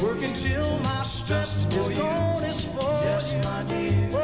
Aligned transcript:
Just 0.00 0.02
working 0.02 0.32
till 0.32 0.78
my 0.80 1.02
stress 1.02 1.66
is 1.74 1.90
gone. 1.90 2.42
It's 2.44 2.64
for 2.64 2.80
yes, 3.04 3.44
my 3.44 3.62
dear. 3.64 4.08
Oh, 4.12 4.18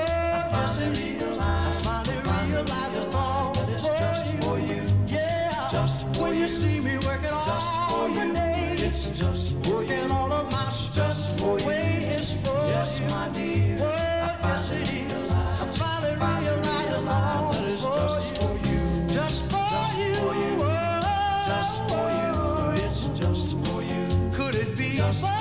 yes, 0.53 0.81
it 0.81 0.99
is. 0.99 1.39
I 1.39 1.71
finally 1.83 2.17
realize 2.51 2.97
it's 2.97 3.15
all 3.15 3.55
for 3.55 4.59
you. 4.59 4.83
Yeah, 5.07 5.69
just 5.71 6.03
when 6.19 6.35
you 6.35 6.47
see 6.47 6.81
me 6.81 6.97
working 7.07 7.31
just 7.31 7.73
all 7.73 8.09
the 8.09 8.33
day, 8.35 8.77
it's 8.79 9.11
just 9.11 9.55
working 9.67 10.11
all 10.11 10.33
of 10.33 10.51
my 10.51 10.71
stress 10.71 11.39
for 11.39 11.59
away. 11.61 12.07
It's 12.09 12.35
for 12.35 12.61
yes, 12.73 13.01
my 13.11 13.29
dear. 13.29 13.77
Oh, 13.81 14.39
yes, 14.43 14.71
it 14.73 14.93
is. 14.93 15.31
I 15.31 15.67
finally 15.79 16.15
realize 16.15 16.93
it's 16.95 17.09
all 17.09 17.53
that 17.53 17.69
it's 17.69 17.83
just 17.83 18.43
for 18.43 18.55
you. 18.69 19.09
Just 19.13 19.51
for 19.51 19.59
you. 20.01 20.15
Oh, 20.21 21.45
just 21.47 21.77
for 21.89 22.07
you. 22.21 22.85
It's 22.87 23.09
just 23.21 23.49
for 23.65 23.83
you. 23.83 24.31
Could 24.33 24.55
it 24.55 24.77
be 24.77 24.97
just 24.97 25.21
for 25.21 25.36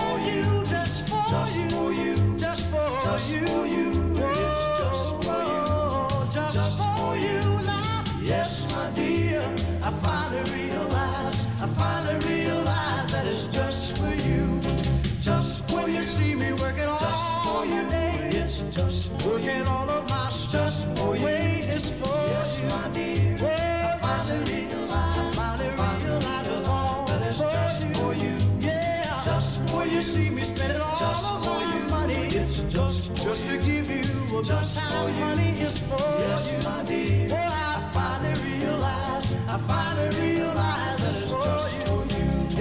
working 19.26 19.68
all 19.68 19.90
of 19.90 20.10
my 20.10 20.30
stress 20.30 20.86
away. 21.02 21.66
It's 21.68 21.92
for 21.92 22.20
yes, 22.32 22.62
you, 22.62 22.68
my 22.70 22.88
dear. 22.94 23.36
I 23.42 23.98
finally 24.02 24.66
realized. 24.66 24.94
I 24.94 25.32
finally 25.34 25.70
realized 26.06 26.52
it's 26.52 26.68
all 26.68 27.06
that 27.06 27.22
it's 27.28 27.40
just 27.40 27.96
for 27.98 28.14
you. 28.14 28.36
Yeah, 28.60 29.22
just 29.26 29.62
when 29.74 29.90
you 29.90 30.02
see 30.02 30.30
me 30.30 30.44
spending 30.44 30.80
all 30.80 31.00
just 31.00 31.26
of 31.32 31.46
my 31.46 31.78
money, 31.90 32.26
it's 32.42 32.62
just 32.64 33.16
just 33.16 33.48
to 33.48 33.58
give 33.58 33.90
you 33.90 34.38
a 34.38 34.44
good 34.44 34.46
time. 34.46 35.20
Money 35.20 35.52
is 35.60 35.80
for 35.80 36.10
yes, 36.28 36.54
you, 36.54 36.60
my 36.70 36.84
dear. 36.84 37.30
Boy, 37.30 37.36
I 37.36 37.90
finally 37.94 38.36
realized. 38.62 39.36
I 39.50 39.58
finally 39.58 40.12
realized 40.22 41.04
it's 41.10 41.22
for 41.32 41.58
you. 41.76 41.96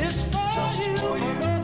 It's 0.04 0.24
for 0.32 0.64
you, 0.82 0.96
for 0.96 1.18
else. 1.18 1.63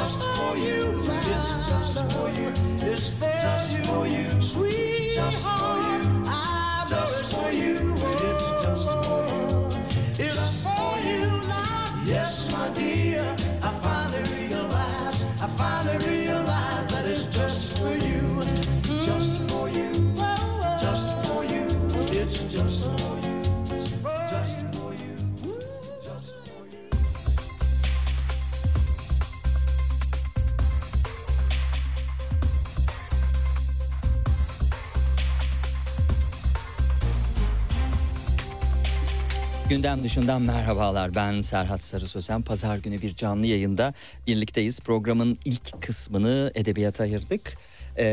Just 0.00 0.24
for 0.24 0.56
you, 0.56 0.92
my 1.06 1.14
It's 1.34 1.68
just 1.68 2.12
for 2.12 2.30
you. 2.30 2.48
It's 2.90 3.10
just 3.10 3.86
for 3.86 4.06
you, 4.06 4.40
sweetheart. 4.40 5.34
Just 5.34 5.44
for 5.44 5.76
you. 5.88 6.24
I 6.26 6.86
know 6.90 7.02
it's 7.02 7.32
for 7.34 7.50
you. 7.52 7.76
It's 8.28 8.46
just 8.64 8.88
for 8.88 9.20
you. 9.28 10.24
It's 10.26 10.64
for 10.64 10.92
you 11.06 11.26
now. 11.48 12.02
Yes, 12.06 12.50
my 12.50 12.70
dear. 12.70 13.20
I 13.62 13.70
finally 13.84 14.48
realized. 14.48 15.26
I 15.38 15.46
finally 15.60 15.98
realized 16.08 16.49
Gündem 39.70 40.04
dışından 40.04 40.42
merhabalar. 40.42 41.14
Ben 41.14 41.40
Serhat 41.40 41.84
Sarı 41.84 42.08
Sözen. 42.08 42.42
Pazar 42.42 42.78
günü 42.78 43.02
bir 43.02 43.14
canlı 43.14 43.46
yayında 43.46 43.94
birlikteyiz. 44.26 44.80
Programın 44.80 45.38
ilk 45.44 45.82
kısmını 45.82 46.52
edebiyata 46.54 47.04
ayırdık. 47.04 47.58
Ee, 47.96 48.04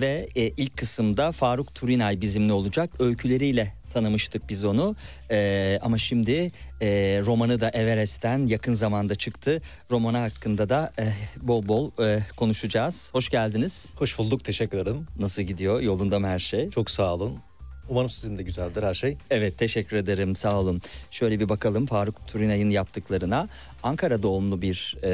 ve 0.00 0.28
e, 0.36 0.48
ilk 0.48 0.76
kısımda 0.76 1.32
Faruk 1.32 1.74
Turinay 1.74 2.20
bizimle 2.20 2.52
olacak. 2.52 2.90
Öyküleriyle 2.98 3.72
tanımıştık 3.92 4.48
biz 4.48 4.64
onu. 4.64 4.96
Ee, 5.30 5.78
ama 5.82 5.98
şimdi 5.98 6.50
e, 6.82 7.20
romanı 7.26 7.60
da 7.60 7.68
Everest'ten 7.70 8.46
yakın 8.46 8.72
zamanda 8.72 9.14
çıktı. 9.14 9.62
Romanı 9.90 10.18
hakkında 10.18 10.68
da 10.68 10.92
e, 10.98 11.04
bol 11.42 11.68
bol 11.68 11.90
e, 12.04 12.20
konuşacağız. 12.36 13.10
Hoş 13.12 13.28
geldiniz. 13.28 13.94
Hoş 13.98 14.18
bulduk, 14.18 14.44
teşekkür 14.44 14.78
ederim. 14.78 15.06
Nasıl 15.18 15.42
gidiyor? 15.42 15.80
Yolunda 15.80 16.18
mı 16.18 16.26
her 16.26 16.38
şey? 16.38 16.70
Çok 16.70 16.90
sağ 16.90 17.14
olun. 17.14 17.38
Umarım 17.88 18.10
sizin 18.10 18.38
de 18.38 18.42
güzeldir 18.42 18.82
her 18.82 18.94
şey. 18.94 19.16
Evet 19.30 19.58
teşekkür 19.58 19.96
ederim 19.96 20.36
sağ 20.36 20.60
olun. 20.60 20.80
Şöyle 21.10 21.40
bir 21.40 21.48
bakalım 21.48 21.86
Faruk 21.86 22.26
Turinay'ın 22.26 22.70
yaptıklarına. 22.70 23.48
Ankara 23.86 24.22
doğumlu 24.22 24.62
bir 24.62 24.96
e, 25.02 25.08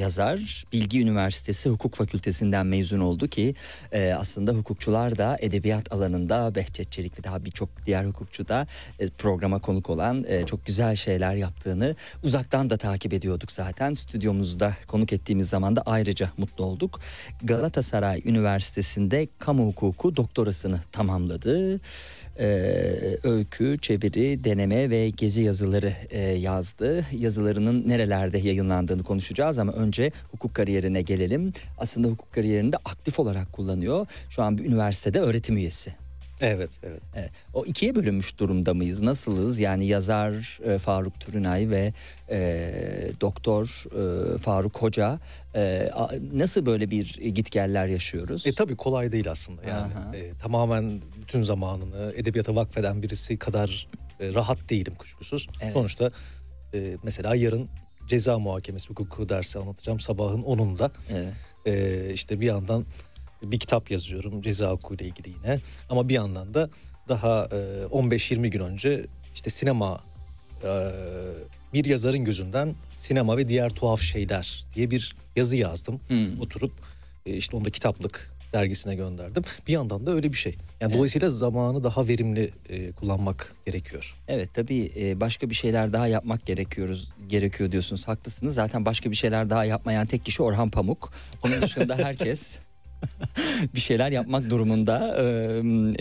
yazar. 0.00 0.64
Bilgi 0.72 1.02
Üniversitesi 1.02 1.70
Hukuk 1.70 1.94
Fakültesinden 1.94 2.66
mezun 2.66 3.00
oldu 3.00 3.28
ki 3.28 3.54
e, 3.92 4.12
aslında 4.12 4.52
hukukçular 4.52 5.18
da 5.18 5.36
edebiyat 5.40 5.92
alanında 5.92 6.54
Behçet 6.54 6.92
Çelik 6.92 7.18
ve 7.18 7.24
daha 7.24 7.44
birçok 7.44 7.68
diğer 7.86 8.04
hukukçu 8.04 8.48
da 8.48 8.66
e, 8.98 9.08
programa 9.08 9.58
konuk 9.58 9.90
olan 9.90 10.24
e, 10.28 10.46
çok 10.46 10.66
güzel 10.66 10.96
şeyler 10.96 11.34
yaptığını 11.34 11.96
uzaktan 12.22 12.70
da 12.70 12.76
takip 12.76 13.12
ediyorduk 13.12 13.52
zaten. 13.52 13.94
Stüdyomuzda 13.94 14.72
konuk 14.86 15.12
ettiğimiz 15.12 15.48
zaman 15.48 15.76
da 15.76 15.82
ayrıca 15.86 16.30
mutlu 16.36 16.64
olduk. 16.64 17.00
Galatasaray 17.42 18.22
Üniversitesi'nde 18.24 19.28
kamu 19.38 19.66
hukuku 19.66 20.16
doktorasını 20.16 20.80
tamamladı 20.92 21.80
e, 22.38 22.46
öykü, 23.24 23.78
çeviri, 23.82 24.44
deneme 24.44 24.90
ve 24.90 25.08
gezi 25.08 25.42
yazıları 25.42 25.92
e, 26.10 26.20
yazdı. 26.20 27.04
Yazılarının 27.12 27.88
nerelerde 27.88 28.38
yayınlandığını 28.38 29.02
konuşacağız 29.02 29.58
ama 29.58 29.72
önce 29.72 30.12
hukuk 30.32 30.54
kariyerine 30.54 31.02
gelelim. 31.02 31.52
Aslında 31.78 32.08
hukuk 32.08 32.32
kariyerini 32.32 32.72
de 32.72 32.76
aktif 32.76 33.18
olarak 33.18 33.52
kullanıyor. 33.52 34.06
Şu 34.28 34.42
an 34.42 34.58
bir 34.58 34.64
üniversitede 34.64 35.20
öğretim 35.20 35.56
üyesi. 35.56 35.94
Evet, 36.42 36.70
evet. 36.82 37.02
Evet. 37.14 37.30
O 37.54 37.64
ikiye 37.64 37.94
bölünmüş 37.94 38.38
durumda 38.38 38.74
mıyız? 38.74 39.00
Nasılız? 39.00 39.60
Yani 39.60 39.86
yazar 39.86 40.58
e, 40.64 40.78
Faruk 40.78 41.20
Turunay 41.20 41.70
ve 41.70 41.92
e, 42.30 42.40
doktor 43.20 43.84
e, 44.34 44.38
Faruk 44.38 44.82
Hoca 44.82 45.20
e, 45.54 45.90
a- 45.94 46.10
nasıl 46.32 46.66
böyle 46.66 46.90
bir 46.90 47.14
gitgeller 47.34 47.86
yaşıyoruz? 47.86 48.46
E 48.46 48.52
tabii 48.52 48.76
kolay 48.76 49.12
değil 49.12 49.30
aslında 49.30 49.62
yani. 49.62 49.94
Aha. 49.94 50.16
E, 50.16 50.30
tamamen 50.42 51.00
bütün 51.22 51.42
zamanını 51.42 52.12
edebiyata 52.16 52.54
vakfeden 52.54 53.02
birisi 53.02 53.36
kadar 53.38 53.88
e, 54.20 54.34
rahat 54.34 54.58
değilim 54.70 54.94
kuşkusuz. 54.94 55.48
Evet. 55.62 55.72
Sonuçta 55.74 56.10
e, 56.74 56.96
mesela 57.02 57.34
yarın 57.34 57.68
ceza 58.06 58.38
muhakemesi 58.38 58.88
hukuku 58.88 59.28
dersi 59.28 59.58
anlatacağım 59.58 60.00
sabahın 60.00 60.42
10'unda. 60.42 60.90
Evet. 61.12 61.32
E, 61.66 62.12
işte 62.12 62.40
bir 62.40 62.46
yandan 62.46 62.84
bir 63.42 63.58
kitap 63.58 63.90
yazıyorum 63.90 64.42
ceza 64.42 64.70
hukuku 64.70 64.94
ile 64.94 65.04
ilgili 65.04 65.28
yine. 65.28 65.60
Ama 65.88 66.08
bir 66.08 66.14
yandan 66.14 66.54
da 66.54 66.70
daha 67.08 67.48
e, 67.52 67.56
15-20 67.84 68.48
gün 68.48 68.60
önce 68.60 69.06
işte 69.34 69.50
sinema 69.50 70.00
e, 70.64 70.90
bir 71.72 71.84
yazarın 71.84 72.24
gözünden 72.24 72.74
sinema 72.88 73.36
ve 73.36 73.48
diğer 73.48 73.70
tuhaf 73.70 74.00
şeyler 74.00 74.64
diye 74.74 74.90
bir 74.90 75.16
yazı 75.36 75.56
yazdım. 75.56 76.00
Hmm. 76.08 76.40
Oturup 76.40 76.72
e, 77.26 77.36
işte 77.36 77.56
onda 77.56 77.70
kitaplık 77.70 78.32
dergisine 78.52 78.94
gönderdim. 78.94 79.44
Bir 79.66 79.72
yandan 79.72 80.06
da 80.06 80.10
öyle 80.10 80.32
bir 80.32 80.36
şey. 80.36 80.56
Yani 80.80 80.94
dolayısıyla 80.94 81.30
zamanı 81.30 81.84
daha 81.84 82.08
verimli 82.08 82.50
e, 82.68 82.92
kullanmak 82.92 83.54
gerekiyor. 83.66 84.16
Evet 84.28 84.54
tabii 84.54 84.92
e, 84.96 85.20
başka 85.20 85.50
bir 85.50 85.54
şeyler 85.54 85.92
daha 85.92 86.06
yapmak 86.06 86.46
gerekiyoruz 86.46 87.12
gerekiyor 87.28 87.72
diyorsunuz. 87.72 88.08
Haklısınız. 88.08 88.54
Zaten 88.54 88.84
başka 88.84 89.10
bir 89.10 89.16
şeyler 89.16 89.50
daha 89.50 89.64
yapmayan 89.64 90.06
tek 90.06 90.24
kişi 90.24 90.42
Orhan 90.42 90.68
Pamuk. 90.68 91.12
Onun 91.46 91.62
dışında 91.62 91.96
herkes 92.04 92.58
bir 93.74 93.80
şeyler 93.80 94.12
yapmak 94.12 94.50
durumunda 94.50 95.16
e, 95.18 95.24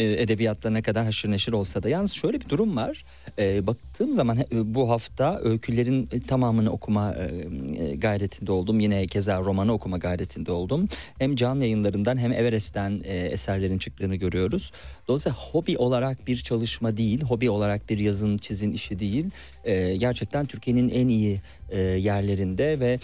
e, 0.03 0.21
edebiyatla 0.21 0.69
ne 0.69 0.81
kadar 0.81 1.05
haşır 1.05 1.31
neşir 1.31 1.51
olsa 1.51 1.83
da. 1.83 1.89
Yalnız 1.89 2.11
şöyle 2.11 2.41
bir 2.41 2.49
durum 2.49 2.75
var. 2.75 3.05
Baktığım 3.37 4.11
zaman 4.11 4.37
bu 4.51 4.89
hafta 4.89 5.39
öykülerin 5.43 6.09
e, 6.11 6.19
tamamını 6.19 6.71
okuma 6.71 7.15
e, 7.15 7.95
gayretinde 7.95 8.51
oldum. 8.51 8.79
Yine 8.79 9.07
keza 9.07 9.39
romanı 9.39 9.73
okuma 9.73 9.97
gayretinde 9.97 10.51
oldum. 10.51 10.89
Hem 11.19 11.35
can 11.35 11.59
yayınlarından 11.59 12.17
hem 12.17 12.31
Everest'ten 12.31 13.01
eserlerin 13.05 13.77
çıktığını 13.77 14.15
görüyoruz. 14.15 14.71
Dolayısıyla 15.07 15.37
hobi 15.37 15.77
olarak 15.77 16.27
bir 16.27 16.37
çalışma 16.37 16.97
değil, 16.97 17.21
hobi 17.21 17.49
olarak 17.49 17.89
bir 17.89 17.97
yazın 17.97 18.37
çizin 18.37 18.71
işi 18.71 18.99
değil. 18.99 19.29
Gerçekten 19.99 20.45
Türkiye'nin 20.45 20.89
en 20.89 21.07
iyi 21.07 21.41
yerlerinde 21.97 22.79
ve 22.79 22.99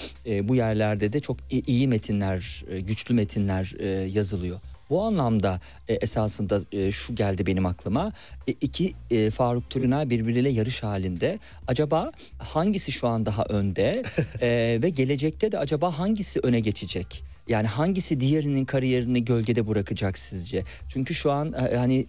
bu 0.47 0.55
yerlerde 0.55 1.13
de 1.13 1.19
çok 1.19 1.37
iyi 1.67 1.87
metinler, 1.87 2.63
e, 2.69 2.79
güçlü 2.79 3.13
metinler 3.13 3.73
e, 3.87 4.07
yazılıyor. 4.07 4.59
Bu 4.89 5.03
anlamda 5.03 5.59
e, 5.87 5.93
esasında 5.93 6.59
e, 6.71 6.91
şu 6.91 7.15
geldi 7.15 7.45
benim 7.45 7.65
aklıma. 7.65 8.11
E, 8.47 8.51
iki 8.51 8.93
e, 9.11 9.29
Faruk 9.29 9.69
Türünay 9.69 10.09
birbiriyle 10.09 10.49
yarış 10.49 10.83
halinde. 10.83 11.39
Acaba 11.67 12.11
hangisi 12.39 12.91
şu 12.91 13.07
an 13.07 13.25
daha 13.25 13.43
önde 13.43 14.03
E, 14.41 14.79
ve 14.81 14.89
gelecekte 14.89 15.51
de 15.51 15.59
acaba 15.59 15.99
hangisi 15.99 16.39
öne 16.43 16.59
geçecek? 16.59 17.23
Yani 17.49 17.67
hangisi 17.67 18.19
diğerinin 18.19 18.65
kariyerini 18.65 19.25
gölgede 19.25 19.67
bırakacak 19.67 20.19
sizce? 20.19 20.63
Çünkü 20.87 21.13
şu 21.13 21.31
an 21.31 21.53
e, 21.53 21.77
hani 21.77 22.05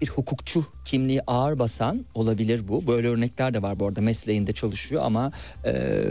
bir 0.00 0.06
hukukçu 0.06 0.64
kimliği 0.84 1.22
ağır 1.26 1.58
basan 1.58 2.04
olabilir 2.14 2.68
bu. 2.68 2.86
Böyle 2.86 3.08
örnekler 3.08 3.54
de 3.54 3.62
var 3.62 3.80
bu 3.80 3.86
arada 3.86 4.00
mesleğinde 4.00 4.52
çalışıyor 4.52 5.02
ama 5.04 5.32
e, 5.64 6.02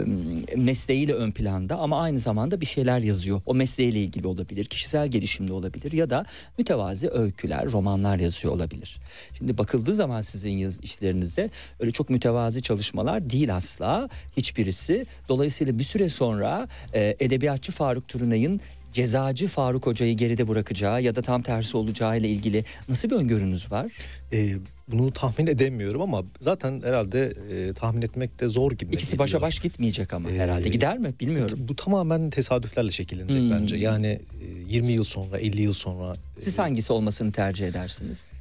mesleğiyle 0.56 1.12
ön 1.14 1.30
planda 1.30 1.78
ama 1.78 2.02
aynı 2.02 2.18
zamanda 2.18 2.60
bir 2.60 2.66
şeyler 2.66 3.00
yazıyor. 3.00 3.40
O 3.46 3.54
mesleğiyle 3.54 4.00
ilgili 4.00 4.26
olabilir, 4.26 4.64
kişisel 4.64 5.08
gelişimde 5.08 5.52
olabilir 5.52 5.92
ya 5.92 6.10
da 6.10 6.24
mütevazi 6.58 7.10
öyküler, 7.10 7.72
romanlar 7.72 8.18
yazıyor 8.18 8.54
olabilir. 8.54 8.98
Şimdi 9.38 9.58
bakıldığı 9.58 9.94
zaman 9.94 10.20
sizin 10.20 10.58
yaz 10.58 10.80
işlerinize 10.82 11.50
öyle 11.80 11.90
çok 11.90 12.10
mütevazi 12.10 12.62
çalışmalar 12.62 13.30
değil 13.30 13.56
asla 13.56 14.08
hiçbirisi. 14.36 15.06
Dolayısıyla 15.28 15.78
bir 15.78 15.84
süre 15.84 16.08
sonra 16.08 16.68
e, 16.94 17.16
edebiyatçı 17.20 17.72
Faruk 17.72 18.08
Turunay'ın 18.08 18.60
cezacı 18.92 19.48
Faruk 19.48 19.86
Hoca'yı 19.86 20.16
geride 20.16 20.48
bırakacağı 20.48 21.02
ya 21.02 21.16
da 21.16 21.22
tam 21.22 21.42
tersi 21.42 21.76
olacağı 21.76 22.18
ile 22.18 22.28
ilgili 22.28 22.64
nasıl 22.88 23.10
bir 23.10 23.16
öngörünüz 23.16 23.72
var? 23.72 23.92
E, 24.32 24.54
bunu 24.88 25.12
tahmin 25.12 25.46
edemiyorum 25.46 26.02
ama 26.02 26.22
zaten 26.40 26.82
herhalde 26.84 27.32
e, 27.52 27.72
tahmin 27.72 28.02
etmek 28.02 28.40
de 28.40 28.48
zor 28.48 28.72
gibi. 28.72 28.94
İkisi 28.94 29.18
başa 29.18 29.30
geliyor. 29.32 29.42
baş 29.42 29.58
gitmeyecek 29.58 30.12
ama 30.14 30.30
Ee, 30.30 30.38
herhalde. 30.38 30.68
Gider 30.68 30.98
mi? 30.98 31.14
Bilmiyorum. 31.20 31.58
Bu 31.68 31.76
tamamen 31.76 32.30
tesadüflerle 32.30 32.90
şekillenecek 32.90 33.40
Hmm. 33.40 33.50
bence. 33.50 33.76
Yani 33.76 34.06
e, 34.06 34.74
20 34.74 34.92
yıl 34.92 35.04
sonra, 35.04 35.38
50 35.38 35.62
yıl 35.62 35.72
sonra. 35.72 36.14
e, 36.38 36.40
Siz 36.40 36.58
hangisi 36.58 36.92
olmasını 36.92 37.32
tercih 37.32 37.68
edersiniz? 37.68 38.32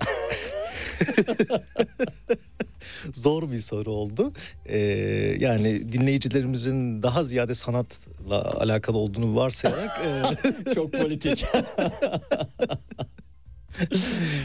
zor 3.14 3.52
bir 3.52 3.58
soru 3.58 3.90
oldu. 3.90 4.32
Ee, 4.66 4.78
yani 5.40 5.92
dinleyicilerimizin 5.92 7.02
daha 7.02 7.24
ziyade 7.24 7.54
sanatla 7.54 8.52
alakalı 8.52 8.96
olduğunu 8.98 9.36
varsayarak 9.36 10.00
Çok 10.74 10.92
politik. 10.92 11.44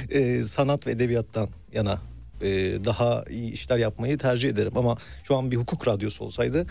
e, 0.10 0.20
e, 0.20 0.44
sanat 0.44 0.88
ve 0.88 0.92
edebiyattan 0.92 1.50
yana 1.74 2.02
e, 2.42 2.50
daha 2.86 3.24
iyi 3.30 3.52
işler 3.52 3.78
yapmayı 3.78 4.18
tercih 4.18 4.50
ederim. 4.50 4.78
Ama 4.78 4.98
şu 5.24 5.36
an 5.38 5.52
bir 5.52 5.58
hukuk 5.58 5.88
radyosu 5.88 6.26
olsaydı 6.26 6.66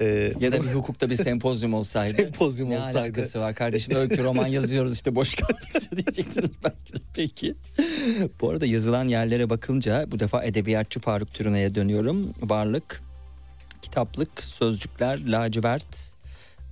e, 0.00 0.32
ya 0.40 0.52
da 0.52 0.62
bir 0.62 0.68
hukukta 0.68 1.10
bir 1.10 1.16
sempozyum 1.16 1.74
olsaydı. 1.74 2.14
Sempozyum 2.16 2.70
ne 2.70 2.78
olsaydı. 2.78 2.98
alakası 2.98 3.40
var 3.40 3.54
kardeşim? 3.54 3.96
Öykü 3.96 4.24
roman 4.24 4.46
yazıyoruz 4.46 4.94
işte 4.94 5.14
boş 5.14 5.34
kaldıkça 5.34 5.90
diyecektiniz 5.96 6.50
belki 6.64 6.92
de. 6.92 6.98
Peki. 7.14 7.54
Bu 8.40 8.50
arada 8.50 8.66
yazılan 8.66 9.04
yerlere 9.04 9.50
bakınca 9.50 10.06
bu 10.10 10.20
defa 10.20 10.44
edebiyatçı 10.44 11.00
Faruk 11.00 11.34
Türüne'ye 11.34 11.74
dönüyorum. 11.74 12.32
Varlık, 12.40 13.02
kitaplık, 13.82 14.42
sözcükler, 14.42 15.20
lacivert, 15.26 16.17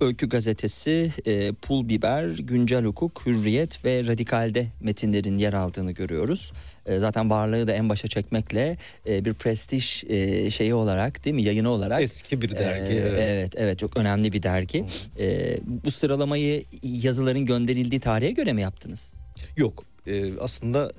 Öykü 0.01 0.29
gazetesi, 0.29 1.11
e, 1.25 1.51
Pul 1.51 1.89
Biber, 1.89 2.29
Güncel 2.29 2.85
Hukuk, 2.85 3.25
Hürriyet 3.25 3.85
ve 3.85 4.07
Radikal'de 4.07 4.67
metinlerin 4.79 5.37
yer 5.37 5.53
aldığını 5.53 5.91
görüyoruz. 5.91 6.51
E, 6.85 6.99
zaten 6.99 7.29
varlığı 7.29 7.67
da 7.67 7.71
en 7.71 7.89
başa 7.89 8.07
çekmekle 8.07 8.77
e, 9.07 9.25
bir 9.25 9.33
prestij 9.33 10.03
e, 10.09 10.49
şeyi 10.49 10.73
olarak 10.73 11.25
değil 11.25 11.35
mi 11.35 11.43
yayını 11.43 11.69
olarak. 11.69 12.01
eski 12.01 12.41
bir 12.41 12.51
dergi. 12.51 12.93
Ee, 12.93 12.97
evet. 12.97 13.19
evet 13.19 13.53
evet 13.57 13.79
çok 13.79 13.97
önemli 13.97 14.33
bir 14.33 14.43
dergi. 14.43 14.85
Ee, 15.19 15.57
bu 15.65 15.91
sıralamayı 15.91 16.63
yazıların 16.83 17.45
gönderildiği 17.45 18.01
tarihe 18.01 18.31
göre 18.31 18.53
mi 18.53 18.61
yaptınız? 18.61 19.13
Yok 19.57 19.83
e, 20.07 20.39
aslında 20.39 20.91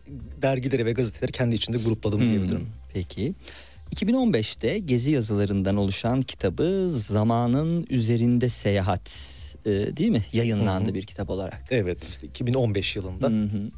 dergileri 0.42 0.86
ve 0.86 0.92
gazeteleri 0.92 1.32
kendi 1.32 1.54
içinde 1.54 1.76
grupladım 1.78 2.20
Hmm, 2.20 2.26
diyebilirim. 2.26 2.68
Peki. 2.94 3.34
2015'te 3.96 4.78
gezi 4.78 5.10
yazılarından 5.12 5.76
oluşan 5.76 6.20
kitabı 6.20 6.88
Zamanın 6.90 7.86
Üzerinde 7.90 8.48
Seyahat 8.48 9.10
e, 9.66 9.70
değil 9.70 10.10
mi? 10.10 10.22
Yayınlandı 10.32 10.94
bir 10.94 11.02
kitap 11.02 11.30
olarak. 11.30 11.64
Evet 11.70 12.04
işte 12.04 12.26
2015 12.26 12.96
yılında. 12.96 13.26
Hı 13.26 13.42
hı. 13.42 13.70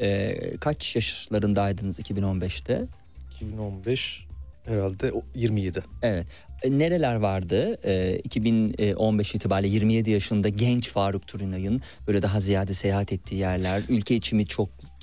Ee, 0.00 0.56
kaç 0.60 0.96
yaşlarındaydınız 0.96 2.00
2015'te? 2.00 2.84
2015 3.34 4.26
herhalde 4.64 5.12
o 5.12 5.22
27. 5.34 5.82
Evet. 6.02 6.26
E, 6.62 6.78
Nereler 6.78 7.14
vardı? 7.14 7.76
E, 7.84 8.18
2015 8.18 9.34
itibariyle 9.34 9.74
27 9.74 10.10
yaşında 10.10 10.48
genç 10.48 10.88
Faruk 10.88 11.26
Turinay'ın 11.26 11.80
böyle 12.08 12.22
daha 12.22 12.40
ziyade 12.40 12.74
seyahat 12.74 13.12
ettiği 13.12 13.36
yerler, 13.36 13.82
ülke 13.88 14.14
içi 14.14 14.36
mi 14.36 14.46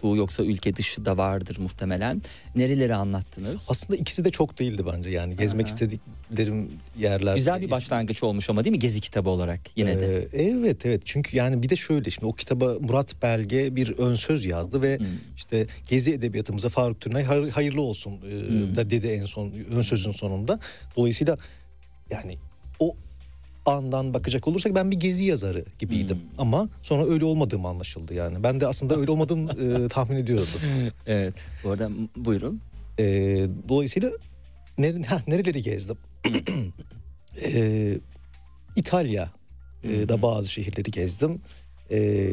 çoktu 0.01 0.15
yoksa 0.17 0.43
ülke 0.43 0.75
dışı 0.75 1.05
da 1.05 1.17
vardır 1.17 1.57
muhtemelen. 1.59 2.21
Nereleri 2.55 2.95
anlattınız? 2.95 3.67
Aslında 3.71 3.97
ikisi 3.99 4.25
de 4.25 4.31
çok 4.31 4.59
değildi 4.59 4.83
bence 4.93 5.09
yani 5.09 5.35
gezmek 5.35 5.65
Aha. 5.67 5.73
istediklerim 5.73 6.69
yerler. 6.99 7.35
Güzel 7.35 7.61
bir 7.61 7.71
başlangıç 7.71 8.23
olmuş 8.23 8.49
ama 8.49 8.63
değil 8.63 8.71
mi 8.75 8.79
gezi 8.79 9.01
kitabı 9.01 9.29
olarak 9.29 9.59
yine 9.75 9.99
de. 9.99 10.27
Ee, 10.33 10.41
evet 10.43 10.85
evet 10.85 11.01
çünkü 11.05 11.37
yani 11.37 11.63
bir 11.63 11.69
de 11.69 11.75
şöyle 11.75 12.09
şimdi 12.09 12.25
o 12.25 12.33
kitaba 12.33 12.73
Murat 12.81 13.21
Belge 13.21 13.75
bir 13.75 13.97
ön 13.97 14.15
söz 14.15 14.45
yazdı 14.45 14.81
ve 14.81 14.97
Hmm. 14.97 15.05
işte 15.35 15.67
gezi 15.89 16.11
edebiyatımıza 16.13 16.69
Faruk 16.69 17.05
hay- 17.13 17.49
hayırlı 17.49 17.81
olsun 17.81 18.11
e, 18.13 18.47
Hmm. 18.47 18.75
da 18.75 18.89
dedi 18.89 19.07
en 19.07 19.25
son 19.25 19.51
ön 19.71 19.81
sözün 19.81 20.11
sonunda. 20.11 20.59
Dolayısıyla 20.97 21.37
yani 22.09 22.37
o 22.79 22.95
andan 23.65 24.13
bakacak 24.13 24.47
olursak 24.47 24.75
ben 24.75 24.91
bir 24.91 24.99
gezi 24.99 25.23
yazarı 25.23 25.65
gibiydim. 25.79 26.17
Hmm. 26.17 26.23
Ama 26.37 26.69
sonra 26.81 27.05
öyle 27.05 27.25
olmadığım 27.25 27.65
anlaşıldı 27.65 28.13
yani. 28.13 28.43
Ben 28.43 28.59
de 28.59 28.67
aslında 28.67 28.95
öyle 28.95 29.11
olmadığımı 29.11 29.51
e, 29.51 29.87
tahmin 29.89 30.17
ediyordum. 30.17 30.61
Evet. 31.07 31.33
Bu 31.63 31.69
arada 31.69 31.89
buyurun. 32.15 32.61
E, 32.99 33.03
dolayısıyla 33.69 34.11
nere, 34.77 35.01
ha, 35.07 35.21
nereleri 35.27 35.63
gezdim? 35.63 35.97
e, 37.43 37.97
İtalya 38.75 39.31
e, 39.83 40.09
da 40.09 40.21
bazı 40.21 40.51
şehirleri 40.51 40.91
gezdim. 40.91 41.41
E, 41.91 42.31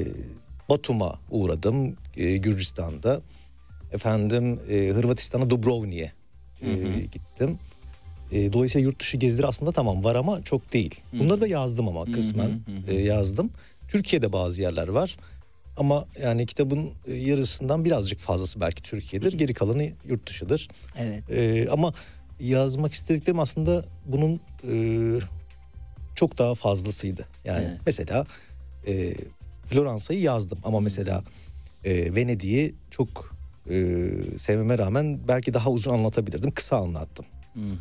Batum'a 0.68 1.20
uğradım 1.30 1.97
e, 2.16 2.37
Gürcistan'da. 2.37 3.20
Efendim 3.92 4.61
e, 4.70 4.88
Hırvatistan'a 4.88 5.50
Dubrovnik'e 5.50 6.12
e, 6.62 6.73
gittim. 7.12 7.58
E, 8.32 8.52
dolayısıyla 8.52 8.88
yurt 8.88 9.00
dışı 9.00 9.16
gezileri 9.16 9.47
aslında 9.47 9.73
tamam 9.73 10.04
var 10.04 10.14
ama 10.16 10.42
çok 10.42 10.73
değil. 10.73 11.00
Bunları 11.12 11.40
da 11.40 11.47
yazdım 11.47 11.88
ama 11.88 12.04
kısmen 12.12 12.61
e, 12.88 12.94
yazdım. 12.94 13.50
Türkiye'de 13.88 14.32
bazı 14.32 14.62
yerler 14.62 14.88
var. 14.88 15.16
Ama 15.76 16.04
yani 16.23 16.47
kitabın 16.47 16.90
e, 17.06 17.14
yarısından 17.14 17.85
birazcık 17.85 18.18
fazlası 18.18 18.61
belki 18.61 18.82
Türkiye'dir. 18.82 19.32
Geri 19.32 19.54
kalanı 19.54 19.90
yurt 20.08 20.28
dışıdır. 20.28 20.68
Evet. 20.99 21.30
Ee, 21.30 21.68
ama 21.70 21.94
yazmak 22.40 22.92
istediklerim 22.92 23.40
aslında 23.40 23.85
bunun 24.06 24.40
e, 24.68 24.75
çok 26.14 26.38
daha 26.38 26.54
fazlasıydı. 26.54 27.25
Yani 27.44 27.64
Evet. 27.68 27.80
mesela 27.87 28.26
e, 28.87 29.14
Floransa'yı 29.64 30.20
yazdım 30.20 30.58
ama 30.64 30.80
mesela 30.80 31.23
e, 31.85 32.14
Venedik'i 32.14 32.75
çok 32.90 33.37
e, 33.70 34.04
sevmeme 34.37 34.78
rağmen 34.78 35.20
belki 35.28 35.54
daha 35.54 35.70
uzun 35.70 35.92
anlatabilirdim. 35.92 36.50
Kısa 36.50 36.76
anlattım. 36.76 37.26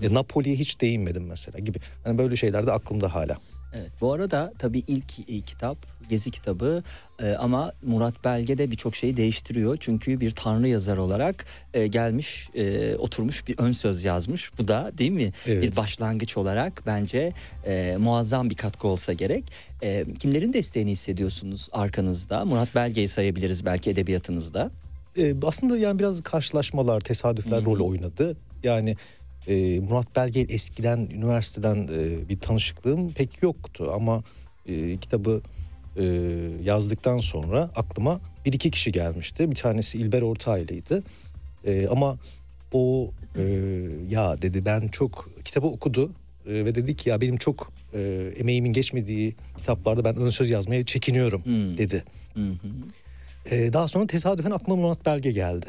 E, 0.02 0.14
Napoli'ye 0.14 0.56
hiç 0.56 0.82
değinmedim 0.82 1.26
mesela 1.26 1.60
gibi. 1.60 1.80
Hani 2.04 2.18
böyle 2.18 2.36
şeyler 2.36 2.68
de 2.68 2.72
aklımda 2.72 3.16
hala. 3.16 3.38
Evet. 3.74 3.92
Bu 4.02 4.14
arada 4.14 4.54
tabii 4.60 4.84
ilk 4.88 5.30
e, 5.30 5.42
kitap 5.42 5.78
gezi 6.10 6.32
kitabı 6.32 6.84
e, 7.20 7.32
ama 7.32 7.74
Murat 7.84 8.24
Belge 8.24 8.58
de 8.58 8.72
birçok 8.72 8.96
şeyi 8.96 9.18
değiştiriyor. 9.18 9.78
Çünkü 9.80 10.20
bir 10.20 10.32
tanrı 10.32 10.68
yazar 10.68 10.98
olarak 10.98 11.46
e, 11.74 11.88
gelmiş 11.88 12.50
e, 12.56 12.96
oturmuş 12.96 13.48
bir 13.48 13.56
ön 13.58 13.72
söz 13.72 14.04
yazmış. 14.04 14.52
Bu 14.58 14.68
da 14.68 14.92
değil 14.98 15.12
mi? 15.12 15.32
Evet. 15.48 15.64
Bir 15.64 15.76
başlangıç 15.76 16.38
olarak 16.38 16.84
bence 16.86 17.34
e, 17.66 17.98
muazzam 18.00 18.50
bir 18.50 18.56
katkı 18.56 18.88
olsa 18.88 19.14
gerek. 19.14 19.44
E, 19.84 20.06
kimlerin 20.20 20.54
desteğini 20.54 20.92
hissediyorsunuz 20.92 21.70
arkanızda? 21.72 22.46
Murat 22.46 22.76
Belge'yi 22.76 23.08
sayabiliriz 23.08 23.66
belki 23.66 23.90
edebiyatınızda. 23.90 24.72
Ee, 25.18 25.36
aslında 25.44 25.78
yani 25.78 26.00
biraz 26.00 26.22
karşılaşmalar, 26.22 27.02
tesadüfler 27.02 27.66
rol 27.66 27.80
oynadı. 27.80 28.38
Yani 28.64 28.96
e, 29.48 29.80
Murat 29.80 30.16
Belge 30.16 30.42
ile 30.42 30.54
eskiden 30.54 30.98
üniversiteden 30.98 31.76
e, 31.76 32.30
bir 32.30 32.40
tanışıklığım 32.40 33.14
pek 33.14 33.44
yoktu 33.44 33.92
ama 33.96 34.24
e, 34.66 34.98
kitabı 34.98 35.42
e, 35.98 36.04
yazdıktan 36.64 37.18
sonra 37.18 37.72
aklıma 37.76 38.22
bir 38.46 38.54
iki 38.54 38.72
kişi 38.72 38.92
gelmişti. 38.92 39.52
Bir 39.52 39.56
tanesi 39.56 39.98
İlber 39.98 40.22
Ortaylı'ydı. 40.22 41.04
E, 41.66 41.88
ama 41.88 42.18
o 42.74 43.12
e, 43.36 43.44
ya 44.10 44.42
dedi 44.42 44.66
ben 44.66 44.88
çok 44.88 45.30
kitabı 45.46 45.68
okudu 45.68 46.12
e, 46.48 46.66
ve 46.66 46.76
dedi 46.76 46.96
ki 46.96 47.10
ya 47.10 47.22
benim 47.22 47.38
çok 47.38 47.72
e, 47.94 48.32
emeğimin 48.40 48.74
geçmediği 48.74 49.36
kitaplarda 49.58 50.04
ben 50.06 50.16
ön 50.16 50.30
söz 50.30 50.50
yazmaya 50.50 50.86
çekiniyorum 50.86 51.44
dedi. 51.78 52.04
Ee, 53.52 53.74
daha 53.74 53.88
sonra 53.88 54.08
tesadüfen 54.08 54.52
aklıma 54.52 54.82
Murat 54.82 55.06
Belge 55.06 55.32
geldi. 55.32 55.66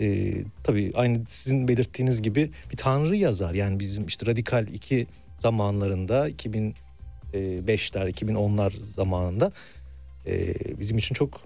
Ee, 0.00 0.34
tabii 0.64 0.92
aynı 0.94 1.22
sizin 1.26 1.68
belirttiğiniz 1.68 2.22
gibi 2.22 2.50
bir 2.72 2.76
tanrı 2.76 3.16
yazar. 3.16 3.54
Yani 3.54 3.80
bizim 3.80 4.06
işte 4.06 4.26
Radikal 4.26 4.68
2 4.68 5.06
zamanlarında 5.38 6.30
2005'ler 6.30 6.74
2010'lar 8.12 8.72
zamanında 8.80 9.52
e, 10.26 10.54
bizim 10.80 10.98
için 10.98 11.14
çok 11.14 11.40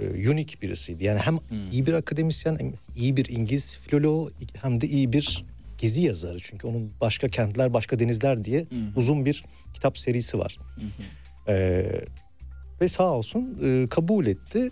e, 0.00 0.30
unik 0.30 0.62
birisiydi. 0.62 1.04
Yani 1.04 1.18
hem 1.18 1.38
iyi 1.72 1.86
bir 1.86 1.92
akademisyen 1.92 2.58
hem 2.60 2.72
iyi 2.96 3.16
bir 3.16 3.28
İngiliz 3.28 3.78
filoloğu 3.78 4.30
hem 4.62 4.80
de 4.80 4.86
iyi 4.86 5.12
bir 5.12 5.44
gezi 5.78 6.00
yazarı. 6.00 6.38
Çünkü 6.42 6.66
onun 6.66 6.92
başka 7.00 7.28
kentler 7.28 7.74
başka 7.74 7.98
denizler 7.98 8.44
diye 8.44 8.66
uzun 8.96 9.24
bir 9.24 9.44
kitap 9.74 9.98
serisi 9.98 10.38
var. 10.38 10.58
Ee, 11.48 12.00
ve 12.80 12.88
sağ 12.88 13.12
olsun 13.12 13.58
e, 13.64 13.86
kabul 13.86 14.26
etti. 14.26 14.70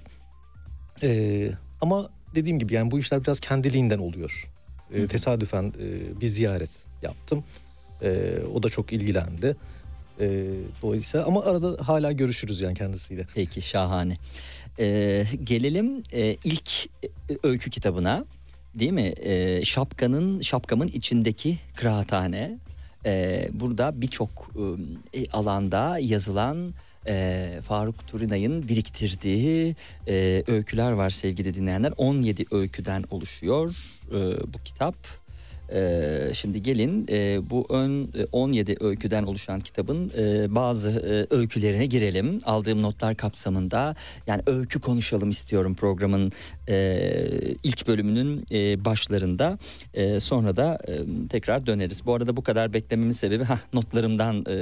Ee, 1.03 1.51
ama 1.81 2.09
dediğim 2.35 2.59
gibi 2.59 2.75
yani 2.75 2.91
bu 2.91 2.99
işler 2.99 3.23
biraz 3.25 3.41
kendiliğinden 3.41 3.99
oluyor. 3.99 4.51
Ee, 4.95 5.07
tesadüfen 5.07 5.73
e, 5.81 6.21
bir 6.21 6.27
ziyaret 6.27 6.71
yaptım. 7.03 7.45
Ee, 8.03 8.39
o 8.55 8.63
da 8.63 8.69
çok 8.69 8.93
ilgilendi. 8.93 9.57
Ee, 10.21 10.45
dolayısıyla 10.83 11.27
ama 11.27 11.45
arada 11.45 11.89
hala 11.89 12.13
görüşürüz 12.13 12.61
yani 12.61 12.75
kendisiyle. 12.75 13.27
Peki 13.35 13.63
şahane. 13.63 14.19
Ee, 14.79 15.25
gelelim 15.45 16.03
e, 16.13 16.37
ilk 16.45 16.87
e, 17.05 17.09
öykü 17.43 17.71
kitabına. 17.71 18.25
Değil 18.75 18.93
mi? 18.93 19.13
Ee, 19.17 19.65
şapkanın 19.65 20.41
şapkamın 20.41 20.89
içindeki 20.89 21.59
kıraathane. 21.77 22.59
Ee, 23.07 23.49
burada 23.53 24.01
birçok 24.01 24.51
e, 25.15 25.31
alanda 25.31 25.99
yazılan 25.99 26.75
e, 27.09 27.49
Faruk 27.63 28.09
Turinay'ın 28.09 28.69
biriktirdiği 28.69 29.77
e, 30.09 30.45
öyküler 30.47 30.93
var 30.93 31.11
sevgili 31.11 31.55
dinleyenler. 31.55 31.93
17 31.97 32.45
öyküden 32.51 33.05
oluşuyor 33.11 33.77
e, 34.11 34.53
bu 34.53 34.59
kitap. 34.65 34.95
Ee, 35.73 36.31
şimdi 36.33 36.63
gelin 36.63 37.07
e, 37.11 37.51
bu 37.51 37.67
ön 37.69 38.03
e, 38.05 38.27
17 38.33 38.77
öyküden 38.81 39.23
oluşan 39.23 39.61
kitabın 39.61 40.13
e, 40.19 40.55
bazı 40.55 40.91
e, 40.91 41.35
öykülerine 41.35 41.87
girelim. 41.87 42.39
Aldığım 42.45 42.83
notlar 42.83 43.15
kapsamında 43.15 43.95
yani 44.27 44.43
öykü 44.47 44.81
konuşalım 44.81 45.31
istiyorum 45.31 45.75
programın 45.75 46.33
e, 46.69 46.99
ilk 47.63 47.87
bölümünün 47.89 48.45
e, 48.53 48.85
başlarında. 48.85 49.59
E, 49.95 50.21
sonra 50.21 50.57
da 50.57 50.79
e, 50.89 51.29
tekrar 51.29 51.67
döneriz. 51.67 52.07
Bu 52.07 52.15
arada 52.15 52.37
bu 52.37 52.43
kadar 52.43 52.73
beklememin 52.73 53.11
sebebi 53.11 53.45
hah, 53.45 53.59
notlarımdan 53.73 54.45
e, 54.49 54.55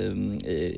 e, 0.53 0.77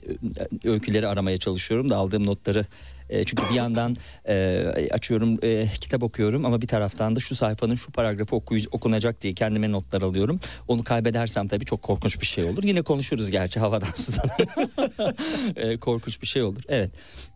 öyküleri 0.64 1.06
aramaya 1.08 1.38
çalışıyorum 1.38 1.88
da 1.90 1.96
aldığım 1.96 2.26
notları 2.26 2.66
e, 3.10 3.24
çünkü 3.24 3.42
bir 3.50 3.54
yandan 3.54 3.96
e, 4.28 4.88
açıyorum 4.90 5.38
e, 5.42 5.66
kitap 5.80 6.02
okuyorum 6.02 6.44
ama 6.44 6.60
bir 6.62 6.66
taraftan 6.66 7.16
da 7.16 7.20
şu 7.20 7.34
sayfanın 7.34 7.74
şu 7.74 7.92
paragrafı 7.92 8.36
okuyuc- 8.36 8.68
okunacak 8.70 9.22
diye 9.22 9.34
kendime 9.34 9.72
notlar 9.72 10.02
alıyorum. 10.02 10.40
Onu 10.68 10.84
kaybedersem 10.84 11.48
tabii 11.48 11.64
çok 11.64 11.82
korkunç 11.82 12.20
bir 12.20 12.26
şey 12.26 12.44
olur. 12.44 12.62
Yine 12.62 12.82
konuşuruz 12.82 13.30
gerçi 13.30 13.60
havadan 13.60 13.86
sudan. 13.94 14.30
E, 15.56 15.76
korkunç 15.76 16.22
bir 16.22 16.26
şey 16.26 16.42
olur. 16.42 16.62
Evet. 16.68 16.90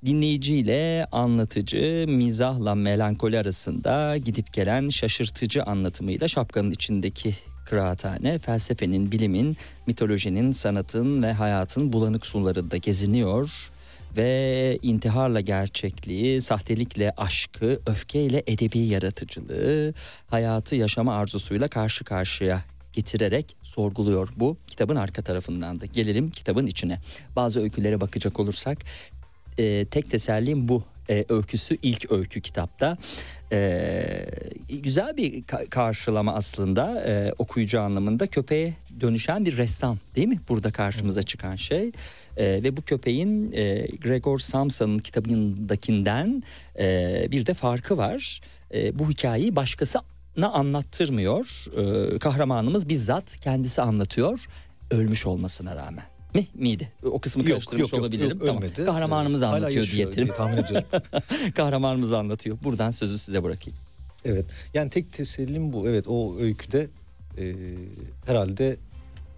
Dinleyiciyle 0.07 1.07
anlatıcı, 1.12 2.05
mizahla 2.09 2.75
melankoli 2.75 3.38
arasında 3.38 4.17
gidip 4.17 4.52
gelen 4.52 4.88
şaşırtıcı 4.88 5.62
anlatımıyla 5.62 6.29
şapkanın 6.29 6.71
içindeki 6.71 7.35
kıraathane 7.67 8.38
felsefenin, 8.38 9.12
bilimin, 9.12 9.57
mitolojinin, 9.87 10.52
sanatın 10.52 11.23
ve 11.23 11.33
hayatın 11.33 11.93
bulanık 11.93 12.26
sularında 12.26 12.76
geziniyor 12.76 13.72
ve 14.16 14.78
intiharla 14.83 15.40
gerçekliği, 15.40 16.40
sahtelikle 16.40 17.12
aşkı, 17.16 17.81
öfkeyle 17.87 18.42
edebi 18.47 18.78
yaratıcılığı, 18.78 19.95
hayatı 20.26 20.76
yaşama 20.76 21.14
arzusuyla 21.14 21.69
karşı 21.69 22.04
karşıya 22.04 22.64
getirerek 22.92 23.57
sorguluyor 23.62 24.28
bu 24.37 24.57
kitabın 24.66 24.97
arka 24.97 25.23
tarafından 25.23 25.81
da. 25.81 25.87
Gelelim 25.87 26.31
kitabın 26.31 26.66
içine. 26.66 26.99
Bazı 27.37 27.61
öykülere 27.61 28.00
bakacak 28.00 28.40
olursak 28.40 28.78
e, 29.59 29.85
tek 29.85 30.11
tesellim 30.11 30.69
bu 30.69 30.83
e, 31.11 31.25
öyküsü 31.28 31.76
ilk 31.83 32.12
öykü 32.12 32.40
kitapta. 32.40 32.99
E, 33.52 34.26
güzel 34.69 35.16
bir 35.16 35.42
ka- 35.42 35.69
karşılama 35.69 36.35
aslında 36.35 37.04
e, 37.04 37.33
okuyucu 37.38 37.81
anlamında 37.81 38.26
köpeğe 38.26 38.75
dönüşen 39.02 39.44
bir 39.44 39.56
ressam 39.56 39.99
değil 40.16 40.28
mi 40.28 40.38
burada 40.49 40.71
karşımıza 40.73 41.23
çıkan 41.23 41.56
şey 41.56 41.92
E, 42.37 42.44
ve 42.64 42.76
bu 42.76 42.82
köpeğin 42.82 43.52
e, 43.52 43.87
Gregor 43.87 44.38
Samsa'nın 44.38 44.99
kitabındakinden 44.99 46.42
e, 46.78 47.26
bir 47.30 47.47
de 47.47 47.54
farkı 47.54 47.97
var 47.97 48.40
E, 48.75 48.99
bu 48.99 49.11
hikayeyi 49.11 49.56
başkasına 49.56 50.49
anlattırmıyor 50.52 51.66
E, 51.76 52.18
kahramanımız 52.18 52.88
bizzat 52.88 53.37
kendisi 53.40 53.82
anlatıyor 53.82 54.47
ölmüş 54.90 55.26
olmasına 55.26 55.76
rağmen 55.76 56.04
mi 56.35 56.47
miydi? 56.54 56.92
O 57.04 57.21
kısmı 57.21 57.44
karıştırmış 57.44 57.94
olabilirim. 57.94 58.38
Tamam. 58.38 58.56
ölmedi. 58.56 58.85
Kahramanımız 58.85 59.42
Ee, 59.42 59.47
anlatıyor 59.47 59.87
diyelim. 59.87 60.12
diye 60.12 60.26
tahmin 60.26 60.56
ediyorum. 60.56 60.88
Kahramanımız 61.56 62.12
anlatıyor. 62.12 62.59
Buradan 62.64 62.90
sözü 62.90 63.18
size 63.18 63.42
bırakayım. 63.42 63.78
Evet. 64.25 64.47
Yani 64.75 64.90
tek 64.90 65.12
tesellim 65.12 65.73
bu. 65.73 65.88
Evet 65.88 66.04
o 66.09 66.37
öyküde 66.38 66.88
e, 67.38 67.54
herhalde 68.26 68.76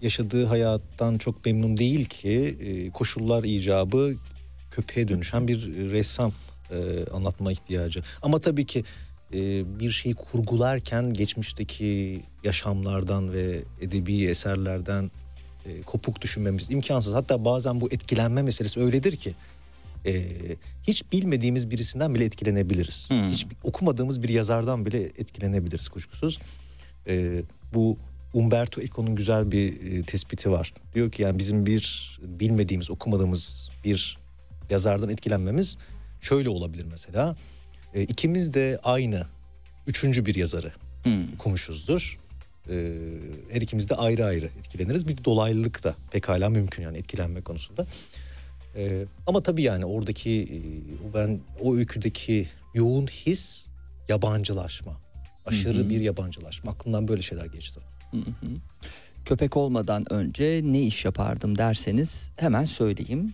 yaşadığı 0.01 0.45
hayattan 0.45 1.17
çok 1.17 1.45
memnun 1.45 1.77
değil 1.77 2.05
ki 2.05 2.57
e, 2.59 2.89
koşullar 2.89 3.43
icabı 3.43 4.15
köpeğe 4.71 5.07
dönüşen 5.07 5.47
bir 5.47 5.91
ressam 5.91 6.31
e, 6.71 7.05
anlatma 7.13 7.51
ihtiyacı. 7.51 8.03
Ama 8.21 8.39
tabii 8.39 8.65
ki 8.65 8.83
e, 9.33 9.39
bir 9.79 9.91
şeyi 9.91 10.15
kurgularken 10.15 11.09
geçmişteki 11.09 12.21
yaşamlardan 12.43 13.33
ve 13.33 13.59
edebi 13.81 14.25
eserlerden 14.25 15.11
e, 15.65 15.81
kopuk 15.81 16.21
düşünmemiz 16.21 16.71
imkansız. 16.71 17.13
Hatta 17.13 17.45
bazen 17.45 17.81
bu 17.81 17.91
etkilenme 17.91 18.41
meselesi 18.41 18.79
öyledir 18.79 19.15
ki 19.15 19.35
e, 20.05 20.23
hiç 20.87 21.11
bilmediğimiz 21.11 21.71
birisinden 21.71 22.15
bile 22.15 22.25
etkilenebiliriz. 22.25 23.09
Hmm. 23.09 23.29
Hiç 23.29 23.47
okumadığımız 23.63 24.23
bir 24.23 24.29
yazardan 24.29 24.85
bile 24.85 25.01
etkilenebiliriz 25.03 25.89
kuşkusuz. 25.89 26.39
E, 27.07 27.43
bu 27.73 27.97
Umberto 28.35 28.81
Eco'nun 28.81 29.15
güzel 29.15 29.51
bir 29.51 29.91
e, 29.91 30.03
tespiti 30.03 30.51
var. 30.51 30.73
Diyor 30.95 31.11
ki 31.11 31.21
yani 31.21 31.39
bizim 31.39 31.65
bir 31.65 32.17
bilmediğimiz, 32.21 32.91
okumadığımız 32.91 33.69
bir 33.83 34.17
yazardan 34.69 35.09
etkilenmemiz 35.09 35.77
şöyle 36.21 36.49
olabilir 36.49 36.85
mesela. 36.91 37.35
E, 37.93 38.01
ikimiz 38.01 38.53
de 38.53 38.79
aynı 38.83 39.25
üçüncü 39.87 40.25
bir 40.25 40.35
yazarı 40.35 40.71
Hmm. 41.03 41.33
okumuşuzdur. 41.35 42.19
E, 42.69 42.93
her 43.49 43.61
ikimiz 43.61 43.89
de 43.89 43.95
ayrı 43.95 44.25
ayrı 44.25 44.45
etkileniriz. 44.45 45.07
Bir 45.07 45.23
dolaylılık 45.25 45.83
da 45.83 45.95
pekala 46.11 46.49
mümkün 46.49 46.83
yani 46.83 46.97
etkilenme 46.97 47.41
konusunda. 47.41 47.87
E, 48.75 49.05
ama 49.27 49.43
tabii 49.43 49.61
yani 49.61 49.85
oradaki 49.85 50.31
e, 50.43 50.57
ben 51.13 51.39
o 51.61 51.75
öyküdeki 51.75 52.49
yoğun 52.73 53.07
his 53.07 53.67
yabancılaşma. 54.09 54.97
Aşırı 55.45 55.89
bir 55.89 56.01
yabancılaşma. 56.01 56.71
Aklımdan 56.71 57.07
böyle 57.07 57.21
şeyler 57.21 57.45
geçti. 57.45 57.79
Köpek 59.25 59.57
olmadan 59.57 60.13
önce 60.13 60.61
ne 60.63 60.81
iş 60.81 61.05
yapardım 61.05 61.57
derseniz 61.57 62.31
hemen 62.35 62.63
söyleyeyim. 62.63 63.33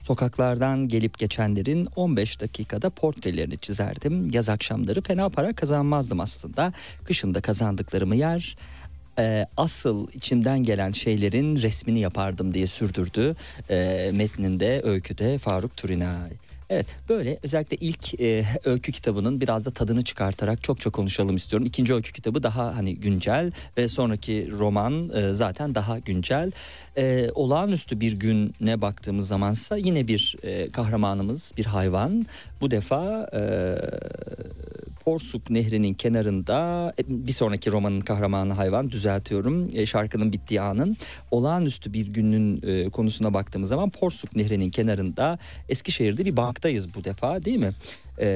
Sokaklardan 0.00 0.88
gelip 0.88 1.18
geçenlerin 1.18 1.88
15 1.96 2.40
dakikada 2.40 2.90
portrelerini 2.90 3.58
çizerdim. 3.58 4.30
Yaz 4.30 4.48
akşamları 4.48 5.02
fena 5.02 5.28
para 5.28 5.52
kazanmazdım 5.52 6.20
aslında. 6.20 6.72
Kışında 7.04 7.40
kazandıklarımı 7.40 8.16
yer, 8.16 8.56
e, 9.18 9.46
asıl 9.56 10.08
içimden 10.12 10.62
gelen 10.62 10.90
şeylerin 10.90 11.56
resmini 11.56 12.00
yapardım 12.00 12.54
diye 12.54 12.66
sürdürdü 12.66 13.36
e, 13.70 14.10
metninde, 14.14 14.80
öyküde 14.84 15.38
Faruk 15.38 15.76
Turinay. 15.76 16.30
Evet 16.70 16.86
böyle 17.08 17.38
özellikle 17.42 17.76
ilk 17.76 18.20
e, 18.20 18.44
öykü 18.64 18.92
kitabının 18.92 19.40
biraz 19.40 19.66
da 19.66 19.70
tadını 19.70 20.02
çıkartarak 20.02 20.62
çok 20.62 20.80
çok 20.80 20.92
konuşalım 20.92 21.36
istiyorum. 21.36 21.66
İkinci 21.66 21.94
öykü 21.94 22.12
kitabı 22.12 22.42
daha 22.42 22.76
hani 22.76 22.96
güncel 22.96 23.52
ve 23.76 23.88
sonraki 23.88 24.48
roman 24.52 25.10
e, 25.14 25.34
zaten 25.34 25.74
daha 25.74 25.98
güncel. 25.98 26.52
E, 26.96 27.30
olağanüstü 27.34 28.00
bir 28.00 28.12
güne 28.12 28.80
baktığımız 28.80 29.28
zamansa 29.28 29.76
yine 29.76 30.08
bir 30.08 30.36
e, 30.42 30.68
kahramanımız 30.68 31.52
bir 31.56 31.64
hayvan. 31.64 32.26
Bu 32.60 32.70
defa 32.70 33.30
e, 33.34 33.40
Porsuk 35.04 35.50
Nehri'nin 35.50 35.94
kenarında 35.94 36.92
e, 36.98 37.02
bir 37.08 37.32
sonraki 37.32 37.72
romanın 37.72 38.00
kahramanı 38.00 38.52
hayvan 38.52 38.90
düzeltiyorum 38.90 39.68
e, 39.74 39.86
şarkının 39.86 40.32
bittiği 40.32 40.60
anın 40.60 40.96
olağanüstü 41.30 41.92
bir 41.92 42.06
günün 42.06 42.62
e, 42.62 42.90
konusuna 42.90 43.34
baktığımız 43.34 43.68
zaman 43.68 43.90
Porsuk 43.90 44.36
Nehri'nin 44.36 44.70
kenarında 44.70 45.38
Eskişehir'de 45.68 46.24
bir 46.24 46.36
banktayız 46.54 46.94
bu 46.94 47.04
defa 47.04 47.44
değil 47.44 47.58
mi? 47.58 47.72
E, 48.20 48.26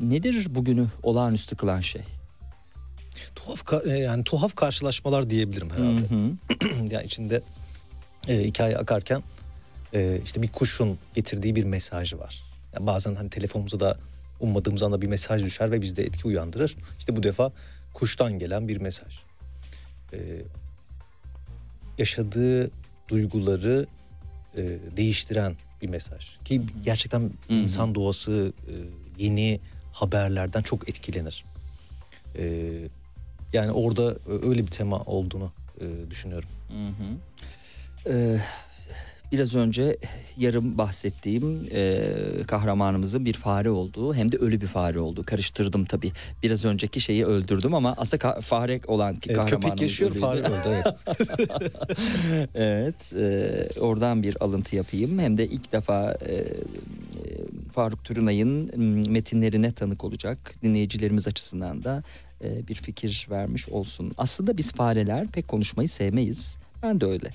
nedir 0.00 0.46
bugünü 0.54 0.86
olağanüstü 1.02 1.56
kılan 1.56 1.80
şey? 1.80 2.02
Tuhaf 3.34 3.86
e, 3.86 3.98
yani 3.98 4.24
tuhaf 4.24 4.56
karşılaşmalar 4.56 5.30
diyebilirim 5.30 5.70
herhalde. 5.70 6.00
Hı 6.00 6.14
hı. 6.14 6.90
yani 6.94 7.06
içinde 7.06 7.42
e, 8.28 8.44
hikaye 8.44 8.78
akarken 8.78 9.22
e, 9.94 10.20
işte 10.24 10.42
bir 10.42 10.48
kuşun 10.48 10.98
getirdiği 11.14 11.56
bir 11.56 11.64
mesaj 11.64 12.14
var. 12.14 12.42
Yani 12.74 12.86
bazen 12.86 13.14
hani 13.14 13.30
telefonumuza 13.30 13.80
da 13.80 13.98
ummadığımız 14.40 14.82
anda 14.82 15.02
bir 15.02 15.06
mesaj 15.06 15.44
düşer 15.44 15.70
ve 15.70 15.82
bizde 15.82 16.02
etki 16.02 16.26
uyandırır. 16.26 16.76
İşte 16.98 17.16
bu 17.16 17.22
defa 17.22 17.52
kuştan 17.94 18.38
gelen 18.38 18.68
bir 18.68 18.76
mesaj. 18.76 19.18
E, 20.12 20.18
yaşadığı 21.98 22.70
duyguları 23.08 23.86
e, 24.56 24.62
değiştiren 24.96 25.56
bir 25.82 25.88
mesaj. 25.88 26.26
Ki 26.44 26.62
gerçekten 26.84 27.20
hı. 27.20 27.54
insan 27.54 27.94
doğası 27.94 28.52
e, 28.68 28.74
yeni 29.24 29.60
haberlerden 29.92 30.62
çok 30.62 30.88
etkilenir. 30.88 31.44
E, 32.38 32.72
yani 33.52 33.72
orada 33.72 34.16
öyle 34.42 34.62
bir 34.62 34.70
tema 34.70 34.98
olduğunu 35.00 35.52
e, 35.80 36.10
düşünüyorum. 36.10 36.48
Hı 36.68 36.88
hı. 36.88 37.16
Ee, 38.06 38.40
biraz 39.32 39.54
önce 39.54 39.96
yarım 40.36 40.78
bahsettiğim 40.78 41.68
e, 41.72 41.98
kahramanımızın 42.46 43.24
bir 43.24 43.32
fare 43.32 43.70
olduğu 43.70 44.14
hem 44.14 44.32
de 44.32 44.36
ölü 44.36 44.60
bir 44.60 44.66
fare 44.66 45.00
olduğu. 45.00 45.24
Karıştırdım 45.24 45.84
tabii. 45.84 46.12
Biraz 46.42 46.64
önceki 46.64 47.00
şeyi 47.00 47.26
öldürdüm 47.26 47.74
ama 47.74 47.94
aslında 47.96 48.40
fare 48.40 48.80
olan 48.86 49.16
ki 49.16 49.30
Evet, 49.30 49.40
kahramanımız 49.40 49.64
köpek 49.70 49.82
yaşıyor, 49.82 50.10
ölüydü. 50.10 50.26
fare 50.26 50.40
öldü. 50.40 50.68
Evet. 50.68 50.86
evet, 52.54 53.12
e, 53.16 53.80
oradan 53.80 54.22
bir 54.22 54.36
alıntı 54.44 54.76
yapayım. 54.76 55.18
Hem 55.18 55.38
de 55.38 55.46
ilk 55.46 55.72
defa 55.72 56.12
e, 56.12 56.34
e, 56.34 56.44
Faruk 57.74 58.04
Türünay'ın 58.04 58.80
metinlerine 59.10 59.72
tanık 59.72 60.04
olacak 60.04 60.54
dinleyicilerimiz 60.62 61.28
açısından 61.28 61.84
da 61.84 62.02
e, 62.44 62.68
bir 62.68 62.74
fikir 62.74 63.26
vermiş 63.30 63.68
olsun. 63.68 64.12
Aslında 64.18 64.56
biz 64.56 64.72
fareler 64.72 65.26
pek 65.26 65.48
konuşmayı 65.48 65.88
sevmeyiz. 65.88 66.58
Ben 66.82 67.00
de 67.00 67.06
öyle. 67.06 67.30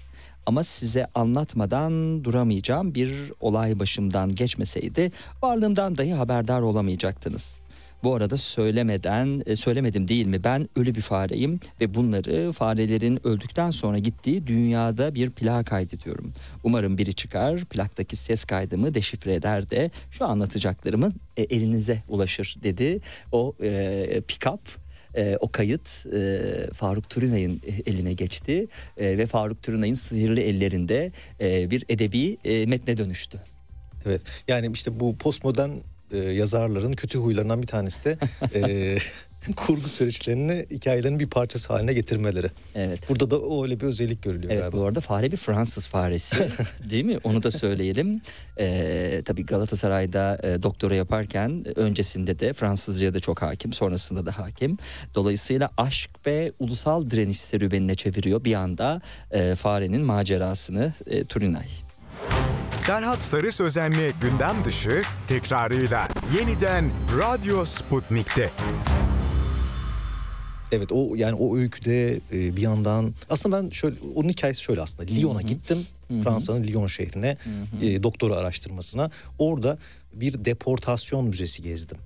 Ama 0.46 0.64
size 0.64 1.08
anlatmadan 1.16 2.24
duramayacağım 2.24 2.96
bir 2.96 3.32
olay 3.40 3.80
başımdan 3.80 4.36
geçmeseydi 4.36 5.12
varlığımdan 5.42 5.98
dahi 5.98 6.14
haberdar 6.14 6.62
olamayacaktınız. 6.62 7.64
Bu 8.04 8.16
arada 8.16 8.38
söylemeden 8.38 9.42
e, 9.46 9.56
söylemedim 9.56 10.08
değil 10.08 10.28
mi 10.28 10.44
ben 10.44 10.70
ölü 10.76 10.96
bir 10.96 11.02
fareyim 11.02 11.60
ve 11.82 11.94
bunları 11.94 12.52
farelerin 12.52 13.28
öldükten 13.28 13.72
sonra 13.72 13.98
gittiği 13.98 14.48
dünyada 14.48 15.16
bir 15.16 15.30
plak 15.30 15.66
kaydediyorum. 15.66 16.34
Umarım 16.64 16.98
biri 16.98 17.14
çıkar 17.14 17.66
plaktaki 17.66 18.16
ses 18.16 18.46
kaydımı 18.46 18.94
deşifre 18.94 19.34
eder 19.34 19.70
de 19.70 19.90
şu 20.12 20.26
anlatacaklarımı 20.26 21.12
e, 21.38 21.44
elinize 21.44 21.98
ulaşır 22.10 22.56
dedi. 22.64 23.00
O 23.32 23.56
e, 23.62 24.22
pick-up 24.28 24.60
e, 25.16 25.38
o 25.40 25.52
kayıt 25.52 26.06
e, 26.14 26.42
Faruk 26.74 27.10
Türünay'ın 27.10 27.62
eline 27.86 28.14
geçti 28.14 28.68
E, 28.98 29.18
ve 29.18 29.26
Faruk 29.26 29.64
Türünay'ın 29.64 29.94
sihirli 29.94 30.42
ellerinde 30.42 31.12
e, 31.42 31.72
bir 31.72 31.86
edebi 31.90 32.38
e, 32.46 32.66
metne 32.66 32.98
dönüştü. 32.98 33.40
evet. 34.06 34.22
Yani 34.48 34.72
işte 34.74 35.00
bu 35.00 35.18
postmodern 35.18 35.72
e, 36.14 36.18
yazarların 36.18 36.92
kötü 36.94 37.18
huylarından 37.20 37.62
bir 37.62 37.68
tanesi 37.68 38.04
de 38.04 38.18
e, 38.56 38.98
kurgu 39.56 39.88
süreçlerini 39.90 40.66
hikayelerinin 40.72 41.20
bir 41.20 41.28
parçası 41.30 41.74
haline 41.74 41.94
getirmeleri. 41.94 42.52
Evet. 42.76 43.00
Burada 43.10 43.32
da 43.32 43.62
öyle 43.64 43.80
bir 43.80 43.86
özellik 43.86 44.24
görülüyor 44.24 44.52
Evet 44.54 44.62
galiba. 44.62 44.78
bu 44.78 44.86
arada 44.86 45.02
fare 45.02 45.32
bir 45.32 45.38
Fransız 45.38 45.88
faresi 45.88 46.48
değil 46.90 47.06
mi? 47.06 47.18
Onu 47.24 47.44
da 47.44 47.52
söyleyelim. 47.52 48.22
Ee, 48.60 49.22
tabii 49.26 49.46
Galatasaray'da 49.46 50.40
e, 50.44 50.64
doktora 50.64 50.96
yaparken 50.96 51.78
öncesinde 51.78 52.40
de 52.40 52.54
Fransızca'ya 52.54 53.14
da 53.14 53.20
çok 53.20 53.42
hakim 53.42 53.74
sonrasında 53.74 54.26
da 54.26 54.38
hakim. 54.40 54.78
Dolayısıyla 55.16 55.70
aşk 55.78 56.10
ve 56.26 56.52
ulusal 56.60 57.10
direniş 57.10 57.40
serüvenine 57.40 57.96
çeviriyor 57.96 58.44
bir 58.46 58.54
anda 58.54 59.02
e, 59.32 59.56
farenin 59.56 60.02
macerasını 60.06 60.94
e, 61.08 61.24
Turinay. 61.24 61.66
Serhat 62.88 63.22
Sarı 63.22 63.52
Sözen'le 63.52 64.12
gündem 64.22 64.66
dışı 64.66 65.02
tekrarıyla 65.28 66.08
yeniden 66.40 66.92
Radyo 67.20 67.66
Sputnik'te. 67.66 68.52
Evet 70.72 70.92
o 70.92 71.16
yani 71.16 71.34
o 71.34 71.58
öyküde 71.58 72.14
e, 72.14 72.56
bir 72.56 72.62
yandan 72.62 73.14
aslında 73.30 73.64
ben 73.64 73.70
şöyle 73.70 73.96
onun 74.16 74.30
hikayesi 74.30 74.62
şöyle 74.62 74.82
aslında 74.82 75.12
Lyon'a 75.12 75.42
gittim 75.42 75.78
Fransa'nın 76.24 76.64
Lyon 76.64 76.88
şehrine 76.88 77.38
e, 77.82 78.04
doktora 78.04 78.36
araştırmasına 78.36 79.12
orada 79.40 79.78
bir 80.14 80.46
deportasyon 80.46 81.26
müzesi 81.26 81.62
gezdim. 81.62 81.98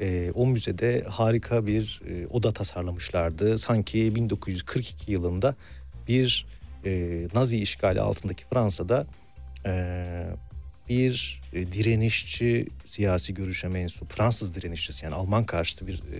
E, 0.00 0.30
o 0.34 0.46
müzede 0.46 1.04
harika 1.08 1.66
bir 1.66 2.00
e, 2.08 2.26
oda 2.26 2.52
tasarlamışlardı. 2.52 3.58
Sanki 3.58 4.14
1942 4.14 5.12
yılında 5.12 5.54
bir 6.08 6.46
e, 6.84 7.22
Nazi 7.34 7.62
işgali 7.62 8.00
altındaki 8.00 8.44
Fransa'da 8.44 9.06
e, 9.66 10.26
bir 10.88 11.42
e, 11.52 11.72
direnişçi 11.72 12.66
siyasi 12.84 13.34
görüşe 13.34 13.68
mensup 13.68 14.10
Fransız 14.12 14.56
direnişçisi 14.56 15.04
yani 15.04 15.14
Alman 15.14 15.44
karşıtı 15.44 15.86
bir 15.86 15.94
e, 15.94 16.18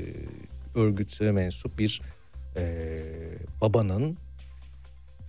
örgüte 0.74 1.32
mensup 1.32 1.78
bir 1.78 2.02
e, 2.56 3.02
babanın 3.60 4.16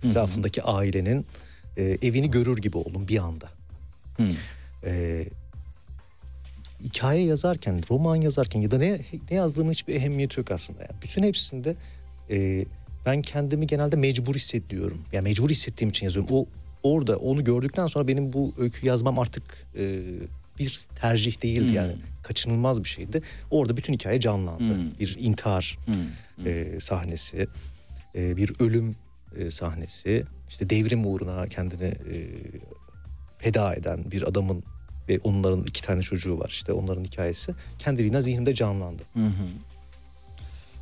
etrafındaki 0.04 0.62
ailenin 0.62 1.26
e, 1.76 1.82
evini 1.82 2.30
görür 2.30 2.56
gibi 2.58 2.76
oldum 2.76 3.08
bir 3.08 3.18
anda. 3.18 3.48
Hı. 4.16 4.22
E, 4.84 5.24
hikaye 6.84 7.24
yazarken, 7.24 7.82
roman 7.90 8.16
yazarken 8.16 8.60
ya 8.60 8.70
da 8.70 8.78
ne, 8.78 8.98
ne 9.30 9.36
yazdığımın 9.36 9.72
hiçbir 9.72 9.94
ehemmiyeti 9.94 10.40
yok 10.40 10.50
aslında. 10.50 10.80
Yani 10.80 11.02
bütün 11.02 11.22
hepsinde 11.22 11.76
e, 12.30 12.64
ben 13.06 13.22
kendimi 13.22 13.66
genelde 13.66 13.96
mecbur 13.96 14.34
hissediyorum. 14.34 15.04
Yani 15.12 15.24
mecbur 15.24 15.50
hissettiğim 15.50 15.90
için 15.90 16.06
yazıyorum. 16.06 16.36
O 16.36 16.46
orada 16.84 17.16
onu 17.16 17.44
gördükten 17.44 17.86
sonra 17.86 18.08
benim 18.08 18.32
bu 18.32 18.54
öykü 18.58 18.86
yazmam 18.86 19.18
artık 19.18 19.42
e, 19.78 20.00
bir 20.58 20.86
tercih 21.00 21.42
değildi 21.42 21.68
Hmm. 21.68 21.74
yani 21.74 21.92
kaçınılmaz 22.22 22.84
bir 22.84 22.88
şeydi. 22.88 23.22
Orada 23.50 23.76
bütün 23.76 23.92
hikaye 23.94 24.20
canlandı. 24.20 24.74
Hmm. 24.74 24.98
Bir 25.00 25.16
intihar 25.20 25.78
Hı. 25.86 26.48
e, 26.48 26.80
sahnesi, 26.80 27.46
e, 28.14 28.36
bir 28.36 28.52
ölüm 28.60 28.96
e, 29.38 29.50
sahnesi, 29.50 30.24
işte 30.48 30.70
devrim 30.70 31.06
uğruna 31.06 31.46
kendini 31.48 31.84
e, 31.84 32.16
feda 33.38 33.74
eden 33.74 34.10
bir 34.10 34.22
adamın 34.22 34.62
ve 35.08 35.18
onların 35.24 35.64
iki 35.64 35.82
tane 35.82 36.02
çocuğu 36.02 36.38
var 36.38 36.48
işte 36.50 36.72
onların 36.72 37.04
hikayesi 37.04 37.54
kendiliğinden 37.78 38.20
zihnimde 38.20 38.54
canlandı. 38.54 39.02
Hı 39.14 39.20
hı. 39.26 39.46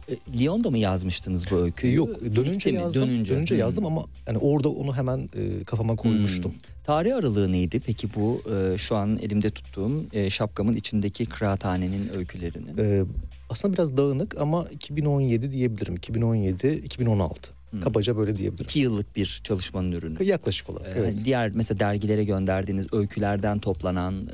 E, 0.09 0.39
Lyon'da 0.39 0.71
mı 0.71 0.79
yazmıştınız 0.79 1.51
bu 1.51 1.57
öyküyü? 1.57 1.97
yok 1.97 2.21
dönünce 2.37 2.71
mi? 2.73 2.79
yazdım, 2.79 3.09
dönünce, 3.09 3.55
Hı. 3.55 3.59
yazdım 3.59 3.87
ama 3.87 4.05
yani 4.27 4.39
orada 4.39 4.69
onu 4.69 4.97
hemen 4.97 5.29
e, 5.37 5.65
kafama 5.65 5.97
koymuştum. 5.97 6.51
Hmm. 6.53 6.59
Tarih 6.85 7.17
aralığı 7.17 7.53
neydi 7.53 7.81
peki 7.87 8.09
bu 8.17 8.43
e, 8.53 8.79
şu 8.79 8.97
an 8.97 9.19
elimde 9.23 9.51
tuttuğum 9.51 10.05
e, 10.13 10.31
şapkamın 10.31 10.77
içindeki 10.77 11.27
kıraathanenin 11.27 12.09
öykülerinin? 12.17 12.79
E, 12.79 13.05
aslında 13.51 13.75
biraz 13.75 13.97
dağınık 13.97 14.41
ama 14.41 14.65
2017 14.71 15.53
diyebilirim. 15.53 15.95
2017, 15.97 16.73
2016. 16.73 17.53
Hmm. 17.73 17.81
Kabaca 17.81 18.17
böyle 18.17 18.37
diyebilirim. 18.37 18.65
İki 18.65 18.81
yıllık 18.81 19.17
bir 19.17 19.41
çalışmanın 19.45 19.93
ürünü. 19.93 20.25
Yaklaşık 20.25 20.71
olarak. 20.71 20.87
Ee, 20.87 21.01
evet. 21.01 21.19
Diğer 21.25 21.51
mesela 21.55 21.81
dergilere 21.81 22.25
gönderdiğiniz 22.25 22.87
öykülerden 22.93 23.59
toplanan 23.59 24.29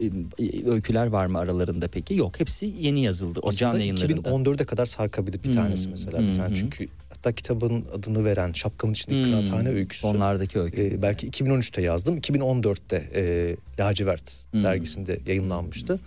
e, 0.00 0.06
e, 0.46 0.70
öyküler 0.70 1.06
var 1.06 1.26
mı 1.26 1.38
aralarında 1.38 1.88
peki? 1.88 2.14
Yok 2.14 2.40
hepsi 2.40 2.74
yeni 2.80 3.02
yazıldı 3.04 3.40
o 3.42 3.52
can 3.52 3.68
Aslında 3.68 3.82
yayınlarında. 3.82 4.28
2014'e 4.30 4.64
kadar 4.64 4.86
sarkabilir 4.86 5.42
bir 5.42 5.48
Hmm, 5.48 5.54
tanesi 5.54 5.88
mesela 5.88 6.18
bir 6.18 6.26
hmm, 6.28 6.34
tane. 6.34 6.48
hmm. 6.48 6.54
Çünkü 6.54 6.88
hatta 7.08 7.32
kitabın 7.32 7.84
adını 7.94 8.24
veren 8.24 8.52
şapkamın 8.52 8.92
içindeki 8.94 9.24
Hmm, 9.24 9.30
kıraathane 9.30 9.68
öyküsü. 9.68 10.06
Onlardaki 10.06 10.60
öykü. 10.60 10.82
e, 10.82 11.02
belki 11.02 11.26
2013'te 11.30 11.82
yazdım. 11.82 12.18
2014'te 12.18 12.96
e, 13.14 13.56
Lacivert 13.82 14.32
Hmm. 14.50 14.62
dergisinde 14.62 15.18
yayınlanmıştı. 15.26 16.00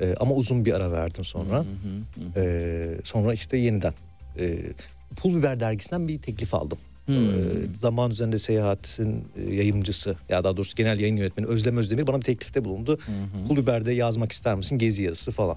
E, 0.00 0.14
ama 0.20 0.34
uzun 0.34 0.64
bir 0.64 0.72
ara 0.72 0.92
verdim 0.92 1.24
sonra. 1.24 1.58
Hı 1.58 1.62
hı 1.62 1.64
hı. 2.40 2.40
E, 2.40 3.00
sonra 3.04 3.32
işte 3.34 3.56
yeniden 3.56 3.92
e, 4.38 4.58
Pul 5.16 5.36
Biber 5.36 5.60
dergisinden 5.60 6.08
bir 6.08 6.18
teklif 6.18 6.54
aldım. 6.54 6.78
Ee, 7.08 7.14
zaman 7.74 8.10
üzerinde 8.10 8.38
seyahatin 8.38 9.24
e, 9.36 9.54
yayıncısı 9.54 10.16
ya 10.28 10.44
daha 10.44 10.56
doğrusu 10.56 10.76
genel 10.76 11.00
yayın 11.00 11.16
yönetmeni 11.16 11.46
Özlem 11.46 11.76
Özdemir 11.76 12.06
bana 12.06 12.16
bir 12.16 12.22
teklifte 12.22 12.64
bulundu. 12.64 12.98
Kulüber'de 13.48 13.92
yazmak 13.92 14.32
ister 14.32 14.54
misin 14.54 14.78
gezi 14.78 15.02
yazısı 15.02 15.30
falan. 15.30 15.56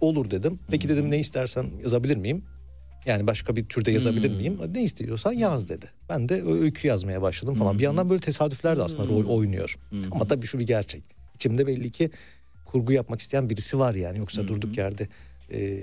Olur 0.00 0.30
dedim. 0.30 0.58
Peki 0.70 0.88
dedim 0.88 1.10
ne 1.10 1.18
istersen 1.18 1.66
yazabilir 1.82 2.16
miyim? 2.16 2.42
Yani 3.06 3.26
başka 3.26 3.56
bir 3.56 3.64
türde 3.64 3.90
yazabilir 3.90 4.30
miyim? 4.30 4.58
Ne 4.74 4.82
istiyorsan 4.84 5.32
yaz 5.32 5.68
dedi. 5.68 5.86
Ben 6.08 6.28
de 6.28 6.42
öykü 6.44 6.88
yazmaya 6.88 7.22
başladım 7.22 7.54
falan. 7.54 7.78
Bir 7.78 7.84
yandan 7.84 8.10
böyle 8.10 8.20
tesadüfler 8.20 8.76
de 8.76 8.82
aslında 8.82 9.08
rol 9.08 9.26
oynuyor. 9.26 9.78
Ama 10.10 10.24
tabii 10.24 10.46
şu 10.46 10.58
bir 10.58 10.66
gerçek. 10.66 11.02
İçimde 11.34 11.66
belli 11.66 11.90
ki 11.90 12.10
kurgu 12.64 12.92
yapmak 12.92 13.20
isteyen 13.20 13.50
birisi 13.50 13.78
var 13.78 13.94
yani. 13.94 14.18
Yoksa 14.18 14.48
durduk 14.48 14.78
yerde 14.78 15.08
e, 15.52 15.82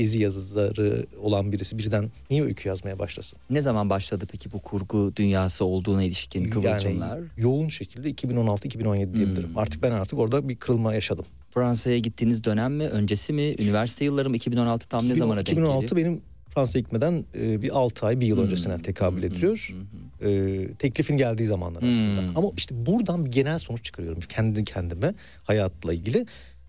gezi 0.00 0.18
yazıları 0.18 1.06
olan 1.22 1.52
birisi 1.52 1.78
birden 1.78 2.10
niye 2.30 2.42
öykü 2.42 2.68
yazmaya 2.68 2.98
başlasın? 2.98 3.38
Ne 3.50 3.62
zaman 3.62 3.90
başladı 3.90 4.24
peki 4.32 4.52
bu 4.52 4.58
kurgu 4.58 5.12
dünyası 5.16 5.64
olduğuna 5.64 6.02
ilişkin 6.02 6.44
kıvılcımlar? 6.44 7.16
Yani 7.16 7.26
yoğun 7.36 7.68
şekilde 7.68 8.10
2016-2017 8.10 9.16
diyebilirim. 9.16 9.58
Artık 9.58 9.82
ben 9.82 9.90
artık 9.90 10.18
orada 10.18 10.48
bir 10.48 10.56
kırılma 10.56 10.94
yaşadım. 10.94 11.24
Fransa'ya 11.50 11.98
gittiğiniz 11.98 12.44
dönem 12.44 12.74
mi, 12.74 12.84
öncesi 12.84 13.32
mi, 13.32 13.54
üniversite 13.58 14.04
yılları 14.04 14.30
mı 14.30 14.36
2016 14.36 14.88
tam 14.88 15.08
ne 15.08 15.14
zamana 15.14 15.38
denk 15.38 15.48
2016 15.48 15.86
geliyor? 15.86 16.06
benim 16.06 16.20
Fransa'ya 16.54 16.80
gitmeden 16.80 17.24
e, 17.34 17.62
bir 17.62 17.76
6 17.78 18.06
ay 18.06 18.20
bir 18.20 18.26
yıl 18.26 18.38
öncesine 18.38 18.82
tekabül 18.82 19.22
ediyor. 19.22 19.74
E, 20.22 20.68
teklifin 20.78 21.16
geldiği 21.16 21.46
zamanlar 21.46 21.82
aslında. 21.82 22.20
Hmm. 22.20 22.36
Ama 22.36 22.48
işte 22.56 22.86
buradan 22.86 23.24
bir 23.24 23.30
genel 23.30 23.58
sonuç 23.58 23.84
çıkarıyorum 23.84 24.20
kendi 24.28 24.64
kendime 24.64 25.14
hayatla 25.44 25.92
ilgili. 25.92 26.26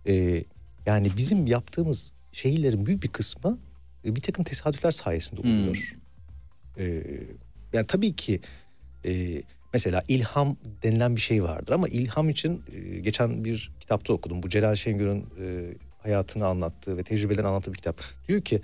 E, 0.08 0.44
yani 0.86 1.08
bizim 1.18 1.48
yaptığımız 1.48 2.14
şeylerin 2.32 2.86
büyük 2.86 3.04
bir 3.04 3.08
kısmı 3.08 3.58
e, 4.06 4.16
bir 4.16 4.22
takım 4.22 4.44
tesadüfler 4.44 4.92
sayesinde 4.92 5.42
oluyor. 5.42 5.98
E, 6.78 7.04
yani 7.74 7.88
tabii 7.88 8.16
ki 8.16 8.40
e, 9.06 9.42
mesela 9.74 10.04
ilham 10.08 10.58
denilen 10.84 11.16
bir 11.16 11.22
şey 11.22 11.44
vardır 11.44 11.74
ama 11.74 11.88
ilham 11.88 12.30
için 12.30 12.64
e, 12.74 13.00
geçen 13.00 13.46
bir 13.46 13.72
kitapta 13.80 14.14
okudum. 14.14 14.44
Bu 14.44 14.50
Celal 14.50 14.76
Şengör'ün 14.76 15.26
e, 15.42 15.74
hayatını 16.04 16.46
anlattığı 16.48 16.98
ve 16.98 17.04
tecrübelerini 17.04 17.48
anlattığı 17.48 17.72
bir 17.72 17.78
kitap. 17.78 18.02
Diyor 18.28 18.42
ki 18.42 18.62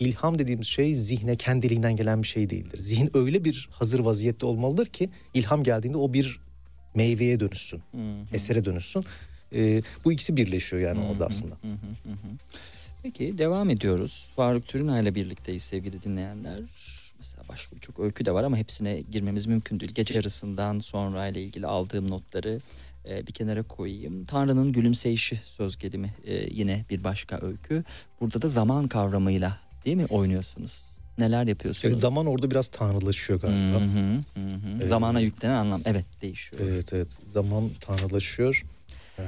ilham 0.00 0.38
dediğimiz 0.38 0.66
şey 0.66 0.94
zihne 0.96 1.36
kendiliğinden 1.36 1.96
gelen 1.96 2.22
bir 2.22 2.28
şey 2.28 2.50
değildir. 2.50 2.78
Zihin 2.78 3.10
öyle 3.14 3.44
bir 3.44 3.68
hazır 3.72 4.00
vaziyette 4.00 4.46
olmalıdır 4.46 4.86
ki 4.86 5.10
ilham 5.34 5.62
geldiğinde 5.62 5.96
o 5.96 6.12
bir 6.12 6.40
meyveye 6.94 7.40
dönüşsün, 7.40 7.82
esere 8.32 8.64
dönüşsün. 8.64 9.04
E, 9.54 9.82
bu 10.04 10.12
ikisi 10.12 10.36
birleşiyor 10.36 10.82
yani 10.82 11.00
orada 11.00 11.26
aslında. 11.26 11.54
Peki 13.02 13.38
devam 13.38 13.70
ediyoruz. 13.70 14.28
Faruk 14.36 14.66
Türünay 14.68 15.02
ile 15.02 15.14
birlikteyiz 15.14 15.62
sevgili 15.62 16.02
dinleyenler. 16.02 16.60
Mesela 17.18 17.44
başka 17.48 17.76
birçok 17.76 17.98
öykü 18.00 18.24
de 18.24 18.34
var 18.34 18.44
ama 18.44 18.56
hepsine 18.56 19.00
girmemiz 19.12 19.46
mümkün 19.46 19.80
değil. 19.80 19.92
Gece 19.94 20.14
yarısından 20.14 20.78
sonra 20.78 21.26
ile 21.26 21.42
ilgili 21.42 21.66
aldığım 21.66 22.10
notları 22.10 22.60
e, 23.08 23.26
bir 23.26 23.32
kenara 23.32 23.62
koyayım. 23.62 24.24
Tanrı'nın 24.24 24.72
gülümseyişi 24.72 25.36
söz 25.36 25.78
gelimi 25.78 26.14
e, 26.26 26.34
yine 26.34 26.84
bir 26.90 27.04
başka 27.04 27.38
öykü. 27.42 27.84
Burada 28.20 28.42
da 28.42 28.48
zaman 28.48 28.88
kavramıyla 28.88 29.58
değil 29.84 29.96
mi 29.96 30.06
oynuyorsunuz? 30.06 30.82
Neler 31.18 31.46
yapıyorsunuz? 31.46 31.84
Evet, 31.84 32.00
zaman 32.00 32.26
orada 32.26 32.50
biraz 32.50 32.68
tanrılaşıyor 32.68 33.40
galiba. 33.40 33.80
Hı 33.80 33.84
hı, 33.84 34.04
hı 34.34 34.80
hı. 34.82 34.88
Zamana 34.88 35.20
yüklenen 35.20 35.54
anlam 35.54 35.80
evet 35.84 36.04
değişiyor. 36.22 36.62
Evet 36.64 36.92
evet 36.92 37.18
zaman 37.32 37.70
tanrılaşıyor. 37.80 38.64
Ee, 39.18 39.22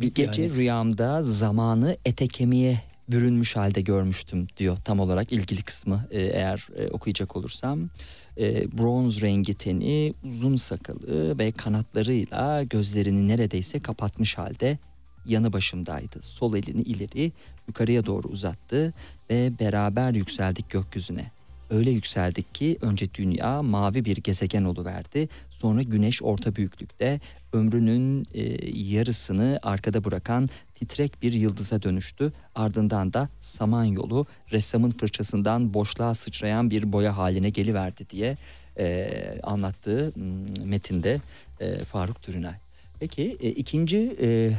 Bir 0.00 0.14
gece 0.14 0.42
yani- 0.42 0.54
rüyamda 0.54 1.22
zamanı 1.22 1.96
ete 2.04 2.28
kemiğe 2.28 2.80
bürünmüş 3.08 3.56
halde 3.56 3.80
görmüştüm 3.80 4.46
diyor 4.56 4.76
tam 4.76 5.00
olarak 5.00 5.32
ilgili 5.32 5.62
kısmı 5.62 6.06
e, 6.10 6.22
eğer 6.22 6.68
e, 6.76 6.88
okuyacak 6.88 7.36
olursam. 7.36 7.90
E, 8.38 8.78
bronz 8.78 9.22
rengi 9.22 9.54
teni, 9.54 10.14
uzun 10.24 10.56
sakalı 10.56 11.38
ve 11.38 11.52
kanatlarıyla 11.52 12.62
gözlerini 12.62 13.28
neredeyse 13.28 13.80
kapatmış 13.80 14.38
halde 14.38 14.78
yanı 15.26 15.52
başımdaydı. 15.52 16.22
Sol 16.22 16.54
elini 16.54 16.82
ileri 16.82 17.32
yukarıya 17.68 18.06
doğru 18.06 18.28
uzattı 18.28 18.94
ve 19.30 19.58
beraber 19.58 20.14
yükseldik 20.14 20.70
gökyüzüne. 20.70 21.30
Öyle 21.70 21.90
yükseldik 21.90 22.54
ki 22.54 22.78
önce 22.80 23.14
dünya 23.14 23.62
mavi 23.62 24.04
bir 24.04 24.16
gezegen 24.16 24.64
oluverdi. 24.64 25.28
Sonra 25.50 25.82
güneş 25.82 26.22
orta 26.22 26.56
büyüklükte 26.56 27.20
ömrünün 27.52 28.26
e, 28.34 28.70
yarısını 28.94 29.60
arkada 29.62 30.04
bırakan 30.04 30.48
titrek 30.74 31.22
bir 31.22 31.32
yıldıza 31.32 31.82
dönüştü. 31.82 32.32
Ardından 32.54 33.12
da 33.12 33.28
samanyolu 33.40 34.26
ressamın 34.52 34.90
fırçasından 34.90 35.74
boşluğa 35.74 36.14
sıçrayan 36.14 36.70
bir 36.70 36.92
boya 36.92 37.16
haline 37.16 37.50
geliverdi 37.50 38.10
diye 38.10 38.36
e, 38.78 39.08
anlattığı 39.42 40.12
m, 40.16 40.64
metinde 40.64 41.20
e, 41.60 41.78
Faruk 41.78 42.22
Türünay. 42.22 42.54
Peki 43.00 43.36
e, 43.40 43.48
ikinci 43.48 44.16
e, 44.20 44.52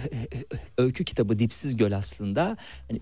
öykü 0.78 1.04
kitabı 1.04 1.40
Dipsiz 1.40 1.78
Göl 1.78 1.92
aslında 1.92 2.58
hani 2.88 3.00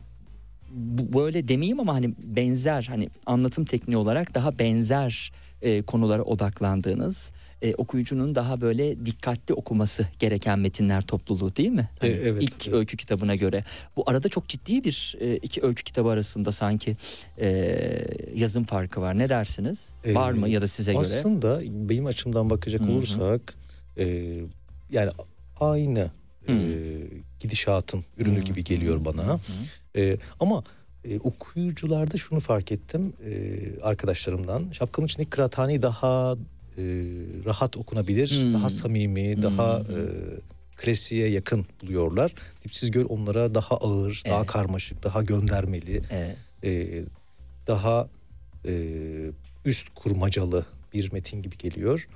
böyle 1.14 1.48
demeyeyim 1.48 1.80
ama 1.80 1.94
hani 1.94 2.14
benzer 2.24 2.86
hani 2.90 3.10
anlatım 3.26 3.66
tekniği 3.66 3.98
olarak 3.98 4.34
daha 4.34 4.60
benzer 4.60 5.32
e, 5.62 5.82
konulara 5.82 6.22
odaklandığınız 6.24 7.32
e, 7.62 7.76
okuyucunun 7.76 8.36
daha 8.36 8.62
böyle 8.62 9.06
dikkatli 9.06 9.54
okuması 9.54 10.08
gereken 10.20 10.60
metinler 10.60 11.02
topluluğu 11.02 11.56
değil 11.56 11.70
mi? 11.70 11.90
Hani 12.00 12.12
E, 12.12 12.14
evet, 12.14 12.44
ilk 12.44 12.68
evet. 12.68 12.78
öykü 12.78 12.98
kitabına 12.98 13.36
göre. 13.36 13.64
Bu 13.96 14.04
arada 14.10 14.30
çok 14.30 14.48
ciddi 14.48 14.84
bir 14.84 15.16
e, 15.20 15.36
iki 15.38 15.66
öykü 15.66 15.84
kitabı 15.84 16.10
arasında 16.10 16.52
sanki 16.52 16.98
e, 17.38 17.48
yazım 18.36 18.64
farkı 18.64 19.02
var. 19.02 19.18
Ne 19.18 19.30
dersiniz? 19.30 19.94
Ee, 20.04 20.16
var 20.16 20.32
mı 20.32 20.50
ya 20.50 20.62
da 20.62 20.68
size 20.68 20.92
göre? 20.94 21.02
Aslında 21.02 21.62
benim 21.90 22.06
açımdan 22.06 22.50
bakacak 22.50 22.82
olursak 22.82 23.54
e, 23.98 24.36
yani 24.92 25.12
aynı 25.60 26.12
e, 26.48 26.54
gidişatın 27.40 28.06
ürünü 28.18 28.42
gibi 28.42 28.64
geliyor 28.64 29.06
bana. 29.06 29.40
E, 29.96 30.18
ama 30.40 30.64
e, 31.06 31.20
okuyucularda 31.20 32.18
şunu 32.18 32.40
fark 32.40 32.72
ettim 32.72 33.14
e, 33.26 33.60
arkadaşlarımdan. 33.82 34.66
Şapkamın 34.72 35.08
içindeki 35.08 35.30
kıraathaneyi 35.30 35.82
daha 35.82 36.36
e, 36.78 36.84
rahat 37.46 37.78
okunabilir, 37.78 38.30
Hmm. 38.44 38.54
daha 38.54 38.70
samimi, 38.70 39.42
daha 39.42 39.78
e, 39.80 39.98
klasiğe 40.76 41.28
yakın 41.28 41.66
buluyorlar. 41.82 42.34
Dipsiz 42.64 42.92
Göl 42.92 43.06
onlara 43.10 43.56
daha 43.56 43.76
ağır, 43.78 44.22
daha 44.30 44.38
Evet. 44.38 44.48
karmaşık, 44.48 45.04
daha 45.04 45.22
göndermeli 45.24 46.02
Evet. 46.12 46.38
e, 46.64 47.04
daha 47.68 48.08
e, 48.66 48.74
üst 49.66 49.90
kurmacalı 49.96 50.66
bir 50.94 51.12
metin 51.14 51.42
gibi 51.42 51.58
geliyor. 51.58 52.08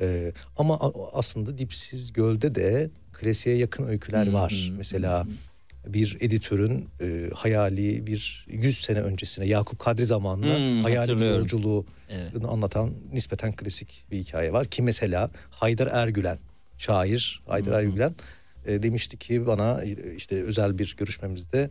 E, 0.00 0.32
ama 0.56 0.78
aslında 1.12 1.58
Dipsiz 1.58 2.12
Göl'de 2.12 2.54
de 2.54 2.90
klasiğe 3.12 3.56
yakın 3.56 3.86
öyküler 3.86 4.32
var. 4.32 4.72
Mesela 4.76 5.26
bir 5.86 6.16
editörün 6.20 6.88
e, 7.00 7.30
hayali 7.34 8.06
bir 8.06 8.46
100 8.48 8.80
sene 8.80 9.00
öncesine 9.00 9.46
Yakup 9.46 9.78
Kadri 9.78 10.06
zamanında 10.06 10.56
Hmm, 10.58 10.82
hayali 10.82 11.20
bir 11.20 11.26
yolculuğu 11.26 11.86
Evet. 12.08 12.32
anlatan 12.48 12.90
nispeten 13.12 13.52
klasik 13.52 14.06
bir 14.10 14.18
hikaye 14.18 14.52
var. 14.52 14.66
Ki 14.66 14.82
mesela 14.82 15.30
Haydar 15.50 15.86
Ergülen, 15.92 16.38
şair 16.78 17.42
Haydar 17.48 17.72
Ergülen 17.82 18.14
e, 18.66 18.82
demişti 18.82 19.16
ki 19.16 19.46
bana 19.46 19.82
e, 19.84 20.16
işte 20.16 20.42
özel 20.42 20.78
bir 20.78 20.94
görüşmemizde 20.98 21.70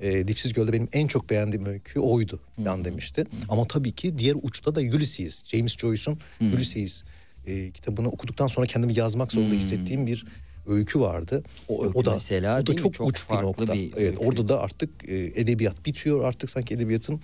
e, 0.00 0.28
Dipsiz 0.28 0.52
Göl'de 0.52 0.72
benim 0.72 0.88
en 0.92 1.06
çok 1.06 1.30
beğendiğim 1.30 1.66
öykü 1.66 2.00
oydu 2.00 2.40
falan 2.56 2.84
demişti. 2.84 3.24
Ama 3.48 3.68
tabii 3.68 3.92
ki 3.92 4.18
diğer 4.18 4.36
uçta 4.42 4.74
da 4.74 4.80
Ulysses, 4.80 5.44
James 5.44 5.76
Joyce'un 5.76 6.18
Ulysses 6.40 7.02
e, 7.46 7.70
kitabını 7.70 8.08
okuduktan 8.08 8.46
sonra 8.46 8.66
kendimi 8.66 8.98
yazmak 8.98 9.32
zorunda 9.32 9.54
hissettiğim 9.54 10.06
bir 10.06 10.26
öykü 10.66 11.00
vardı. 11.00 11.42
O 11.68 11.84
öykü 11.84 12.10
mesela 12.10 12.58
o 12.58 12.62
da 12.62 12.66
değil 12.66 12.78
mi? 12.78 12.82
çok, 12.82 12.94
Çok 12.94 13.08
uç 13.08 13.30
bir 13.30 13.34
nokta. 13.34 13.74
bir 13.74 13.92
evet, 13.96 13.96
öykü. 13.96 14.18
orada 14.18 14.48
da 14.48 14.60
artık 14.60 14.90
e, 15.08 15.16
edebiyat 15.16 15.86
bitiyor. 15.86 16.24
Artık 16.24 16.50
sanki 16.50 16.74
edebiyatın 16.74 17.20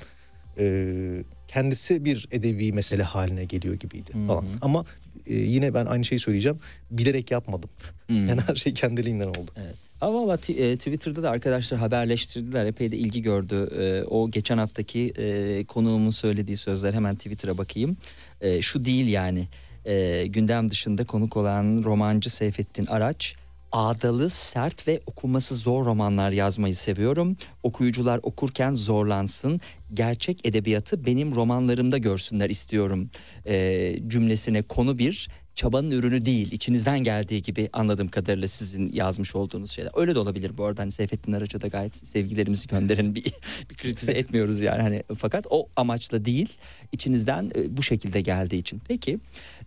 e, 0.59 1.25
kendisi 1.49 2.05
bir 2.05 2.29
edebi 2.31 2.73
mesele 2.73 3.03
haline 3.03 3.45
geliyor 3.45 3.75
gibiydi 3.75 4.13
falan. 4.27 4.45
Ama 4.63 4.85
e, 5.27 5.35
yine 5.35 5.75
ben 5.75 5.87
aynı 5.87 6.05
şeyi 6.05 6.19
söyleyeceğim. 6.19 6.59
Bilerek 6.91 7.31
yapmadım. 7.31 7.71
Yani 8.11 8.41
her 8.47 8.55
şey 8.55 8.75
kendiliğinden 8.75 9.29
oldu. 9.29 9.51
Evet. 9.57 9.75
Ama 10.01 10.15
valla 10.27 10.35
e, 10.35 10.77
Twitter'da 10.77 11.23
da 11.23 11.31
arkadaşlar 11.31 11.81
haberleştirdiler. 11.81 12.67
Epey 12.67 12.93
de 12.93 12.97
ilgi 12.97 13.23
gördü. 13.23 13.71
E, 13.81 14.05
o 14.05 14.31
geçen 14.31 14.59
haftaki 14.59 15.13
e, 15.19 15.65
konuğumun 15.65 16.11
söylediği 16.11 16.57
sözler 16.57 16.95
hemen 16.95 17.15
Twitter'a 17.15 17.59
bakayım. 17.59 17.97
E, 18.41 18.63
şu 18.63 18.85
değil 18.85 19.09
yani. 19.09 19.49
E, 19.85 20.27
gündem 20.27 20.71
dışında 20.71 21.05
konuk 21.05 21.37
olan 21.37 21.85
romancı 21.85 22.31
Seyfettin 22.31 22.87
Araç 22.87 23.35
ağdalı, 23.73 24.31
sert 24.31 24.89
ve 24.89 25.01
okuması 25.07 25.55
zor 25.55 25.85
romanlar 25.85 26.31
yazmayı 26.31 26.75
seviyorum. 26.75 27.37
Okuyucular 27.63 28.21
okurken 28.23 28.73
zorlansın. 28.73 29.61
Gerçek 29.95 30.47
edebiyatı 30.47 31.07
benim 31.07 31.35
romanlarımda 31.35 31.99
görsünler 31.99 32.51
istiyorum. 32.51 33.11
E, 33.47 33.97
cümlesine 34.07 34.63
konu 34.63 34.99
bir 34.99 35.29
çabanın 35.61 35.91
ürünü 35.91 36.25
değil. 36.25 36.53
içinizden 36.53 36.99
geldiği 36.99 37.43
gibi 37.43 37.69
anladığım 37.73 38.09
kadarıyla 38.09 38.49
sizin 38.49 38.93
yazmış 38.93 39.37
olduğunuz 39.37 39.71
şeyler. 39.71 39.93
Öyle 39.97 40.15
de 40.15 40.19
olabilir 40.19 40.59
bu 40.59 40.65
arada. 40.65 40.83
Hani 40.83 40.91
Seyfettin 40.91 41.33
Araç'a 41.33 41.61
da 41.61 41.69
gayet 41.69 41.95
sevgilerimizi 41.95 42.69
gönderin 42.69 43.15
bir, 43.15 43.25
bir 43.71 43.77
kritize 43.77 44.13
etmiyoruz 44.13 44.61
yani. 44.61 44.83
Hani 44.83 45.03
fakat 45.19 45.47
o 45.51 45.69
amaçla 45.77 46.25
değil. 46.25 46.57
içinizden 46.93 47.51
e, 47.55 47.77
bu 47.77 47.83
şekilde 47.83 48.21
geldiği 48.21 48.57
için. 48.57 48.81
Peki 48.89 49.19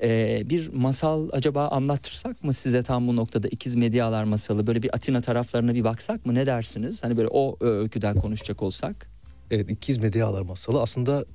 e, 0.04 0.42
bir 0.50 0.74
masal 0.74 1.30
acaba 1.32 1.68
anlatırsak 1.68 2.44
mı 2.44 2.54
size 2.54 2.84
tam 2.84 3.08
bu 3.08 3.16
noktada 3.16 3.48
ikiz 3.48 3.76
medyalar 3.76 4.24
masalı 4.24 4.68
böyle 4.68 4.84
bir 4.84 4.96
Atina 4.96 5.22
taraflarına 5.22 5.76
bir 5.76 5.84
baksak 5.84 6.26
mı 6.26 6.36
ne 6.36 6.46
dersiniz? 6.46 7.04
Hani 7.04 7.18
böyle 7.18 7.28
o 7.32 7.58
öyküden 7.60 8.16
konuşacak 8.16 8.64
olsak. 8.64 9.10
Evet 9.52 9.72
İkiz 9.72 9.98
Medyalar 9.98 10.42
masalı 10.42 10.82
aslında 10.82 11.26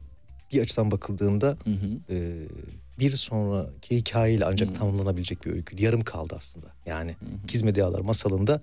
bir 0.53 0.63
açıdan 0.63 0.91
bakıldığında 0.91 1.57
e, 2.11 2.33
bir 2.99 3.13
sonraki 3.13 3.97
hikayeyle 3.97 4.45
ancak 4.45 4.77
tamamlanabilecek 4.77 5.45
bir 5.45 5.53
öykü. 5.53 5.83
Yarım 5.83 6.01
kaldı 6.01 6.35
aslında. 6.39 6.67
Yani 6.87 7.17
İkiz 7.45 7.63
Medyalar 7.63 8.01
masalında 8.01 8.61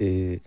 e, 0.00 0.38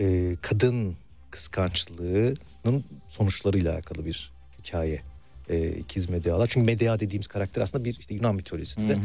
e, 0.00 0.36
kadın 0.42 0.96
kıskançlığının 1.30 2.84
sonuçlarıyla 3.08 3.74
alakalı 3.74 4.06
bir 4.06 4.32
hikaye. 4.58 5.02
E, 5.48 5.70
İkiz. 5.70 6.06
Çünkü 6.48 6.60
Medea 6.60 7.00
dediğimiz 7.00 7.26
karakter 7.26 7.62
aslında 7.62 7.84
bir 7.84 7.98
işte 7.98 8.14
Yunan 8.14 8.34
mitolojisinde 8.34 8.98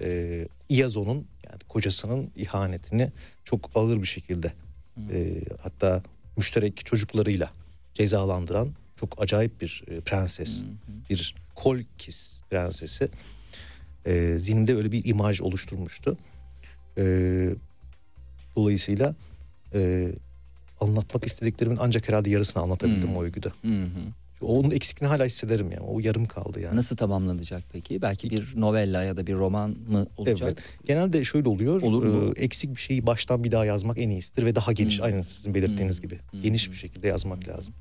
e, 0.00 0.48
Iazo'nun 0.68 1.26
yani 1.50 1.58
kocasının 1.68 2.30
ihanetini 2.36 3.12
çok 3.44 3.70
ağır 3.74 4.02
bir 4.02 4.06
şekilde 4.06 4.52
e, 5.12 5.40
hatta 5.62 6.02
müşterek 6.36 6.86
çocuklarıyla 6.86 7.50
cezalandıran 7.94 8.74
çok 8.96 9.22
acayip 9.22 9.60
bir 9.60 9.84
e, 9.88 10.00
prenses. 10.00 10.64
Bir 11.10 11.34
Kolkis 11.62 12.40
prensesi. 12.50 13.08
E, 14.06 14.38
zihinde 14.38 14.74
öyle 14.74 14.92
bir 14.92 15.04
imaj 15.04 15.40
oluşturmuştu. 15.40 16.16
E, 16.98 17.04
dolayısıyla 18.56 19.14
e, 19.74 20.08
anlatmak 20.80 21.26
istediklerimin 21.26 21.78
ancak 21.80 22.08
herhalde 22.08 22.30
yarısını 22.30 22.62
anlatabildim 22.62 23.16
o 23.16 23.22
öyküde. 23.24 23.48
Onun 24.42 24.70
eksikliğini 24.70 25.10
hala 25.14 25.26
hissederim 25.26 25.70
yani. 25.72 25.80
O 25.82 26.00
yarım 26.00 26.26
kaldı 26.26 26.60
yani. 26.60 26.76
Nasıl 26.76 26.96
tamamlanacak 26.96 27.62
peki? 27.72 28.02
Belki 28.02 28.30
bir 28.30 28.52
novella 28.56 29.02
ya 29.04 29.16
da 29.16 29.26
bir 29.26 29.34
roman 29.34 29.76
mı 29.88 30.06
olacak? 30.16 30.42
Evet. 30.42 30.58
Genelde 30.86 31.24
şöyle 31.24 31.48
oluyor. 31.48 31.82
Olur 31.82 32.04
mu? 32.06 32.32
e, 32.36 32.40
eksik 32.44 32.76
bir 32.76 32.80
şeyi 32.80 33.06
baştan 33.06 33.44
bir 33.44 33.52
daha 33.52 33.64
yazmak 33.64 33.98
en 33.98 34.10
iyisidir 34.10 34.46
ve 34.46 34.54
daha 34.54 34.72
geniş. 34.72 34.98
Hmm. 34.98 35.04
Aynen 35.04 35.22
sizin 35.22 35.54
belirttiğiniz 35.54 35.96
Hmm. 35.96 36.02
gibi. 36.08 36.18
Hmm. 36.30 36.42
Geniş 36.42 36.70
bir 36.70 36.76
şekilde 36.76 37.08
yazmak 37.08 37.48
lazım. 37.48 37.74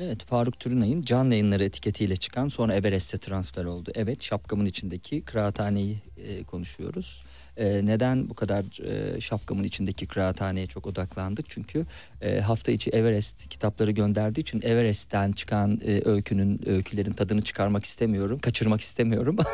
Evet 0.00 0.24
Faruk 0.24 0.60
Türünay'ın 0.60 1.02
can 1.02 1.30
yayınları 1.30 1.64
etiketiyle 1.64 2.16
çıkan 2.16 2.48
sonra 2.48 2.74
Everest'e 2.74 3.18
transfer 3.18 3.64
oldu. 3.64 3.90
Evet 3.94 4.22
şapkamın 4.22 4.66
içindeki 4.66 5.22
kıraathaneyi 5.22 5.98
e, 6.16 6.44
konuşuyoruz. 6.44 7.24
E, 7.56 7.86
neden 7.86 8.30
bu 8.30 8.34
kadar 8.34 8.84
e, 8.84 9.20
şapkamın 9.20 9.64
içindeki 9.64 10.06
kıraathaneye 10.06 10.66
çok 10.66 10.86
odaklandık? 10.86 11.48
Çünkü 11.48 11.86
e, 12.22 12.40
hafta 12.40 12.72
içi 12.72 12.90
Everest 12.90 13.48
kitapları 13.48 13.90
gönderdiği 13.90 14.40
için 14.40 14.60
Everest'ten 14.62 15.32
çıkan 15.32 15.80
e, 15.84 16.02
öykünün 16.04 16.60
öykülerin 16.66 17.12
tadını 17.12 17.42
çıkarmak 17.42 17.84
istemiyorum. 17.84 18.38
Kaçırmak 18.38 18.80
istemiyorum. 18.80 19.36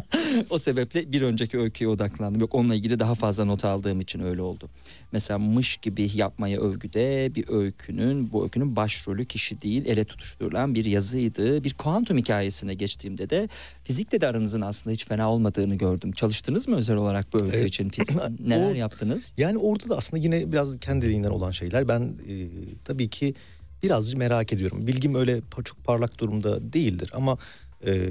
o 0.50 0.58
sebeple 0.58 1.12
bir 1.12 1.22
önceki 1.22 1.58
öyküye 1.58 1.90
odaklandım. 1.90 2.40
Yok 2.40 2.54
onunla 2.54 2.74
ilgili 2.74 2.98
daha 2.98 3.14
fazla 3.14 3.44
not 3.44 3.64
aldığım 3.64 4.00
için 4.00 4.20
öyle 4.20 4.42
oldu. 4.42 4.68
Mesela 5.12 5.38
mış 5.38 5.76
gibi 5.76 6.10
yapmaya 6.14 6.60
övgüde 6.60 7.32
bir 7.34 7.48
öykünün 7.48 8.32
bu 8.32 8.42
öykünün 8.44 8.76
başrolü 8.76 9.24
kişi 9.24 9.62
değil 9.62 9.86
ele 9.86 10.04
tutuşturulan 10.04 10.74
bir 10.74 10.84
yazıydı. 10.84 11.64
Bir 11.64 11.74
kuantum 11.74 12.18
hikayesine 12.18 12.74
geçtiğimde 12.74 13.30
de 13.30 13.48
fizikle 13.84 14.20
de 14.20 14.26
aranızın 14.26 14.60
aslında 14.62 14.94
hiç 14.94 15.06
fena 15.06 15.32
olmadığını 15.32 15.74
gördüm. 15.74 16.12
Çalıştınız 16.12 16.68
mı 16.68 16.76
özel 16.76 16.96
olarak 16.96 17.32
bu 17.32 17.42
öykü 17.42 17.56
Evet. 17.56 17.68
için? 17.68 17.88
Fizik, 17.88 18.16
neler 18.46 18.70
O- 18.72 18.74
yaptınız? 18.74 19.32
Yani 19.36 19.58
orada 19.58 19.88
da 19.88 19.96
aslında 19.96 20.22
yine 20.22 20.52
biraz 20.52 20.80
kendiliğinden 20.80 21.30
olan 21.30 21.50
şeyler. 21.50 21.88
Ben 21.88 22.00
e, 22.28 22.48
tabii 22.84 23.08
ki 23.08 23.34
birazcık 23.82 24.18
merak 24.18 24.52
ediyorum. 24.52 24.86
Bilgim 24.86 25.14
öyle 25.14 25.40
çok 25.64 25.84
parlak 25.84 26.18
durumda 26.18 26.72
değildir 26.72 27.10
ama 27.14 27.38
e, 27.86 28.10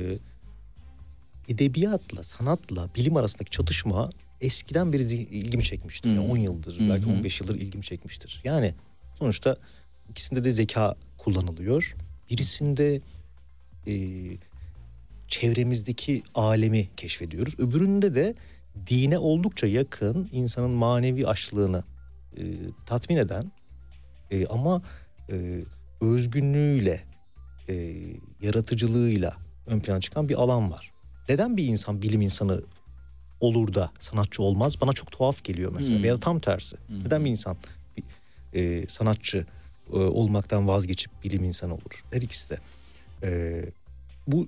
edebiyatla, 1.47 2.23
sanatla 2.23 2.89
bilim 2.95 3.17
arasındaki 3.17 3.51
çatışma 3.51 4.09
eskiden 4.41 4.93
beri 4.93 5.03
ilgimi 5.13 5.63
çekmiştir. 5.63 6.09
Yani 6.09 6.27
Hı. 6.27 6.31
10 6.31 6.37
yıldır, 6.37 6.79
belki 6.79 7.05
hı. 7.05 7.09
15 7.09 7.41
yıldır 7.41 7.55
ilgimi 7.55 7.83
çekmiştir. 7.83 8.41
Yani 8.43 8.73
sonuçta 9.19 9.57
ikisinde 10.09 10.43
de 10.43 10.51
zeka 10.51 10.95
kullanılıyor. 11.17 11.95
Birisinde 12.29 13.01
e, 13.87 13.93
çevremizdeki 15.27 16.23
alemi 16.35 16.89
keşfediyoruz. 16.97 17.59
Öbüründe 17.59 18.15
de 18.15 18.35
dine 18.87 19.17
oldukça 19.17 19.67
yakın 19.67 20.29
insanın 20.31 20.71
manevi 20.71 21.27
açlığını 21.27 21.83
e, 22.37 22.43
tatmin 22.85 23.17
eden 23.17 23.51
e, 24.31 24.45
ama 24.45 24.81
e, 25.31 25.61
özgünlüğüyle, 26.01 27.03
e, 27.69 27.95
yaratıcılığıyla 28.41 29.33
ön 29.67 29.79
plana 29.79 30.01
çıkan 30.01 30.29
bir 30.29 30.35
alan 30.35 30.71
var. 30.71 30.91
Neden 31.29 31.57
bir 31.57 31.65
insan 31.65 32.01
bilim 32.01 32.21
insanı 32.21 32.61
olur 33.39 33.73
da 33.73 33.91
sanatçı 33.99 34.43
olmaz? 34.43 34.81
Bana 34.81 34.93
çok 34.93 35.11
tuhaf 35.11 35.43
geliyor 35.43 35.71
mesela. 35.75 35.95
Hmm. 35.95 36.03
Veya 36.03 36.17
tam 36.17 36.39
tersi. 36.39 36.75
Neden 36.89 37.25
bir 37.25 37.31
insan 37.31 37.57
bir, 37.97 38.03
e, 38.53 38.87
sanatçı 38.87 39.45
e, 39.93 39.95
olmaktan 39.97 40.67
vazgeçip 40.67 41.23
bilim 41.23 41.43
insanı 41.43 41.73
olur? 41.73 42.03
Her 42.11 42.21
ikisi 42.21 42.49
de. 42.49 42.57
E, 43.23 43.63
bu 44.27 44.47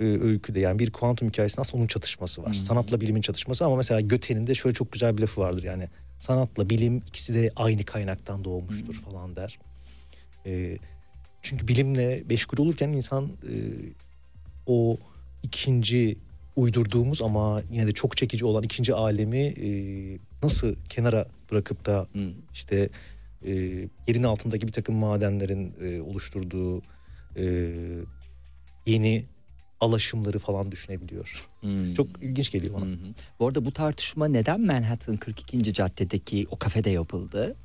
e, 0.00 0.04
öyküde 0.04 0.60
yani 0.60 0.78
bir 0.78 0.90
kuantum 0.90 1.28
hikayesinde 1.28 1.60
aslında 1.60 1.78
onun 1.78 1.86
çatışması 1.86 2.42
var. 2.42 2.54
Sanatla 2.54 3.00
bilimin 3.00 3.20
çatışması 3.20 3.64
ama 3.64 3.76
mesela 3.76 4.00
Göte'nin 4.00 4.46
de 4.46 4.54
şöyle 4.54 4.74
çok 4.74 4.92
güzel 4.92 5.16
bir 5.16 5.22
lafı 5.22 5.40
vardır 5.40 5.62
yani. 5.62 5.88
Sanatla 6.18 6.70
bilim 6.70 6.96
ikisi 6.96 7.34
de 7.34 7.50
aynı 7.56 7.84
kaynaktan 7.84 8.44
doğmuştur 8.44 8.94
falan 8.94 9.36
der. 9.36 9.58
E, 10.46 10.78
çünkü 11.42 11.68
bilimle 11.68 12.22
meşgul 12.28 12.64
olurken 12.64 12.88
insan 12.88 13.24
e, 13.24 13.54
o 14.66 14.96
ikinci 15.48 16.18
uydurduğumuz 16.56 17.22
ama 17.22 17.62
yine 17.70 17.86
de 17.86 17.92
çok 17.92 18.16
çekici 18.16 18.44
olan 18.44 18.62
ikinci 18.62 18.94
alemi 18.94 19.38
e, 19.38 19.68
nasıl 20.42 20.74
kenara 20.88 21.26
bırakıp 21.50 21.86
da 21.86 22.06
Hmm. 22.12 22.30
işte 22.52 22.88
e, 23.46 23.52
yerin 24.08 24.22
altındaki 24.22 24.66
bir 24.66 24.72
takım 24.72 24.94
madenlerin 24.94 25.74
e, 25.82 26.00
oluşturduğu 26.00 26.82
e, 27.36 27.44
yeni 28.86 29.24
alaşımları 29.80 30.38
falan 30.38 30.72
düşünebiliyor. 30.72 31.48
Hmm. 31.60 31.94
Çok 31.94 32.06
ilginç 32.22 32.50
geliyor 32.50 32.74
bana. 32.74 32.84
Hı. 32.84 32.96
Bu 33.40 33.46
arada 33.48 33.64
bu 33.64 33.72
tartışma 33.72 34.28
neden 34.28 34.60
Manhattan 34.60 35.16
42. 35.16 35.72
caddedeki 35.72 36.46
o 36.50 36.56
kafede 36.58 36.90
yapıldı? 36.90 37.56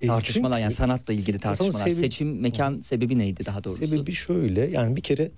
E, 0.00 0.06
Tartışmalar 0.06 0.56
çünkü 0.56 0.62
yani 0.62 0.72
sanatla 0.72 1.14
ilgili 1.14 1.38
tartışmalar. 1.38 1.72
sebebi- 1.86 1.94
Seçim 1.94 2.40
mekan 2.40 2.80
sebebi 2.80 3.18
neydi 3.18 3.46
daha 3.46 3.64
doğrusu? 3.64 3.86
Sebebi 3.86 4.12
şöyle 4.12 4.60
yani 4.70 4.96
bir 4.96 5.00
kere 5.02 5.30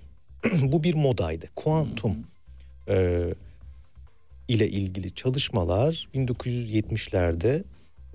bu 0.61 0.83
bir 0.83 0.93
modaydı. 0.93 1.45
Kuantum 1.55 2.15
e, 2.87 3.25
ile 4.47 4.69
ilgili 4.69 5.11
çalışmalar 5.15 6.07
1970'lerde 6.15 7.63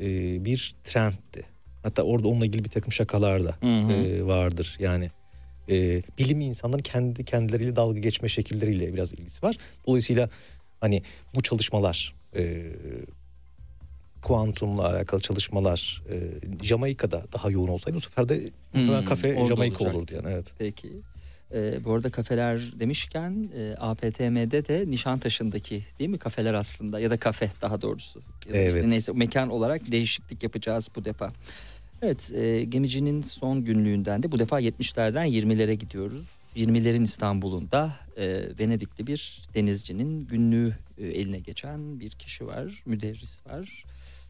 e, 0.01 0.45
bir 0.45 0.75
trendti. 0.85 1.47
Hatta 1.83 2.03
orada 2.03 2.29
onunla 2.29 2.47
ilgili 2.47 2.65
bir 2.65 2.71
takım 2.71 2.93
şakalar 2.93 3.45
da 3.45 3.57
e, 3.93 4.23
vardır. 4.27 4.77
Yani 4.81 5.11
e, 5.69 6.03
bilim 6.19 6.41
insanların 6.41 6.83
kendi 6.83 7.25
kendileriyle 7.25 7.77
dalga 7.77 7.99
geçme 7.99 8.29
şekilleriyle 8.29 8.95
biraz 8.95 9.13
ilgisi 9.13 9.43
var. 9.43 9.57
Dolayısıyla 9.87 10.31
hani 10.81 11.03
bu 11.35 11.41
çalışmalar 11.43 12.15
e, 12.37 12.63
kuantumla 14.23 14.91
alakalı 14.91 15.21
çalışmalar 15.21 16.03
e, 16.11 16.17
Jamaika'da 16.65 17.25
daha 17.33 17.51
yoğun 17.51 17.69
olsaydı 17.69 17.97
bu 17.97 18.01
sefer 18.01 18.29
de 18.29 18.41
Hmm, 18.73 19.05
kafe 19.05 19.47
Jamaika 19.47 19.75
olacaktı. 19.85 19.97
olurdu 19.99 20.11
yani 20.17 20.29
evet. 20.35 20.55
Peki. 20.59 20.93
Ee, 21.55 21.85
bu 21.85 21.95
arada 21.95 22.11
kafeler 22.11 22.81
demişken 22.81 23.51
e, 23.57 23.75
APTM'de 23.79 24.69
de 24.69 24.85
Nişantaşı'ndaki 24.91 25.83
değil 25.99 26.11
mi 26.11 26.19
kafeler 26.19 26.55
aslında 26.55 27.01
ya 27.01 27.11
da 27.11 27.17
kafe 27.17 27.51
daha 27.63 27.83
doğrusu. 27.83 28.23
Ya 28.47 28.55
da 28.55 28.59
işte 28.63 28.79
Evet. 28.79 28.89
neyse 28.91 29.13
mekan 29.13 29.49
olarak 29.51 29.91
değişiklik 29.91 30.43
yapacağız 30.43 30.89
bu 30.97 31.05
defa. 31.05 31.33
Evet 32.03 32.33
e, 32.35 32.65
gemicinin 32.65 33.21
son 33.21 33.65
günlüğünden 33.65 34.23
de 34.23 34.33
bu 34.33 34.39
defa 34.39 34.61
70'lerden 34.61 35.29
20'lere 35.29 35.73
gidiyoruz. 35.73 36.39
20'lerin 36.57 37.03
İstanbul'unda 37.03 37.93
e, 38.17 38.43
Venedikli 38.59 39.07
bir 39.07 39.43
denizcinin 39.55 40.27
günlüğü 40.27 40.77
e, 40.99 41.07
eline 41.07 41.39
geçen 41.39 42.01
bir 42.01 42.11
kişi 42.11 42.47
var, 42.47 42.83
müderris 42.87 43.47
var. 43.47 43.85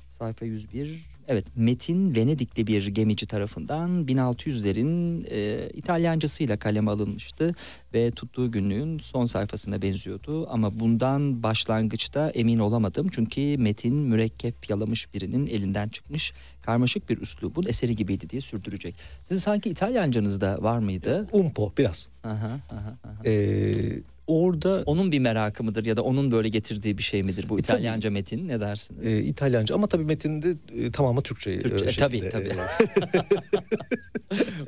Sayfa 0.09 0.45
101. 0.47 1.05
Evet 1.29 1.47
Metin 1.57 2.17
Venedikli 2.17 2.67
bir 2.67 2.87
gemici 2.87 3.27
tarafından 3.27 4.05
1600'lerin 4.07 5.25
e, 5.31 5.71
İtalyancasıyla 5.71 6.57
kaleme 6.57 6.91
alınmıştı 6.91 7.55
ve 7.95 8.11
tuttuğu 8.11 8.51
günlüğün 8.51 8.99
son 8.99 9.27
sayfasına 9.27 9.83
benziyordu 9.83 10.47
ama 10.51 10.81
bundan 10.81 11.43
başlangıçta 11.43 12.31
emin 12.31 12.59
olamadım 12.59 13.09
çünkü 13.13 13.57
Metin 13.59 13.97
mürekkep 13.97 14.71
yalamış 14.71 15.15
birinin 15.15 15.47
elinden 15.47 15.89
çıkmış 15.89 16.33
karmaşık 16.63 17.11
bir 17.11 17.19
üslubun 17.19 17.65
eseri 17.67 17.97
gibiydi 17.97 18.31
diye 18.31 18.41
sürdürecek. 18.41 18.95
Sizin 19.25 19.41
sanki 19.41 19.71
İtalyancanızda 19.71 20.63
var 20.63 20.79
mıydı? 20.79 21.27
Umpo 21.33 21.73
biraz. 21.79 22.09
Aha, 22.25 22.61
aha, 22.71 22.97
aha. 23.05 23.23
Ee, 23.27 23.99
orada 24.29 24.83
Onun 24.87 25.13
bir 25.13 25.19
merakı 25.19 25.65
mıdır 25.65 25.85
ya 25.85 25.97
da 25.97 26.03
onun 26.03 26.31
böyle 26.31 26.49
getirdiği 26.49 26.99
bir 26.99 27.03
şey 27.03 27.23
midir 27.23 27.49
bu 27.49 27.59
İtalyanca 27.59 28.11
metin 28.11 28.49
ne 28.49 28.61
dersiniz? 28.61 29.07
e, 29.07 29.19
İtalyanca 29.23 29.75
ama 29.75 29.87
tabii 29.87 30.05
metinde 30.05 30.55
e, 30.77 30.91
tamamı 30.91 31.23
Türkçe, 31.23 31.61
Türkçe, 31.61 31.85
e, 31.85 31.89
e, 31.89 31.93
tabii, 31.93 32.29
tabii. 32.31 32.49
e, 32.49 32.55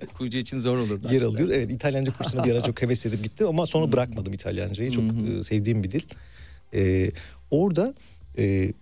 Okuyucu 0.15 0.39
için 0.39 0.59
zor 0.59 0.79
olur. 0.79 1.11
yer 1.13 1.23
alıyor. 1.23 1.49
Evet 1.53 1.71
İtalyanca 1.73 2.13
kursuna 2.13 2.45
bir 2.45 2.53
ara 2.55 2.63
çok 2.63 2.83
heves 2.83 3.07
edip 3.07 3.23
gittim 3.23 3.47
ama 3.47 3.67
sonra 3.67 3.93
bırakmadım 3.93 4.33
İtalyancayı. 4.33 4.91
Çok 4.91 5.05
e, 5.05 5.43
sevdiğim 5.43 5.85
bir 5.85 5.91
dil. 5.91 6.03
E, 6.75 7.11
orada 7.51 7.95
e, 8.39 8.73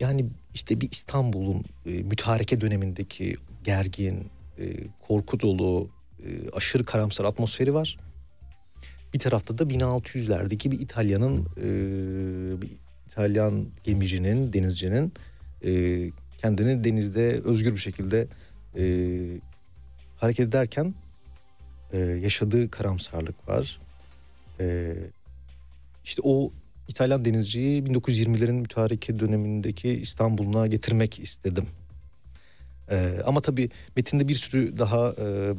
yani 0.00 0.26
işte 0.54 0.80
bir 0.80 0.88
İstanbul'un 0.92 1.64
e, 1.86 1.90
mütareke 1.90 2.60
dönemindeki 2.60 3.36
gergin, 3.64 4.26
e, 4.58 4.64
korku 5.06 5.40
dolu, 5.40 5.88
e, 6.18 6.50
aşırı 6.52 6.84
karamsar 6.84 7.24
atmosferi 7.24 7.74
var. 7.74 7.96
Bir 9.14 9.18
tarafta 9.18 9.58
da 9.58 9.62
1600'lerdeki 9.62 10.70
bir 10.70 10.80
İtalya'nın 10.80 11.46
e, 11.56 12.62
bir 12.62 12.68
İtalyan 13.06 13.66
gemicinin, 13.84 14.52
denizcinin 14.52 15.12
e, 15.64 16.10
kendini 16.38 16.84
denizde 16.84 17.40
özgür 17.44 17.72
bir 17.72 17.78
şekilde 17.78 18.26
e, 18.76 18.84
hareket 20.16 20.48
ederken 20.48 20.94
e, 21.92 21.98
yaşadığı 21.98 22.70
karamsarlık 22.70 23.48
var. 23.48 23.80
E, 24.60 24.94
işte 26.04 26.22
o 26.24 26.50
İtalyan 26.88 27.24
denizciyi 27.24 27.82
1920'lerin 27.82 28.52
mütareke 28.52 29.18
dönemindeki 29.18 29.88
İstanbul'una 29.88 30.66
getirmek 30.66 31.20
istedim. 31.20 31.66
E, 32.90 33.20
ama 33.24 33.40
tabii 33.40 33.70
metinde 33.96 34.28
bir 34.28 34.34
sürü 34.34 34.78
daha 34.78 35.08
e, 35.08 35.54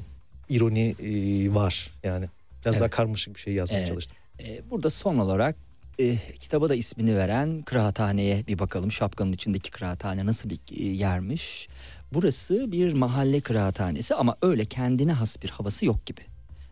ironi 0.49 0.95
e, 1.01 1.53
var 1.53 1.91
yani. 2.03 2.25
Biraz 2.65 2.75
daha 2.75 2.83
Evet. 2.85 2.95
karmaşık 2.95 3.35
bir 3.35 3.39
şey 3.39 3.53
yazmaya 3.53 3.79
Evet. 3.79 3.89
çalıştım. 3.89 4.17
Ee, 4.39 4.69
burada 4.71 4.89
son 4.89 5.17
olarak 5.17 5.55
e, 5.99 6.15
kitaba 6.39 6.69
da 6.69 6.75
ismini 6.75 7.15
veren 7.17 7.61
kıraathaneye 7.61 8.47
bir 8.47 8.59
bakalım. 8.59 8.91
Şapkanın 8.91 9.31
içindeki 9.33 9.71
kıraathane 9.71 10.25
nasıl 10.25 10.49
bir 10.49 10.59
e, 10.77 10.83
yermiş. 10.83 11.69
Burası 12.13 12.71
bir 12.71 12.93
mahalle 12.93 13.41
kıraathanesi 13.41 14.15
ama 14.15 14.35
öyle 14.41 14.65
kendine 14.65 15.13
has 15.13 15.41
bir 15.43 15.49
havası 15.49 15.85
yok 15.85 16.05
gibi. 16.05 16.21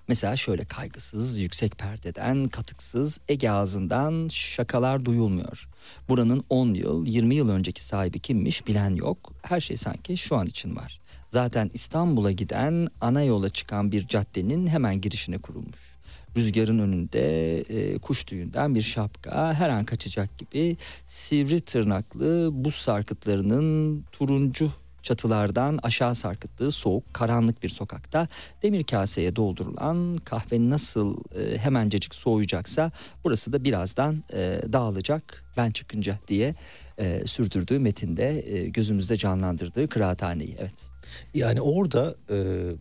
Mesela 0.08 0.36
şöyle 0.36 0.66
kaygısız, 0.66 1.40
yüksek 1.40 1.78
perdeden, 1.78 2.48
katıksız, 2.48 3.20
Ege 3.30 3.50
ağzından 3.50 4.28
şakalar 4.28 5.06
duyulmuyor. 5.06 5.70
Buranın 6.10 6.44
10 6.50 6.74
yıl, 6.74 7.06
20 7.08 7.36
yıl 7.36 7.50
önceki 7.50 7.84
sahibi 7.84 8.20
kimmiş 8.20 8.68
bilen 8.68 8.96
yok. 8.96 9.34
Her 9.44 9.60
şey 9.60 9.78
sanki 9.78 10.18
şu 10.18 10.36
an 10.36 10.48
için 10.48 10.76
var. 10.76 11.00
Zaten 11.28 11.70
İstanbul'a 11.74 12.32
giden 12.32 12.88
ana 13.02 13.24
yola 13.24 13.50
çıkan 13.50 13.92
bir 13.92 14.08
caddenin 14.08 14.68
hemen 14.68 15.02
girişine 15.02 15.38
kurulmuş. 15.38 15.98
Rüzgarın 16.36 16.80
önünde 16.80 17.58
e, 17.60 17.98
kuş 17.98 18.24
tüyünden 18.24 18.76
bir 18.76 18.82
şapka 18.82 19.54
her 19.54 19.70
an 19.70 19.84
kaçacak 19.86 20.38
gibi 20.38 20.78
sivri 21.06 21.62
tırnaklı 21.62 22.50
buz 22.54 22.76
sarkıtlarının 22.76 24.04
turuncu 24.12 24.72
çatılardan 25.08 25.80
aşağı 25.84 26.16
sarkıttığı 26.16 26.72
soğuk 26.72 27.14
karanlık 27.14 27.64
bir 27.64 27.70
sokakta 27.70 28.28
demir 28.64 28.84
kaseye 28.84 29.36
doldurulan 29.36 30.18
kahve 30.18 30.70
nasıl 30.70 31.18
e, 31.36 31.58
hemencecik 31.58 32.16
soğuyacaksa 32.16 32.92
burası 33.24 33.54
da 33.54 33.64
birazdan 33.64 34.24
e, 34.34 34.62
dağılacak 34.74 35.44
ben 35.58 35.72
çıkınca 35.72 36.20
diye 36.28 36.56
e, 36.98 37.28
sürdürdüğü 37.28 37.80
metinde 37.80 38.54
e, 38.54 38.68
gözümüzde 38.68 39.16
canlandırdığı 39.16 39.88
kıraathaneyi 39.88 40.56
evet. 40.60 40.97
Yani 41.34 41.62
orada 41.62 42.16
e, 42.30 42.38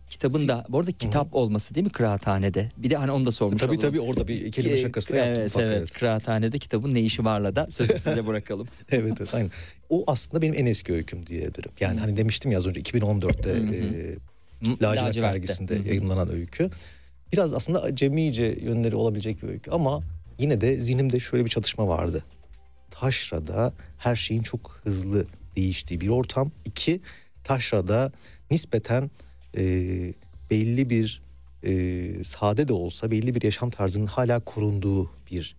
Kitabın 0.09 0.47
da 0.47 0.65
bu 0.69 0.79
arada 0.79 0.91
kitap 0.91 1.35
olması 1.35 1.75
değil 1.75 1.85
mi 1.85 1.91
kıraathanede? 1.91 2.71
Bir 2.77 2.89
de 2.89 2.95
hani 2.95 3.11
onu 3.11 3.25
da 3.25 3.31
sormuş 3.31 3.61
tabii 3.61 3.71
olalım. 3.71 3.81
tabii 3.89 3.99
orada 3.99 4.27
bir 4.27 4.51
kelime 4.51 4.75
Ki- 4.75 4.81
şakası 4.81 5.13
da 5.13 5.17
yaptım. 5.17 5.41
Evet 5.41 5.55
evet. 5.55 5.93
Kıraathanede 5.93 6.59
kitabın 6.59 6.93
ne 6.95 7.01
işi 7.01 7.25
varla 7.25 7.55
da 7.55 7.67
sözü 7.69 7.93
size 7.99 8.27
bırakalım. 8.27 8.67
evet 8.91 9.13
evet 9.21 9.33
aynen. 9.33 9.51
O 9.89 10.03
aslında 10.07 10.41
benim 10.41 10.53
en 10.53 10.65
eski 10.65 10.93
öyküm 10.93 11.27
diyebilirim. 11.27 11.71
Yani 11.79 11.99
hani 11.99 12.17
demiştim 12.17 12.51
ya 12.51 12.57
az 12.57 12.67
önce 12.67 12.81
2014'te 12.81 13.49
e, 13.75 14.15
Lacivert 14.81 15.15
dergisinde 15.15 15.75
Hı 15.75 15.79
hı. 15.83 15.87
yayınlanan 15.87 16.29
öykü. 16.29 16.69
Biraz 17.33 17.53
aslında 17.53 17.81
acemice 17.83 18.57
yönleri 18.61 18.95
olabilecek 18.95 19.43
bir 19.43 19.47
öykü 19.47 19.71
ama 19.71 20.03
yine 20.39 20.61
de 20.61 20.79
zihnimde 20.79 21.19
şöyle 21.19 21.45
bir 21.45 21.49
çalışma 21.49 21.87
vardı. 21.87 22.23
Taşra'da 22.91 23.73
her 23.97 24.15
şeyin 24.15 24.41
çok 24.41 24.79
hızlı 24.83 25.25
değiştiği 25.55 26.01
bir 26.01 26.09
ortam. 26.09 26.51
İki, 26.65 27.01
Taşra'da 27.47 28.11
nispeten 28.51 29.11
e, 29.57 29.63
belli 30.51 30.89
bir 30.89 31.21
e, 31.63 32.23
sade 32.23 32.67
de 32.67 32.73
olsa 32.73 33.11
belli 33.11 33.35
bir 33.35 33.41
yaşam 33.41 33.69
tarzının 33.69 34.05
hala 34.05 34.39
korunduğu 34.39 35.11
bir 35.31 35.55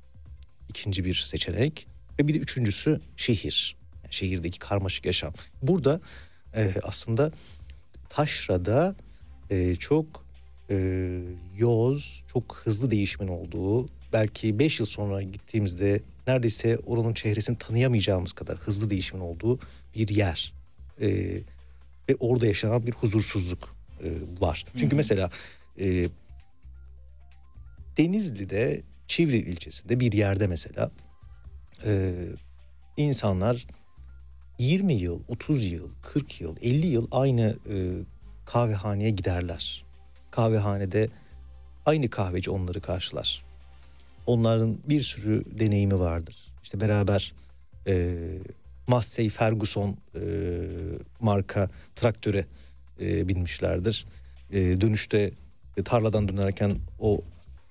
ikinci 0.69 1.05
bir 1.05 1.15
seçenek. 1.15 1.87
Ve 2.19 2.29
bir 2.29 2.35
de 2.35 2.39
üçüncüsü 2.39 3.01
şehir. 3.17 3.77
Yani 4.05 4.15
şehirdeki 4.15 4.59
karmaşık 4.59 5.07
yaşam. 5.07 5.33
Burada 5.63 6.01
e, 6.55 6.75
aslında 6.83 7.33
Taşra'da 8.09 8.97
e, 9.51 9.77
çok 9.77 10.25
e, 10.71 10.77
yoz, 11.57 12.23
çok 12.33 12.61
hızlı 12.65 12.91
değişimin 12.91 13.29
olduğu, 13.29 13.87
belki 14.13 14.59
5 14.59 14.81
yıl 14.81 14.87
sonra 14.87 15.23
gittiğimizde 15.23 16.01
neredeyse 16.27 16.79
oranın 16.87 17.15
çehresini 17.15 17.59
tanıyamayacağımız 17.59 18.33
kadar 18.33 18.59
hızlı 18.59 18.91
değişimin 18.91 19.23
olduğu 19.23 19.59
bir 19.95 20.09
yer. 20.09 20.53
E, 21.01 21.39
ve 22.09 22.17
orada 22.21 22.47
yaşanan 22.47 22.87
bir 22.87 22.93
huzursuzluk 22.93 23.77
e, 24.03 24.11
var. 24.41 24.67
Çünkü 24.77 24.97
mesela 24.97 25.31
e, 25.81 26.09
Denizli'de, 27.99 28.83
Çivri 29.07 29.37
ilçesinde 29.37 30.01
bir 30.01 30.13
yerde 30.13 30.47
mesela 30.47 30.91
e, 31.85 32.13
insanlar 32.97 33.67
20 34.59 34.95
yıl, 34.95 35.23
30 35.29 35.67
yıl, 35.67 35.91
40 36.03 36.41
yıl, 36.41 36.57
50 36.61 36.87
yıl 36.87 37.09
aynı 37.11 37.57
e, 37.71 37.77
kahvehaneye 38.47 39.11
giderler. 39.11 39.85
Kahvehanede 40.31 41.09
aynı 41.87 42.11
kahveci 42.11 42.51
onları 42.51 42.81
karşılar. 42.81 43.45
Onların 44.27 44.79
bir 44.89 45.03
sürü 45.03 45.45
deneyimi 45.59 45.99
vardır. 45.99 46.37
İşte 46.63 46.81
beraber 46.81 47.35
e, 47.87 48.17
Massey 48.89 49.29
Ferguson 49.29 49.97
e, 50.15 50.21
marka 51.21 51.71
traktöre 51.95 52.45
e, 53.01 53.29
binmişlerdir. 53.29 54.07
E, 54.53 54.81
dönüşte 54.81 55.31
e, 55.77 55.83
tarladan 55.83 56.29
dönerken 56.29 56.77
o 56.99 57.21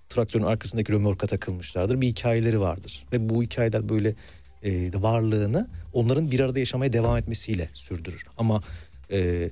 traktörün 0.09 0.43
arkasındaki 0.43 0.93
römorka 0.93 1.27
takılmışlardır. 1.27 2.01
Bir 2.01 2.07
hikayeleri 2.07 2.59
vardır. 2.59 3.05
Ve 3.11 3.29
bu 3.29 3.43
hikayeler 3.43 3.89
böyle 3.89 4.15
e, 4.63 4.91
varlığını 4.93 5.67
onların 5.93 6.31
bir 6.31 6.39
arada 6.39 6.59
yaşamaya 6.59 6.93
devam 6.93 7.17
etmesiyle 7.17 7.69
sürdürür. 7.73 8.25
Ama 8.37 8.63
e, 9.11 9.49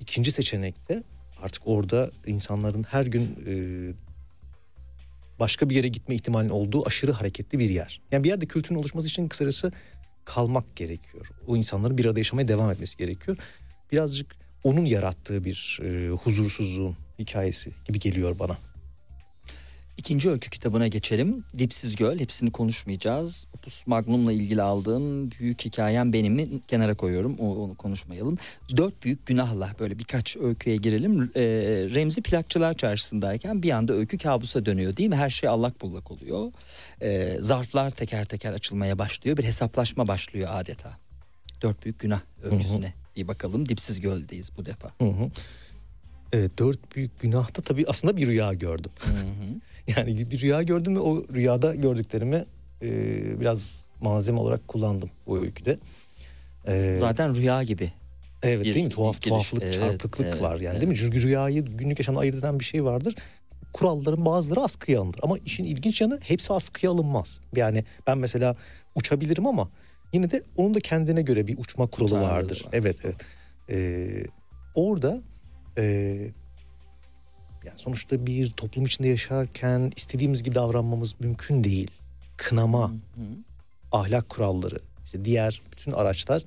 ikinci 0.00 0.32
seçenekte 0.32 1.02
artık 1.42 1.62
orada 1.66 2.10
insanların 2.26 2.82
her 2.82 3.06
gün 3.06 3.22
e, 3.46 3.54
başka 5.40 5.70
bir 5.70 5.76
yere 5.76 5.88
gitme 5.88 6.14
ihtimalinin 6.14 6.52
olduğu 6.52 6.86
aşırı 6.86 7.12
hareketli 7.12 7.58
bir 7.58 7.70
yer. 7.70 8.00
Yani 8.12 8.24
bir 8.24 8.28
yerde 8.28 8.46
kültürün 8.46 8.78
oluşması 8.78 9.06
için 9.08 9.28
kısacası 9.28 9.72
kalmak 10.26 10.76
gerekiyor. 10.76 11.26
O 11.46 11.56
insanların 11.56 11.98
bir 11.98 12.04
arada 12.04 12.20
yaşamaya 12.20 12.48
devam 12.48 12.70
etmesi 12.70 12.96
gerekiyor. 12.96 13.36
Birazcık 13.92 14.36
onun 14.64 14.84
yarattığı 14.84 15.44
bir 15.44 15.80
e, 15.82 16.08
huzursuzluğun 16.08 16.96
hikayesi 17.18 17.72
gibi 17.84 17.98
geliyor 17.98 18.38
bana. 18.38 18.56
İkinci 20.06 20.30
öykü 20.30 20.50
kitabına 20.50 20.86
geçelim. 20.86 21.44
Dipsiz 21.58 21.96
Göl. 21.96 22.18
Hepsini 22.18 22.52
konuşmayacağız. 22.52 23.46
Opus 23.56 23.86
Magnum'la 23.86 24.32
ilgili 24.32 24.62
aldığım 24.62 25.30
büyük 25.30 25.64
hikayem 25.64 26.12
benimi 26.12 26.60
kenara 26.60 26.94
koyuyorum. 26.94 27.36
O, 27.38 27.56
onu 27.56 27.74
konuşmayalım. 27.74 28.38
Dört 28.76 29.02
büyük 29.02 29.26
günahla 29.26 29.70
böyle 29.80 29.98
birkaç 29.98 30.36
öyküye 30.36 30.76
girelim. 30.76 31.30
Ee, 31.36 31.42
Remzi 31.94 32.22
Plakçılar 32.22 32.74
Çarşısı'ndayken 32.74 33.62
bir 33.62 33.70
anda 33.70 33.92
öykü 33.92 34.18
kabusa 34.18 34.66
dönüyor 34.66 34.96
değil 34.96 35.08
mi? 35.08 35.16
Her 35.16 35.30
şey 35.30 35.48
allak 35.48 35.80
bullak 35.80 36.10
oluyor. 36.10 36.52
Ee, 37.02 37.36
zarflar 37.40 37.90
teker 37.90 38.24
teker 38.24 38.52
açılmaya 38.52 38.98
başlıyor. 38.98 39.36
Bir 39.36 39.44
hesaplaşma 39.44 40.08
başlıyor 40.08 40.48
adeta. 40.52 40.98
Dört 41.62 41.84
büyük 41.84 42.00
günah 42.00 42.20
öyküsüne 42.42 42.94
bir 43.16 43.28
bakalım. 43.28 43.68
Dipsiz 43.68 44.00
Göl'deyiz 44.00 44.50
bu 44.56 44.66
defa. 44.66 44.88
Hı 44.98 45.04
hı. 45.04 45.30
Evet, 46.32 46.58
dört 46.58 46.96
büyük 46.96 47.20
günahta 47.20 47.62
tabii 47.62 47.84
aslında 47.88 48.16
bir 48.16 48.26
rüya 48.26 48.52
gördüm. 48.52 48.90
yani 49.96 50.30
bir 50.30 50.40
rüya 50.40 50.62
gördüm 50.62 50.94
ve 50.96 51.00
o 51.00 51.24
rüyada 51.34 51.74
gördüklerimi 51.74 52.44
e, 52.82 52.90
biraz 53.40 53.86
malzeme 54.00 54.38
olarak 54.38 54.68
kullandım 54.68 55.10
bu 55.26 55.38
öyküde. 55.40 55.76
Ee, 56.66 56.96
Zaten 56.98 57.34
rüya 57.34 57.62
gibi. 57.62 57.92
Evet 58.42 58.64
bir 58.64 58.74
değil 58.74 58.84
mi? 58.84 58.90
Tuhaf 58.90 59.20
giriş. 59.20 59.28
tuhaflık, 59.30 59.62
Evet, 59.62 59.74
çarpıklık 59.74 60.26
evet, 60.26 60.42
var 60.42 60.54
yani 60.60 60.72
evet. 60.72 60.80
değil 60.80 60.88
mi? 60.90 60.96
Çünkü 60.96 61.22
rüyayı 61.22 61.64
günlük 61.64 61.98
yaşamda 61.98 62.20
ayırt 62.20 62.36
eden 62.36 62.60
bir 62.60 62.64
şey 62.64 62.84
vardır. 62.84 63.14
Kuralların 63.72 64.24
bazıları 64.24 64.60
askıya 64.60 65.00
alınır. 65.00 65.16
Ama 65.22 65.38
işin 65.38 65.64
ilginç 65.64 66.00
yanı 66.00 66.18
hepsi 66.22 66.52
askıya 66.52 66.92
alınmaz. 66.92 67.40
Yani 67.56 67.84
ben 68.06 68.18
mesela 68.18 68.56
uçabilirim 68.94 69.46
ama 69.46 69.68
yine 70.12 70.30
de 70.30 70.42
onun 70.56 70.74
da 70.74 70.80
kendine 70.80 71.22
göre 71.22 71.46
bir 71.46 71.58
uçma 71.58 71.86
kuralı 71.86 72.08
Tutarlılığı 72.08 72.30
vardır. 72.30 72.62
var. 72.64 72.70
Evet 72.72 72.96
evet. 73.04 73.16
Ee, 73.70 74.24
orada 74.74 75.22
e, 75.78 75.82
yani 77.64 77.78
sonuçta 77.78 78.26
bir 78.26 78.50
toplum 78.50 78.86
içinde 78.86 79.08
yaşarken 79.08 79.92
istediğimiz 79.96 80.42
gibi 80.42 80.54
davranmamız 80.54 81.20
mümkün 81.20 81.64
değil. 81.64 81.90
Kınama, 82.36 82.92
ahlak 83.92 84.28
kuralları, 84.28 84.76
işte 85.04 85.24
diğer 85.24 85.62
bütün 85.72 85.92
araçlar 85.92 86.42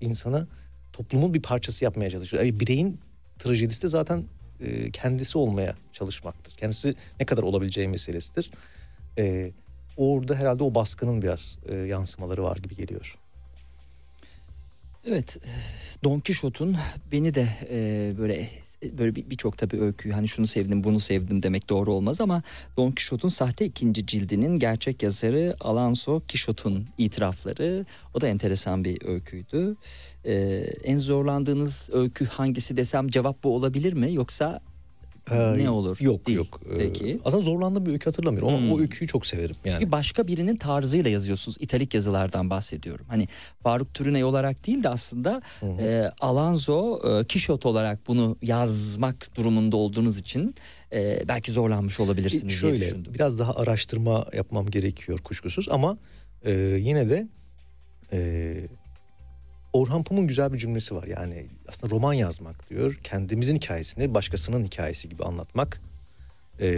insana 0.00 0.46
toplumun 0.92 1.34
bir 1.34 1.42
parçası 1.42 1.84
yapmaya 1.84 2.10
çalışıyor. 2.10 2.42
Yani 2.42 2.60
bireyin 2.60 3.00
trajedisi 3.38 3.82
de 3.82 3.88
zaten 3.88 4.24
e, 4.60 4.90
kendisi 4.90 5.38
olmaya 5.38 5.74
çalışmaktır. 5.92 6.54
Kendisi 6.56 6.94
ne 7.20 7.26
kadar 7.26 7.42
olabileceği 7.42 7.88
meselesidir. 7.88 8.50
E, 9.18 9.52
orada 9.96 10.34
herhalde 10.34 10.64
o 10.64 10.74
baskının 10.74 11.22
biraz 11.22 11.58
e, 11.68 11.74
yansımaları 11.74 12.42
var 12.42 12.56
gibi 12.56 12.76
geliyor. 12.76 13.18
Evet, 15.06 15.38
Don 16.04 16.20
Quixote'un 16.20 16.76
beni 17.12 17.34
de 17.34 17.48
e, 17.70 18.12
böyle 18.18 18.48
böyle 18.98 19.14
bir- 19.16 19.30
birçok 19.30 19.58
tabii 19.58 19.80
öyküyü 19.80 20.14
hani 20.14 20.28
şunu 20.28 20.46
sevdim 20.46 20.84
bunu 20.84 21.00
sevdim 21.00 21.42
demek 21.42 21.68
doğru 21.68 21.92
olmaz 21.92 22.20
ama 22.20 22.42
Don 22.76 22.90
Quixote'un 22.90 23.28
sahte 23.28 23.64
ikinci 23.64 24.06
cildinin 24.06 24.56
gerçek 24.56 25.02
yazarı 25.02 25.56
Alonso 25.60 26.20
Quixote'un 26.20 26.86
itirafları 26.98 27.86
o 28.14 28.20
da 28.20 28.28
enteresan 28.28 28.84
bir 28.84 29.06
öyküydü. 29.06 29.76
E, 30.24 30.34
en 30.84 30.96
zorlandığınız 30.98 31.90
öykü 31.92 32.26
hangisi 32.26 32.76
desem 32.76 33.08
cevap 33.08 33.44
bu 33.44 33.54
olabilir 33.54 33.92
mi 33.92 34.14
yoksa 34.14 34.60
Ee, 35.30 35.58
ne 35.58 35.70
olur? 35.70 35.96
Yok 36.00 36.26
Değil. 36.26 36.38
yok. 36.38 36.60
Ee, 36.74 36.78
Peki. 36.78 37.18
Aslında 37.24 37.42
zorlandığım 37.42 37.86
bir 37.86 37.92
öykü 37.92 38.04
hatırlamıyorum 38.04 38.48
ama 38.48 38.58
Hmm. 38.58 38.72
o 38.72 38.80
öyküyü 38.80 39.08
çok 39.08 39.26
severim 39.26 39.56
yani. 39.64 39.78
Çünkü 39.80 39.92
başka 39.92 40.26
birinin 40.26 40.56
tarzıyla 40.56 41.10
yazıyorsunuz. 41.10 41.56
İtalik 41.60 41.94
yazılardan 41.94 42.50
bahsediyorum. 42.50 43.06
Hani 43.08 43.28
Faruk 43.62 43.94
Türüney 43.94 44.24
olarak 44.24 44.66
değil 44.66 44.82
de 44.82 44.88
aslında 44.88 45.42
e, 45.62 46.10
Alonso 46.20 47.00
e, 47.20 47.24
Kişot 47.24 47.66
olarak 47.66 48.06
bunu 48.08 48.36
yazmak 48.42 49.36
durumunda 49.36 49.76
olduğunuz 49.76 50.18
için 50.18 50.54
e, 50.92 51.20
belki 51.28 51.52
zorlanmış 51.52 52.00
olabilirsiniz 52.00 52.42
diye 52.42 52.56
Şöyle 52.72 52.78
düşündüm. 52.78 53.14
biraz 53.14 53.38
daha 53.38 53.54
araştırma 53.56 54.26
yapmam 54.36 54.70
gerekiyor 54.70 55.18
kuşkusuz 55.18 55.68
ama 55.70 55.98
e, 56.44 56.52
yine 56.80 57.10
de 57.10 57.28
e, 58.12 58.54
Orhan 59.76 60.02
Pamuk'un 60.04 60.26
güzel 60.28 60.52
bir 60.52 60.58
cümlesi 60.58 60.94
var. 60.94 61.06
Yani 61.06 61.46
aslında 61.68 61.94
roman 61.94 62.12
yazmak 62.12 62.70
diyor. 62.70 63.00
Kendimizin 63.04 63.56
hikayesini 63.56 64.14
başkasının 64.14 64.64
hikayesi 64.64 65.08
gibi 65.08 65.24
anlatmak 65.24 65.80
e, 66.60 66.68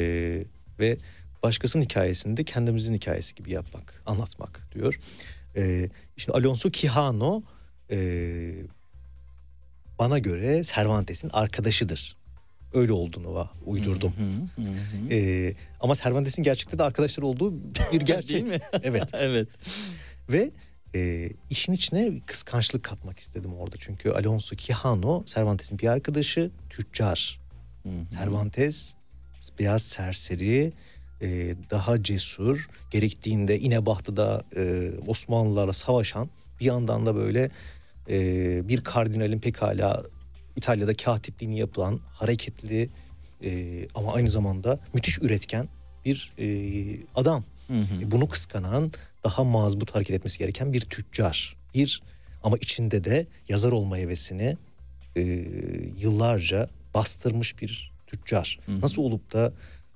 ve 0.81 0.99
başkasının 1.43 1.83
hikayesini 1.83 2.37
de 2.37 2.45
kendimizin 2.45 2.95
hikayesi 2.95 3.35
gibi 3.35 3.53
yapmak, 3.53 4.03
anlatmak 4.07 4.69
diyor. 4.75 5.01
E, 5.57 5.89
şimdi 6.17 6.39
Alonso 6.39 6.71
Quijano 6.73 7.43
e, 7.91 7.99
bana 9.99 10.19
göre 10.19 10.63
Cervantes'in 10.65 11.31
arkadaşıdır. 11.33 12.17
Öyle 12.75 12.93
olduğunu 12.93 13.27
va- 13.27 13.49
uydurdum. 13.65 14.13
Hı, 14.57 14.63
hı, 14.63 14.69
hı. 14.69 15.15
Ee, 15.15 15.55
ama 15.81 15.95
Cervantes'in 15.95 16.43
gerçekte 16.43 16.79
de 16.79 16.83
arkadaşlar 16.83 17.23
olduğu 17.23 17.55
bir 17.93 18.01
gerçek. 18.07 18.31
Değil 18.31 18.45
mi? 18.45 18.61
Evet. 18.83 19.09
evet. 19.13 19.49
Ve 20.29 20.51
e, 20.95 21.31
işin 21.51 21.73
içine 21.73 22.21
kıskançlık 22.27 22.83
katmak 22.85 23.19
istedim 23.19 23.55
orada. 23.55 23.77
Çünkü 23.79 24.11
Alonso 24.11 24.57
Quijano 24.57 25.25
Cervantes'in 25.27 25.79
bir 25.79 25.87
arkadaşı, 25.87 26.51
tüccar. 26.71 27.41
Cervantes 28.19 28.95
biraz 29.59 29.83
serseri, 29.83 30.73
e, 31.23 31.55
daha 31.71 32.03
cesur, 32.03 32.69
gerektiğinde 32.91 33.59
İnebahtı'da 33.59 34.43
e, 34.57 34.91
Osmanlılarla 35.07 35.73
savaşan, 35.73 36.31
bir 36.61 36.65
yandan 36.65 37.07
da 37.07 37.17
böyle 37.17 37.51
e, 38.09 38.69
bir 38.69 38.85
kardinalin 38.85 39.39
pekala 39.39 40.03
İtalya'da 40.57 40.95
katipliğini 40.95 41.59
yapılan, 41.59 42.01
hareketli 42.13 42.91
e, 43.45 43.83
ama 43.95 44.13
aynı 44.13 44.31
zamanda 44.31 44.81
müthiş 44.95 45.19
üretken 45.19 45.69
bir 46.05 46.33
e, 46.39 46.47
adam. 47.15 47.45
E, 48.03 48.11
Bunu 48.11 48.29
kıskanan, 48.29 48.91
daha 49.29 49.45
mazbut 49.45 49.95
hareket 49.95 50.17
etmesi 50.17 50.39
gereken 50.39 50.73
bir 50.73 50.81
tüccar. 50.81 51.57
Bir 51.75 52.03
ama 52.43 52.57
içinde 52.57 53.05
de 53.05 53.27
yazar 53.49 53.73
olma 53.73 53.97
hevesini 53.97 54.57
e, 55.17 55.23
yıllarca 55.99 56.69
bastırmış 56.95 57.63
bir 57.63 57.93
tüccar. 58.07 58.59
Nasıl 58.83 59.03
olup 59.03 59.33
da 59.33 59.53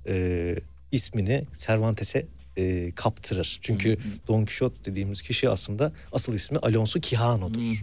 e, 0.06 0.56
ismini 0.92 1.44
Cervantes'e 1.54 2.26
e, 2.56 2.92
kaptırır? 2.94 3.58
Çünkü 3.62 3.98
Don 4.28 4.44
Quixote 4.44 4.84
dediğimiz 4.84 5.22
kişi 5.22 5.48
aslında 5.48 5.92
asıl 6.12 6.34
ismi 6.34 6.58
Alonso 6.58 7.00
Quijano'dur. 7.00 7.82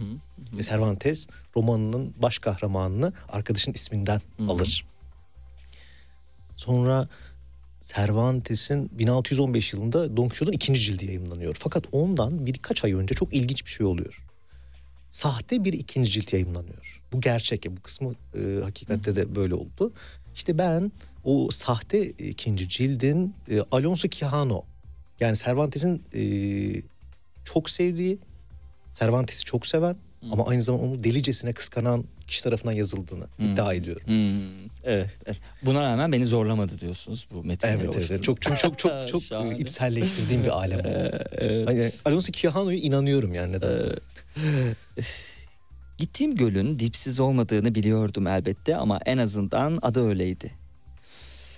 Ve 0.52 0.62
Cervantes 0.62 1.26
romanının 1.56 2.14
baş 2.22 2.38
kahramanını 2.38 3.12
arkadaşın 3.28 3.72
isminden 3.72 4.20
alır. 4.48 4.86
Sonra 6.56 7.08
Cervantes'in 7.80 8.90
1615 8.92 9.72
yılında 9.72 10.16
Don 10.16 10.28
Quixote'un 10.28 10.52
ikinci 10.52 10.80
cildi 10.80 11.06
yayımlanıyor. 11.06 11.56
Fakat 11.58 11.84
ondan 11.92 12.46
birkaç 12.46 12.84
ay 12.84 12.92
önce 12.92 13.14
çok 13.14 13.34
ilginç 13.34 13.64
bir 13.64 13.70
şey 13.70 13.86
oluyor. 13.86 14.26
Sahte 15.10 15.64
bir 15.64 15.72
ikinci 15.72 16.10
cilt 16.10 16.32
yayımlanıyor. 16.32 17.02
Bu 17.12 17.20
gerçek. 17.20 17.64
ya, 17.64 17.76
Bu 17.76 17.80
kısmı 17.80 18.14
e, 18.34 18.62
hakikatte 18.62 19.16
de 19.16 19.34
böyle 19.34 19.54
oldu. 19.54 19.92
İşte 20.34 20.58
ben 20.58 20.92
o 21.24 21.48
sahte 21.50 22.06
ikinci 22.06 22.68
cildin 22.68 23.34
e, 23.50 23.60
Alonso 23.70 24.08
Quijano 24.08 24.62
yani 25.20 25.36
Cervantes'in 25.36 26.02
e, 26.14 26.22
çok 27.44 27.70
sevdiği, 27.70 28.18
Cervantes'i 28.98 29.44
çok 29.44 29.66
seven 29.66 29.96
ama 30.32 30.46
aynı 30.46 30.62
zamanda 30.62 30.86
onu 30.86 31.04
delicesine 31.04 31.52
kıskanan 31.52 32.04
kişi 32.26 32.42
tarafından 32.42 32.72
yazıldığını 32.72 33.24
iddia 33.38 33.74
ediyorum. 33.74 34.02
Hmm, 34.06 34.70
evet, 34.84 35.10
evet. 35.26 35.38
Buna 35.62 35.82
rağmen 35.82 36.12
beni 36.12 36.24
zorlamadı 36.24 36.80
diyorsunuz 36.80 37.26
bu 37.34 37.44
metinleri 37.44 37.76
Evet 37.76 37.96
evet, 37.96 38.10
evet. 38.10 38.22
çok 38.22 38.42
çok 38.42 38.58
çok 38.58 38.78
çok 38.78 39.08
çok 39.08 39.60
içselleştirdiğim 39.60 40.44
bir 40.44 40.58
alem 40.58 40.78
o. 40.84 41.10
Hani 41.66 41.92
Alonso 42.04 42.32
Quijano'ya 42.32 42.78
inanıyorum 42.78 43.34
yani 43.34 43.52
nedense. 43.52 43.86
Gittiğim 45.98 46.34
gölün 46.34 46.78
dipsiz 46.78 47.20
olmadığını 47.20 47.74
biliyordum 47.74 48.26
elbette 48.26 48.76
ama 48.76 49.00
en 49.06 49.18
azından 49.18 49.78
adı 49.82 50.08
öyleydi. 50.08 50.50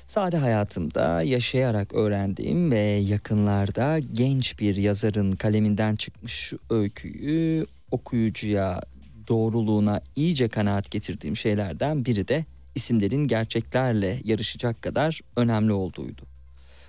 Sade 0.07 0.37
hayatımda 0.37 1.23
yaşayarak 1.23 1.95
öğrendiğim 1.95 2.71
ve 2.71 2.79
yakınlarda 2.83 3.99
genç 4.13 4.61
bir 4.61 4.77
yazarın 4.77 5.33
kaleminden 5.33 5.97
çıkmış 5.97 6.53
öyküyü 6.71 7.67
okuyucuya 7.93 8.81
doğruluğuna 9.29 10.01
iyice 10.17 10.49
kanaat 10.49 10.91
getirdiğim 10.91 11.37
şeylerden 11.37 12.05
biri 12.05 12.29
de 12.29 12.45
isimlerin 12.75 13.25
gerçeklerle 13.25 14.21
yarışacak 14.25 14.83
kadar 14.83 15.21
önemli 15.37 15.73
olduğuydu. 15.73 16.23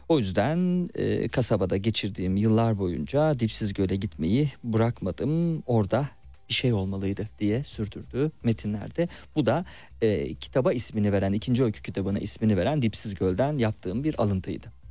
O 0.10 0.20
yüzden 0.20 0.90
e, 0.96 1.28
kasabada 1.28 1.78
geçirdiğim 1.78 2.38
yıllar 2.38 2.78
boyunca 2.78 3.40
Dipsiz 3.40 3.74
Göl'e 3.74 3.96
gitmeyi 3.96 4.52
bırakmadım. 4.64 5.64
Orada 5.66 6.10
bir 6.50 6.54
şey 6.54 6.74
olmalıydı 6.74 7.30
diye 7.40 7.64
sürdürdü 7.64 8.32
metinlerde. 8.44 9.08
Bu 9.36 9.46
da 9.46 9.66
e, 10.02 10.34
kitaba 10.34 10.74
ismini 10.74 11.12
veren, 11.12 11.34
ikinci 11.34 11.64
öykü 11.64 11.82
kitabına 11.82 12.20
ismini 12.20 12.58
veren 12.58 12.82
Dipsiz 12.82 13.16
Göl'den 13.16 13.58
yaptığım 13.58 14.04
bir 14.04 14.22
alıntıydı. 14.22 14.83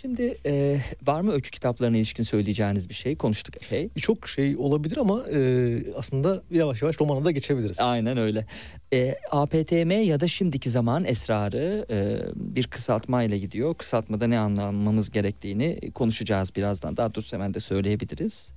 Şimdi 0.00 0.38
e, 0.46 0.80
var 1.06 1.20
mı 1.20 1.32
öykü 1.32 1.50
kitaplarına 1.50 1.96
ilişkin 1.96 2.22
söyleyeceğiniz 2.22 2.88
bir 2.88 2.94
şey? 2.94 3.16
Konuştuk 3.16 3.56
epey. 3.56 3.88
Çok 3.98 4.28
şey 4.28 4.56
olabilir 4.56 4.96
ama 4.96 5.24
e, 5.34 5.92
aslında 5.96 6.42
yavaş 6.50 6.82
yavaş 6.82 7.00
romana 7.00 7.24
da 7.24 7.30
geçebiliriz. 7.30 7.80
Aynen 7.80 8.16
öyle. 8.16 8.46
E, 8.92 9.14
APTM 9.30 9.90
ya 9.90 10.20
da 10.20 10.28
şimdiki 10.28 10.70
zaman 10.70 11.04
esrarı 11.04 11.86
e, 11.90 12.18
bir 12.34 12.66
kısaltma 12.66 13.22
ile 13.22 13.38
gidiyor. 13.38 13.74
Kısaltmada 13.74 14.26
ne 14.26 14.38
anlamamız 14.38 15.10
gerektiğini 15.10 15.90
konuşacağız 15.94 16.56
birazdan. 16.56 16.96
Daha 16.96 17.14
doğrusu 17.14 17.36
hemen 17.36 17.54
de 17.54 17.60
söyleyebiliriz. 17.60 18.52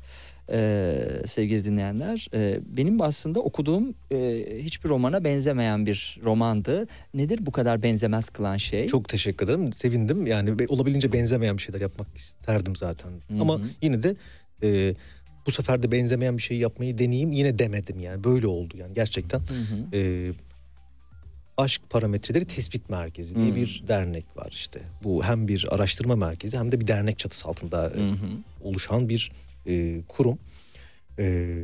E, 0.51 0.97
sevgili 1.25 1.65
dinleyenler 1.65 2.27
e, 2.33 2.59
benim 2.77 3.01
aslında 3.01 3.39
okuduğum 3.39 3.95
e, 4.11 4.45
hiçbir 4.59 4.89
romana 4.89 5.23
benzemeyen 5.23 5.85
bir 5.85 6.19
romandı. 6.23 6.87
Nedir 7.13 7.39
bu 7.45 7.51
kadar 7.51 7.83
benzemez 7.83 8.29
kılan 8.29 8.57
şey? 8.57 8.87
Çok 8.87 9.09
teşekkür 9.09 9.45
ederim. 9.45 9.73
Sevindim. 9.73 10.27
Yani 10.27 10.59
be- 10.59 10.67
olabildiğince 10.67 11.13
benzemeyen 11.13 11.57
bir 11.57 11.61
şeyler 11.61 11.81
yapmak 11.81 12.07
isterdim 12.15 12.75
zaten. 12.75 13.11
Ama 13.41 13.61
yine 13.81 14.03
de 14.03 14.15
e, 14.63 14.95
bu 15.47 15.51
sefer 15.51 15.83
de 15.83 15.91
benzemeyen 15.91 16.37
bir 16.37 16.41
şey 16.41 16.57
yapmayı 16.57 16.97
deneyeyim. 16.97 17.31
Yine 17.31 17.59
demedim 17.59 17.99
yani. 17.99 18.23
Böyle 18.23 18.47
oldu 18.47 18.77
yani 18.77 18.93
gerçekten. 18.93 19.41
E, 19.93 20.31
Aşk 21.57 21.81
Parametreleri 21.89 22.45
Tespit 22.45 22.89
Merkezi 22.89 23.35
diye 23.35 23.55
bir 23.55 23.83
dernek 23.87 24.25
var 24.37 24.51
işte. 24.51 24.79
Bu 25.03 25.23
hem 25.23 25.47
bir 25.47 25.67
araştırma 25.71 26.15
merkezi 26.15 26.57
hem 26.57 26.71
de 26.71 26.79
bir 26.81 26.87
dernek 26.87 27.19
çatısı 27.19 27.47
altında 27.47 27.87
e, 27.89 27.99
oluşan 28.63 29.09
bir 29.09 29.31
e, 29.67 30.01
kurum. 30.07 30.39
E, 31.19 31.55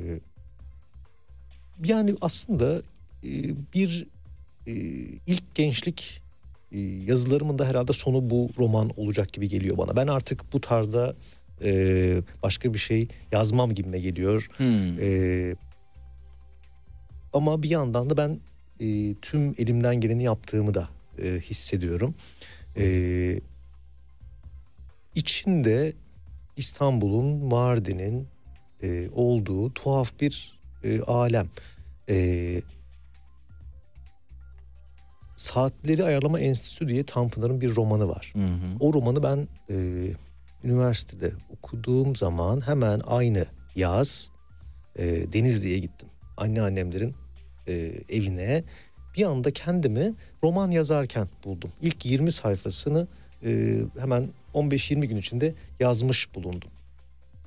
Yani 1.84 2.16
aslında 2.22 2.82
e, 3.24 3.32
bir 3.74 4.08
e, 4.68 4.74
ilk 5.28 5.56
gençlik 5.56 6.22
e, 6.72 6.80
yazılarımın 6.80 7.60
da 7.60 7.66
herhalde 7.68 7.93
sonu 7.93 8.30
bu 8.30 8.50
roman 8.58 8.91
olacak 8.97 9.34
gibi 9.34 9.50
geliyor 9.50 9.78
bana. 9.78 9.95
Ben 9.95 10.08
artık 10.08 10.54
bu 10.54 10.62
tarzda 10.62 11.16
e, 11.64 12.22
başka 12.43 12.74
bir 12.74 12.80
şey 12.80 13.08
yazmam 13.32 13.74
gibime 13.74 14.00
geliyor. 14.00 14.50
Hmm. 14.58 15.00
E, 15.00 15.56
ama 17.34 17.64
bir 17.64 17.70
yandan 17.70 18.10
da 18.10 18.18
ben 18.18 18.39
e, 18.80 19.16
tüm 19.22 19.56
elimden 19.58 19.95
geleni 20.02 20.24
yaptığımı 20.24 20.74
da 20.74 20.89
e, 21.24 21.39
hissediyorum. 21.39 22.16
E, 22.78 23.39
içinde 25.16 25.93
İstanbul'un, 26.60 27.26
Mardin'in 27.45 28.28
e, 28.84 29.10
olduğu 29.10 29.74
tuhaf 29.74 30.20
bir 30.20 30.60
e, 30.84 31.01
alem. 31.01 31.47
E, 32.10 32.62
Saatleri 35.36 36.03
Ayarlama 36.03 36.39
Enstitüsü 36.39 36.88
diye 36.88 37.03
Tanpınar'ın 37.03 37.62
bir 37.62 37.76
romanı 37.76 38.10
var. 38.10 38.32
Hı 38.36 38.45
hı. 38.45 38.78
O 38.80 38.93
romanı 38.93 39.24
ben 39.24 39.47
e, 39.70 39.78
üniversitede 40.64 41.32
okuduğum 41.49 42.16
zaman 42.16 42.68
hemen 42.68 43.01
aynı 43.07 43.45
yaz 43.76 44.32
e, 44.95 45.34
Denizli'ye 45.34 45.80
gittim. 45.80 46.10
Anneannemlerin 46.38 47.16
e, 47.68 47.74
evine 48.10 48.64
bir 49.18 49.24
anda 49.24 49.51
kendimi 49.51 50.14
roman 50.43 50.72
yazarken 50.72 51.28
buldum. 51.45 51.72
İlk 51.82 52.05
20 52.05 52.32
sayfasını 52.32 53.07
e, 53.43 53.80
hemen 53.99 54.30
15-20 54.54 55.06
gün 55.06 55.18
içinde 55.18 55.54
yazmış 55.80 56.36
bulundum. 56.36 56.70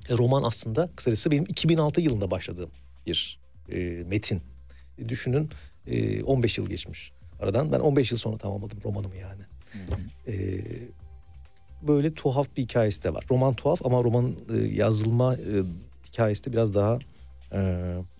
E, 0.09 0.13
roman 0.13 0.43
aslında 0.43 0.89
kısacası 0.95 1.31
benim 1.31 1.43
2006 1.43 2.01
yılında 2.01 2.31
başladığım 2.31 2.69
bir 3.07 3.39
e, 3.69 3.75
metin. 4.07 4.41
E, 4.99 5.09
düşünün 5.09 5.49
e, 5.87 6.23
15 6.23 6.57
yıl 6.57 6.69
geçmiş 6.69 7.11
aradan. 7.39 7.71
Ben 7.71 7.79
15 7.79 8.11
yıl 8.11 8.17
sonra 8.17 8.37
tamamladım 8.37 8.79
romanımı 8.85 9.15
yani. 9.15 9.41
E, 10.27 10.61
böyle 11.81 12.13
tuhaf 12.13 12.47
bir 12.57 12.63
hikayesi 12.63 13.03
de 13.03 13.13
var. 13.13 13.25
Roman 13.31 13.53
tuhaf 13.53 13.85
ama 13.85 14.03
roman 14.03 14.35
e, 14.53 14.57
yazılma 14.57 15.35
e, 15.35 15.63
hikayesi 16.07 16.45
de 16.45 16.53
biraz 16.53 16.75
daha 16.75 16.99
e, 17.53 17.59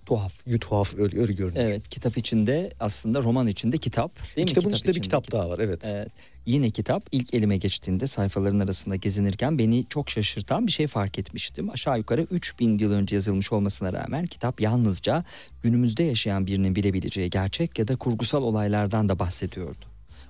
Tuhaf. 0.06 0.34
yu- 0.48 0.60
tuhaf 0.60 0.94
öyle, 0.98 1.20
öyle 1.20 1.34
görünüyor. 1.34 1.66
Evet 1.66 1.90
kitap 1.90 2.18
içinde 2.18 2.70
aslında 2.80 3.24
roman 3.24 3.48
içinde 3.48 3.78
kitap 3.78 4.16
değil 4.36 4.46
mi? 4.46 4.50
Kitabın 4.50 4.68
Kitap 4.68 4.78
içinde 4.78 4.88
bir 4.88 4.92
içinde 4.92 5.04
kitap 5.04 5.32
daha 5.32 5.50
var 5.50 5.60
evet. 5.60 5.82
Evet. 5.86 6.10
Yine 6.46 6.70
kitap 6.70 7.04
ilk 7.12 7.34
elime 7.34 7.58
geçtiğinde 7.58 8.08
sayfaların 8.08 8.60
arasında 8.60 8.96
gezinirken 8.96 9.58
beni 9.58 9.86
çok 9.90 10.10
şaşırtan 10.10 10.68
bir 10.68 10.72
şey 10.72 10.88
fark 10.88 11.20
etmiştim. 11.20 11.70
Aşağı 11.70 11.98
yukarı 11.98 12.22
3000 12.32 12.80
yıl 12.80 12.92
önce 12.92 13.16
yazılmış 13.16 13.52
olmasına 13.52 13.94
rağmen 13.94 14.26
kitap 14.26 14.62
yalnızca 14.62 15.24
günümüzde 15.62 16.04
yaşayan 16.04 16.48
birinin 16.48 16.76
bilebileceği 16.76 17.30
gerçek 17.30 17.80
ya 17.80 17.88
da 17.88 17.96
kurgusal 17.96 18.44
olaylardan 18.44 19.10
da 19.10 19.20
bahsediyordu. 19.20 19.86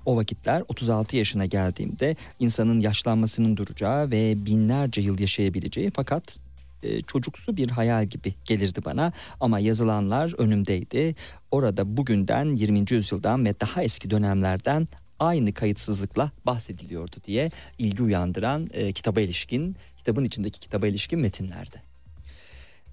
O 0.05 0.15
vakitler 0.15 0.63
36 0.67 1.17
yaşına 1.17 1.45
geldiğimde 1.45 2.15
insanın 2.39 2.80
yaşlanmasının 2.80 3.57
duracağı 3.57 4.11
ve 4.11 4.45
binlerce 4.45 5.01
yıl 5.01 5.19
yaşayabileceği 5.19 5.91
fakat 5.95 6.39
e, 6.84 7.01
çocuksu 7.01 7.57
bir 7.57 7.69
hayal 7.69 8.05
gibi 8.05 8.34
gelirdi 8.45 8.79
bana 8.86 9.13
ama 9.39 9.59
yazılanlar 9.59 10.34
önümdeydi. 10.38 11.15
Orada 11.51 11.97
bugünden 11.97 12.55
20. 12.55 12.86
yüzyıldan 12.89 13.45
ve 13.45 13.59
daha 13.59 13.84
eski 13.84 14.09
dönemlerden 14.09 14.88
aynı 15.19 15.53
kayıtsızlıkla 15.53 16.31
bahsediliyordu 16.45 17.15
diye 17.23 17.49
ilgi 17.77 18.03
uyandıran 18.03 18.69
e, 18.73 18.91
kitaba 18.91 19.21
ilişkin, 19.21 19.75
kitabın 19.97 20.25
içindeki 20.25 20.59
kitaba 20.59 20.88
ilişkin 20.88 21.19
metinlerde. 21.19 21.93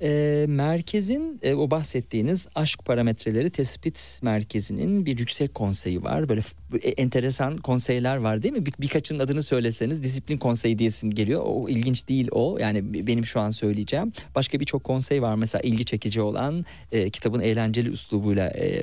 E, 0.03 0.45
merkezin 0.49 1.41
e, 1.43 1.55
o 1.55 1.71
bahsettiğiniz 1.71 2.49
aşk 2.55 2.85
parametreleri 2.85 3.51
tespit 3.51 4.21
merkezinin 4.23 5.07
bir 5.07 5.19
yüksek 5.19 5.55
konseyi 5.55 6.05
var. 6.05 6.29
Böyle 6.29 6.41
e, 6.83 6.89
enteresan 6.89 7.57
konseyler 7.57 8.17
var 8.17 8.43
değil 8.43 8.55
mi? 8.55 8.67
Bir, 8.67 8.73
birkaçının 8.81 9.19
adını 9.19 9.43
söyleseniz 9.43 10.03
disiplin 10.03 10.39
konseyi 10.39 10.79
diye 10.79 10.89
isim 10.89 11.11
geliyor. 11.11 11.43
O 11.45 11.69
ilginç 11.69 12.09
değil 12.09 12.29
o. 12.31 12.59
Yani 12.59 13.07
benim 13.07 13.25
şu 13.25 13.41
an 13.41 13.51
söyleyeceğim. 13.51 14.13
Başka 14.35 14.61
birçok 14.61 14.85
konsey 14.85 15.23
var 15.23 15.35
mesela 15.35 15.63
ilgi 15.63 15.85
çekici 15.85 16.21
olan 16.21 16.65
e, 16.93 17.11
kitabın 17.11 17.41
eğlenceli 17.41 17.91
üslubuyla 17.91 18.49
e, 18.49 18.67
e, 18.67 18.83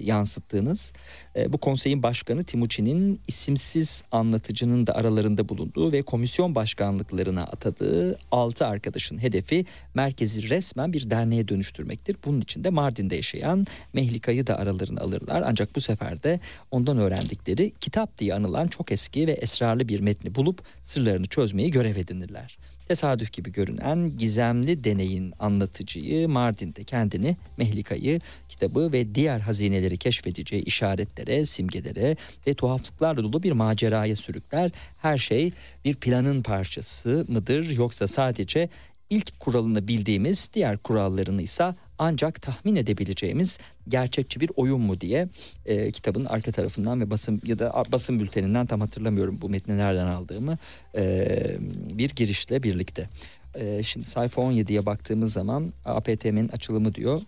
yansıttığınız. 0.00 0.92
E, 1.36 1.52
bu 1.52 1.58
konseyin 1.58 2.02
başkanı 2.02 2.44
Timuçin'in 2.44 3.20
isimsiz 3.28 4.02
anlatıcının 4.12 4.86
da 4.86 4.94
aralarında 4.94 5.48
bulunduğu 5.48 5.92
ve 5.92 6.02
komisyon 6.02 6.54
başkanlıklarına 6.54 7.42
atadığı 7.42 8.18
6 8.30 8.66
arkadaşın 8.66 9.18
hedefi 9.18 9.64
merkezi 9.94 10.35
resmen 10.42 10.92
bir 10.92 11.10
derneğe 11.10 11.48
dönüştürmektir. 11.48 12.16
Bunun 12.24 12.40
için 12.40 12.64
de 12.64 12.70
Mardin'de 12.70 13.16
yaşayan 13.16 13.66
Mehlika'yı 13.92 14.46
da 14.46 14.58
aralarına 14.58 15.00
alırlar. 15.00 15.42
Ancak 15.46 15.76
bu 15.76 15.80
sefer 15.80 16.22
de 16.22 16.40
ondan 16.70 16.98
öğrendikleri 16.98 17.72
kitap 17.80 18.18
diye 18.18 18.34
anılan 18.34 18.68
çok 18.68 18.92
eski 18.92 19.26
ve 19.26 19.32
esrarlı 19.32 19.88
bir 19.88 20.00
metni 20.00 20.34
bulup 20.34 20.62
sırlarını 20.82 21.26
çözmeyi 21.26 21.70
görev 21.70 21.96
edinirler. 21.96 22.58
Tesadüf 22.88 23.32
gibi 23.32 23.52
görünen 23.52 24.18
gizemli 24.18 24.84
deneyin 24.84 25.34
anlatıcıyı 25.38 26.28
Mardin'de 26.28 26.84
kendini, 26.84 27.36
Mehlika'yı, 27.56 28.20
kitabı 28.48 28.92
ve 28.92 29.14
diğer 29.14 29.40
hazineleri 29.40 29.96
keşfedeceği 29.96 30.62
işaretlere, 30.62 31.44
simgelere 31.44 32.16
ve 32.46 32.54
tuhaflıklarla 32.54 33.22
dolu 33.22 33.42
bir 33.42 33.52
maceraya 33.52 34.16
sürükler. 34.16 34.70
Her 34.98 35.18
şey 35.18 35.52
bir 35.84 35.94
planın 35.94 36.42
parçası 36.42 37.24
mıdır 37.28 37.70
yoksa 37.70 38.06
sadece 38.06 38.68
ilk 39.10 39.40
kuralını 39.40 39.88
bildiğimiz 39.88 40.50
diğer 40.54 40.78
kurallarını 40.78 41.42
ise 41.42 41.74
ancak 41.98 42.42
tahmin 42.42 42.76
edebileceğimiz 42.76 43.58
gerçekçi 43.88 44.40
bir 44.40 44.50
oyun 44.56 44.80
mu 44.80 45.00
diye 45.00 45.28
e, 45.66 45.92
kitabın 45.92 46.24
arka 46.24 46.52
tarafından 46.52 47.00
ve 47.00 47.10
basın 47.10 47.40
ya 47.44 47.58
da 47.58 47.84
basın 47.92 48.20
bülteninden 48.20 48.66
tam 48.66 48.80
hatırlamıyorum 48.80 49.38
bu 49.42 49.48
metni 49.48 49.78
nereden 49.78 50.06
aldığımı 50.06 50.58
e, 50.96 51.56
bir 51.92 52.10
girişle 52.10 52.62
birlikte. 52.62 53.08
E, 53.54 53.82
şimdi 53.82 54.06
sayfa 54.06 54.42
17'ye 54.42 54.86
baktığımız 54.86 55.32
zaman 55.32 55.72
APTM'nin 55.84 56.48
açılımı 56.48 56.94
diyor. 56.94 57.22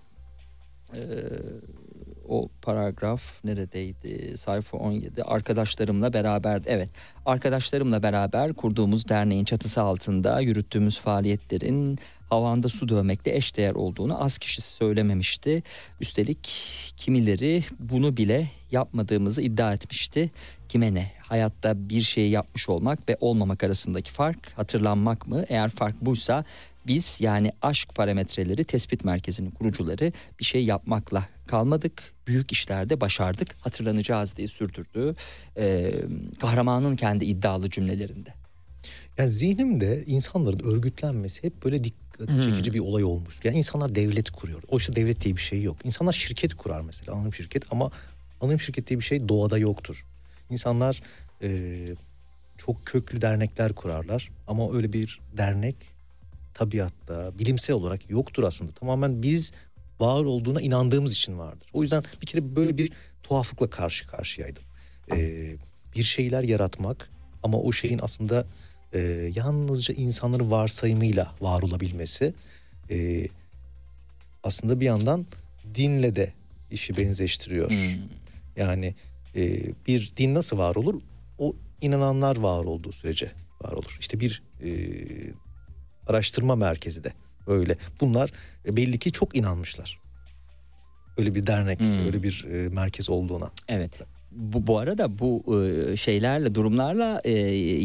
E, 0.94 1.00
o 2.28 2.48
paragraf 2.62 3.44
neredeydi? 3.44 4.36
Sayfa 4.36 4.78
17. 4.78 5.22
Arkadaşlarımla 5.22 6.12
beraber 6.12 6.62
evet 6.66 6.90
arkadaşlarımla 7.26 8.02
beraber 8.02 8.52
kurduğumuz 8.52 9.08
derneğin 9.08 9.44
çatısı 9.44 9.82
altında 9.82 10.40
yürüttüğümüz 10.40 10.98
faaliyetlerin 10.98 11.98
havanda 12.30 12.68
su 12.68 12.88
dövmekle 12.88 13.36
eşdeğer 13.36 13.74
olduğunu 13.74 14.24
az 14.24 14.38
kişi 14.38 14.62
söylememişti. 14.62 15.62
Üstelik 16.00 16.48
kimileri 16.96 17.62
bunu 17.78 18.16
bile 18.16 18.48
yapmadığımızı 18.70 19.42
iddia 19.42 19.72
etmişti. 19.72 20.30
Kime 20.68 20.94
ne? 20.94 21.12
Hayatta 21.20 21.88
bir 21.88 22.02
şeyi 22.02 22.30
yapmış 22.30 22.68
olmak 22.68 23.08
ve 23.08 23.16
olmamak 23.20 23.64
arasındaki 23.64 24.10
fark 24.10 24.58
hatırlanmak 24.58 25.28
mı? 25.28 25.44
Eğer 25.48 25.68
fark 25.68 26.00
buysa 26.00 26.44
biz 26.88 27.20
yani 27.20 27.52
aşk 27.62 27.94
parametreleri 27.94 28.64
tespit 28.64 29.04
merkezinin 29.04 29.50
kurucuları 29.50 30.12
bir 30.40 30.44
şey 30.44 30.64
yapmakla 30.64 31.28
kalmadık. 31.46 32.02
Büyük 32.26 32.52
işlerde 32.52 33.00
başardık 33.00 33.54
hatırlanacağız 33.60 34.36
diye 34.36 34.48
sürdürdü. 34.48 35.14
Ee, 35.56 35.94
kahramanın 36.40 36.96
kendi 36.96 37.24
iddialı 37.24 37.70
cümlelerinde. 37.70 38.34
Yani 39.18 39.30
zihnimde 39.30 40.04
insanların 40.06 40.68
örgütlenmesi 40.68 41.42
hep 41.42 41.64
böyle 41.64 41.84
dikkat 41.84 42.28
Hmm. 42.28 42.42
çekici 42.42 42.72
bir 42.72 42.80
olay 42.80 43.04
olmuş. 43.04 43.38
Yani 43.44 43.56
insanlar 43.58 43.94
devlet 43.94 44.30
kuruyor. 44.30 44.62
Oysa 44.68 44.96
devlet 44.96 45.20
diye 45.24 45.36
bir 45.36 45.40
şey 45.40 45.62
yok. 45.62 45.76
İnsanlar 45.84 46.12
şirket 46.12 46.54
kurar 46.54 46.80
mesela 46.80 47.12
anonim 47.16 47.34
şirket 47.34 47.64
ama 47.72 47.90
anonim 48.40 48.60
şirket 48.60 48.86
diye 48.86 48.98
bir 48.98 49.04
şey 49.04 49.28
doğada 49.28 49.58
yoktur. 49.58 50.04
İnsanlar 50.50 51.02
e, 51.42 51.78
çok 52.56 52.86
köklü 52.86 53.20
dernekler 53.20 53.72
kurarlar 53.72 54.30
ama 54.46 54.72
öyle 54.76 54.92
bir 54.92 55.20
dernek 55.36 55.76
tabiatta 56.58 57.38
bilimsel 57.38 57.76
olarak 57.76 58.10
yoktur 58.10 58.42
aslında. 58.42 58.72
Tamamen 58.72 59.22
biz 59.22 59.52
var 60.00 60.24
olduğuna 60.24 60.60
inandığımız 60.60 61.12
için 61.12 61.38
vardır. 61.38 61.68
O 61.72 61.82
yüzden 61.82 62.02
bir 62.22 62.26
kere 62.26 62.56
böyle 62.56 62.78
bir 62.78 62.92
tuhaflıkla 63.22 63.70
karşı 63.70 64.06
karşıyaydım. 64.06 64.62
E, 65.12 65.52
bir 65.96 66.04
şeyler 66.04 66.42
yaratmak 66.42 67.10
ama 67.42 67.60
o 67.60 67.72
şeyin 67.72 68.00
aslında 68.02 68.46
e, 68.92 68.98
yalnızca 69.34 69.94
insanların 69.94 70.50
varsayımıyla 70.50 71.34
var 71.40 71.62
olabilmesi 71.62 72.34
e, 72.90 73.26
aslında 74.42 74.80
bir 74.80 74.86
yandan 74.86 75.26
dinle 75.74 76.16
de 76.16 76.32
işi 76.70 76.96
benzeştiriyor. 76.96 77.70
Hmm. 77.70 78.02
Yani 78.56 78.94
e, 79.36 79.62
bir 79.86 80.12
din 80.16 80.34
nasıl 80.34 80.58
var 80.58 80.76
olur? 80.76 81.00
O 81.38 81.56
inananlar 81.80 82.36
var 82.36 82.64
olduğu 82.64 82.92
sürece 82.92 83.32
var 83.60 83.72
olur. 83.72 83.96
İşte 84.00 84.20
bir 84.20 84.42
e, 84.62 84.70
araştırma 86.08 86.56
merkezi 86.56 87.04
de 87.04 87.12
öyle. 87.46 87.76
Bunlar 88.00 88.30
e, 88.66 88.76
belli 88.76 88.98
ki 88.98 89.12
çok 89.12 89.36
inanmışlar. 89.36 89.98
Öyle 91.16 91.34
bir 91.34 91.46
dernek, 91.46 91.80
Hmm. 91.80 92.06
öyle 92.06 92.22
bir 92.22 92.46
e, 92.52 92.68
merkez 92.68 93.10
olduğuna. 93.10 93.50
Evet. 93.68 93.90
Bu, 94.30 94.66
bu 94.66 94.78
arada 94.78 95.18
bu 95.18 95.62
e, 95.92 95.96
şeylerle 95.96 96.54
durumlarla 96.54 97.20
e, 97.24 97.30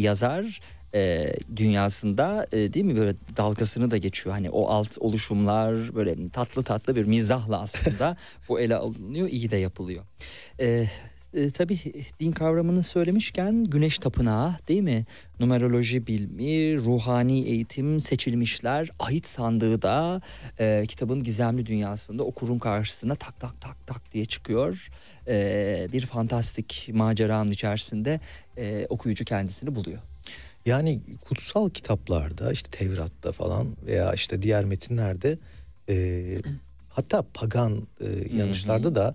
yazar 0.00 0.60
e, 0.94 1.32
dünyasında 1.56 2.46
e, 2.52 2.72
değil 2.72 2.86
mi 2.86 2.96
böyle 2.96 3.14
dalgasını 3.36 3.90
da 3.90 3.96
geçiyor. 3.96 4.34
Hani 4.34 4.50
o 4.50 4.66
alt 4.68 4.98
oluşumlar 5.00 5.94
böyle 5.94 6.28
tatlı 6.28 6.62
tatlı 6.62 6.96
bir 6.96 7.04
mizahla 7.04 7.60
aslında 7.60 8.16
bu 8.48 8.60
ele 8.60 8.76
alınıyor 8.76 9.28
iyi 9.28 9.50
de 9.50 9.56
yapılıyor. 9.56 10.04
E, 10.60 10.86
e, 11.34 11.50
tabii 11.50 11.78
din 12.20 12.32
kavramını 12.32 12.82
söylemişken 12.82 13.64
güneş 13.64 13.98
tapınağı 13.98 14.54
değil 14.68 14.82
mi? 14.82 15.06
Numeroloji 15.40 16.06
bilimi, 16.06 16.78
ruhani 16.78 17.40
eğitim, 17.40 18.00
seçilmişler, 18.00 18.90
ahit 18.98 19.26
sandığı 19.26 19.82
da 19.82 20.20
e, 20.58 20.84
kitabın 20.88 21.22
gizemli 21.22 21.66
dünyasında 21.66 22.22
okurun 22.24 22.58
karşısına 22.58 23.14
tak 23.14 23.40
tak 23.40 23.60
tak 23.60 23.86
tak 23.86 24.12
diye 24.12 24.24
çıkıyor. 24.24 24.88
E, 25.28 25.88
bir 25.92 26.06
fantastik 26.06 26.90
maceranın 26.92 27.50
içerisinde 27.50 28.20
e, 28.56 28.86
okuyucu 28.88 29.24
kendisini 29.24 29.74
buluyor. 29.74 29.98
Yani 30.66 31.00
kutsal 31.28 31.70
kitaplarda 31.70 32.52
işte 32.52 32.70
Tevrat'ta 32.70 33.32
falan 33.32 33.66
veya 33.86 34.12
işte 34.12 34.42
diğer 34.42 34.64
metinlerde 34.64 35.38
e, 35.88 36.38
hatta 36.88 37.24
pagan 37.34 37.86
e, 38.00 38.24
inanışlarda 38.24 38.94
da 38.94 39.14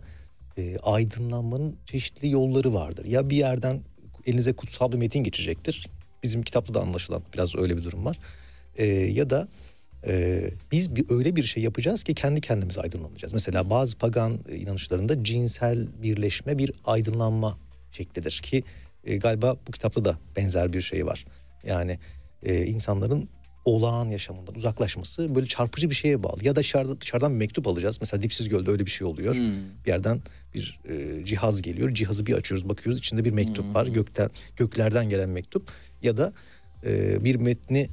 e, 0.60 0.78
aydınlanmanın 0.80 1.76
çeşitli 1.86 2.30
yolları 2.30 2.74
vardır. 2.74 3.05
Ya 3.05 3.30
bir 3.30 3.38
yerden 3.38 3.82
elinize 4.26 4.53
kutsal 4.53 4.91
bir 4.91 4.97
metin 4.97 5.24
geçecektir. 5.24 5.88
Bizim 6.24 6.43
kitapta 6.43 6.74
da 6.74 6.82
anlaşılan 6.82 7.24
biraz 7.34 7.55
öyle 7.55 7.78
bir 7.78 7.84
durum 7.84 8.05
var. 8.05 8.20
E, 8.76 8.86
ya 8.88 9.30
da 9.30 9.47
e, 10.07 10.43
biz 10.72 10.95
bir 10.95 11.05
öyle 11.10 11.36
bir 11.36 11.43
şey 11.43 11.64
yapacağız 11.64 12.03
ki 12.03 12.14
kendi 12.14 12.41
kendimize 12.41 12.82
aydınlanacağız. 12.82 13.34
Mesela 13.34 13.70
bazı 13.70 13.97
pagan 13.97 14.39
inanışlarında 14.57 15.24
cinsel 15.24 15.88
birleşme 16.01 16.57
bir 16.57 16.72
aydınlanma 16.86 17.57
şeklidir 17.91 18.39
ki 18.43 18.64
e, 19.03 19.18
galiba 19.18 19.55
bu 19.68 19.72
kitapta 19.72 20.05
da 20.05 20.18
benzer 20.36 20.74
bir 20.74 20.82
şey 20.82 21.05
var. 21.05 21.26
Yani 21.64 21.99
e, 22.43 22.66
insanların 22.66 23.30
olağan 23.66 24.10
yaşamından 24.10 24.55
uzaklaşması 24.55 25.36
böyle 25.36 25.45
çarpıcı 25.45 25.89
bir 25.89 25.95
şeye 25.95 26.24
bağlı. 26.24 26.45
Ya 26.45 26.55
da 26.55 26.60
dışarıda, 26.60 27.01
dışarıdan 27.01 27.34
bir 27.34 27.38
mektup 27.38 27.68
alacağız. 27.68 27.97
Mesela 28.01 28.24
Dipsiz 28.24 28.49
Göl'de 28.49 28.72
öyle 28.72 28.86
bir 28.86 28.91
şey 28.91 29.07
oluyor. 29.07 29.36
Bir 29.86 29.89
yerden 29.91 30.22
bir 30.53 30.80
e, 30.89 31.26
cihaz 31.26 31.62
geliyor. 31.62 31.93
Cihazı 31.93 32.26
bir 32.26 32.34
açıyoruz 32.34 32.70
bakıyoruz 32.70 32.99
içinde 32.99 33.26
bir 33.26 33.32
mektup 33.32 33.76
var. 33.76 33.88
Gökten 33.88 34.30
göklerden 34.55 35.10
gelen 35.10 35.30
mektup. 35.30 35.72
Ya 36.03 36.18
da 36.18 36.34
e, 36.86 37.24
bir 37.24 37.36
metni 37.36 37.89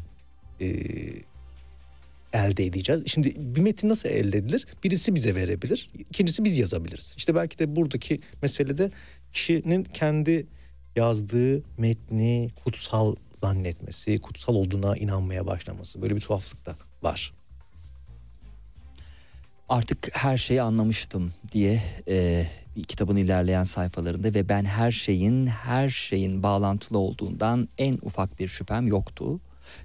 e, 0.60 0.66
elde 2.32 2.64
edeceğiz. 2.64 3.02
Şimdi 3.06 3.34
bir 3.38 3.60
metin 3.60 3.88
nasıl 3.88 4.08
elde 4.08 4.38
edilir? 4.38 4.66
Birisi 4.84 5.14
bize 5.14 5.34
verebilir. 5.34 5.90
ikincisi 5.98 6.44
biz 6.44 6.58
yazabiliriz. 6.58 7.14
İşte 7.16 7.34
belki 7.34 7.58
de 7.58 7.76
buradaki 7.76 8.20
meselede 8.42 8.90
kişinin 9.32 9.84
kendi 9.84 10.46
yazdığı 10.97 11.62
metni 11.78 12.51
kutsal 12.64 13.14
zannetmesi, 13.34 14.18
kutsal 14.18 14.55
olduğuna 14.55 14.97
inanmaya 14.97 15.47
başlaması. 15.47 16.03
Böyle 16.03 16.16
bir 16.16 16.20
tuhaflık 16.20 16.66
da 16.66 16.76
var. 17.03 17.32
Artık 19.68 20.11
her 20.12 20.36
şeyi 20.36 20.62
anlamıştım 20.62 21.32
diye 21.53 21.82
e, 22.09 22.47
bir 22.76 22.84
kitabın 22.84 23.16
ilerleyen 23.16 23.64
sayfalarında 23.64 24.34
ve 24.34 24.49
ben 24.49 24.64
her 24.64 24.90
şeyin 24.90 25.47
her 25.47 25.88
şeyin 25.88 26.42
bağlantılı 26.42 26.99
olduğundan 26.99 27.68
en 27.78 27.99
ufak 28.03 28.38
bir 28.38 28.49
şüphem 28.49 28.86
yoktu. 28.86 29.40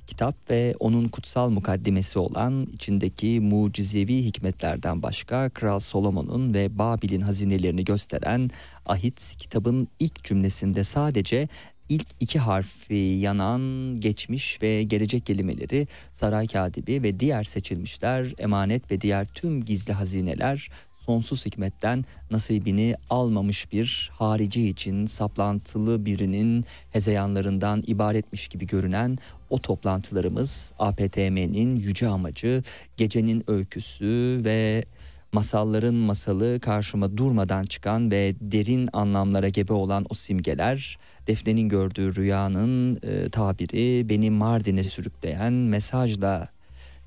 Kitap 0.07 0.49
ve 0.49 0.73
onun 0.79 1.07
kutsal 1.07 1.49
mukaddimesi 1.49 2.19
olan 2.19 2.65
içindeki 2.65 3.39
mucizevi 3.39 4.23
hikmetlerden 4.23 5.03
başka 5.03 5.49
Kral 5.49 5.79
Solomon'un 5.79 6.53
ve 6.53 6.77
Babil'in 6.77 7.21
hazinelerini 7.21 7.84
gösteren 7.84 8.49
ahit 8.86 9.36
kitabın 9.38 9.88
ilk 9.99 10.23
cümlesinde 10.23 10.84
sadece 10.84 11.47
ilk 11.91 12.07
iki 12.19 12.39
harfi 12.39 12.95
yanan 12.95 13.95
geçmiş 13.99 14.61
ve 14.61 14.84
gelecek 14.84 15.25
kelimeleri 15.25 15.88
saray 16.11 16.47
katibi 16.47 17.03
ve 17.03 17.19
diğer 17.19 17.43
seçilmişler 17.43 18.34
emanet 18.38 18.91
ve 18.91 19.01
diğer 19.01 19.25
tüm 19.25 19.65
gizli 19.65 19.93
hazineler 19.93 20.69
sonsuz 21.06 21.45
hikmetten 21.45 22.06
nasibini 22.32 22.95
almamış 23.10 23.72
bir 23.72 24.12
harici 24.14 24.68
için 24.68 25.06
saplantılı 25.06 26.06
birinin 26.06 26.66
hezeyanlarından 26.89 27.84
ibaretmiş 27.88 28.47
gibi 28.47 28.68
görünen 28.68 29.18
o 29.49 29.60
toplantılarımız 29.60 30.74
APTM'nin 30.80 31.76
yüce 31.76 32.08
amacı, 32.08 32.64
gecenin 32.97 33.43
öyküsü 33.47 34.41
ve 34.43 34.86
masalların 35.32 35.95
masalı 35.95 36.60
karşıma 36.60 37.18
durmadan 37.18 37.64
çıkan 37.64 38.12
ve 38.12 38.36
derin 38.41 38.89
anlamlara 38.93 39.49
gebe 39.49 39.74
olan 39.74 40.06
o 40.10 40.14
simgeler, 40.14 40.97
Defne'nin 41.28 41.70
gördüğü 41.70 42.16
rüyanın 42.16 42.99
e, 43.04 43.30
tabiri, 43.30 44.10
beni 44.10 44.32
Mardin'e 44.32 44.84
sürükleyen 44.84 45.54
mesajla 45.54 46.49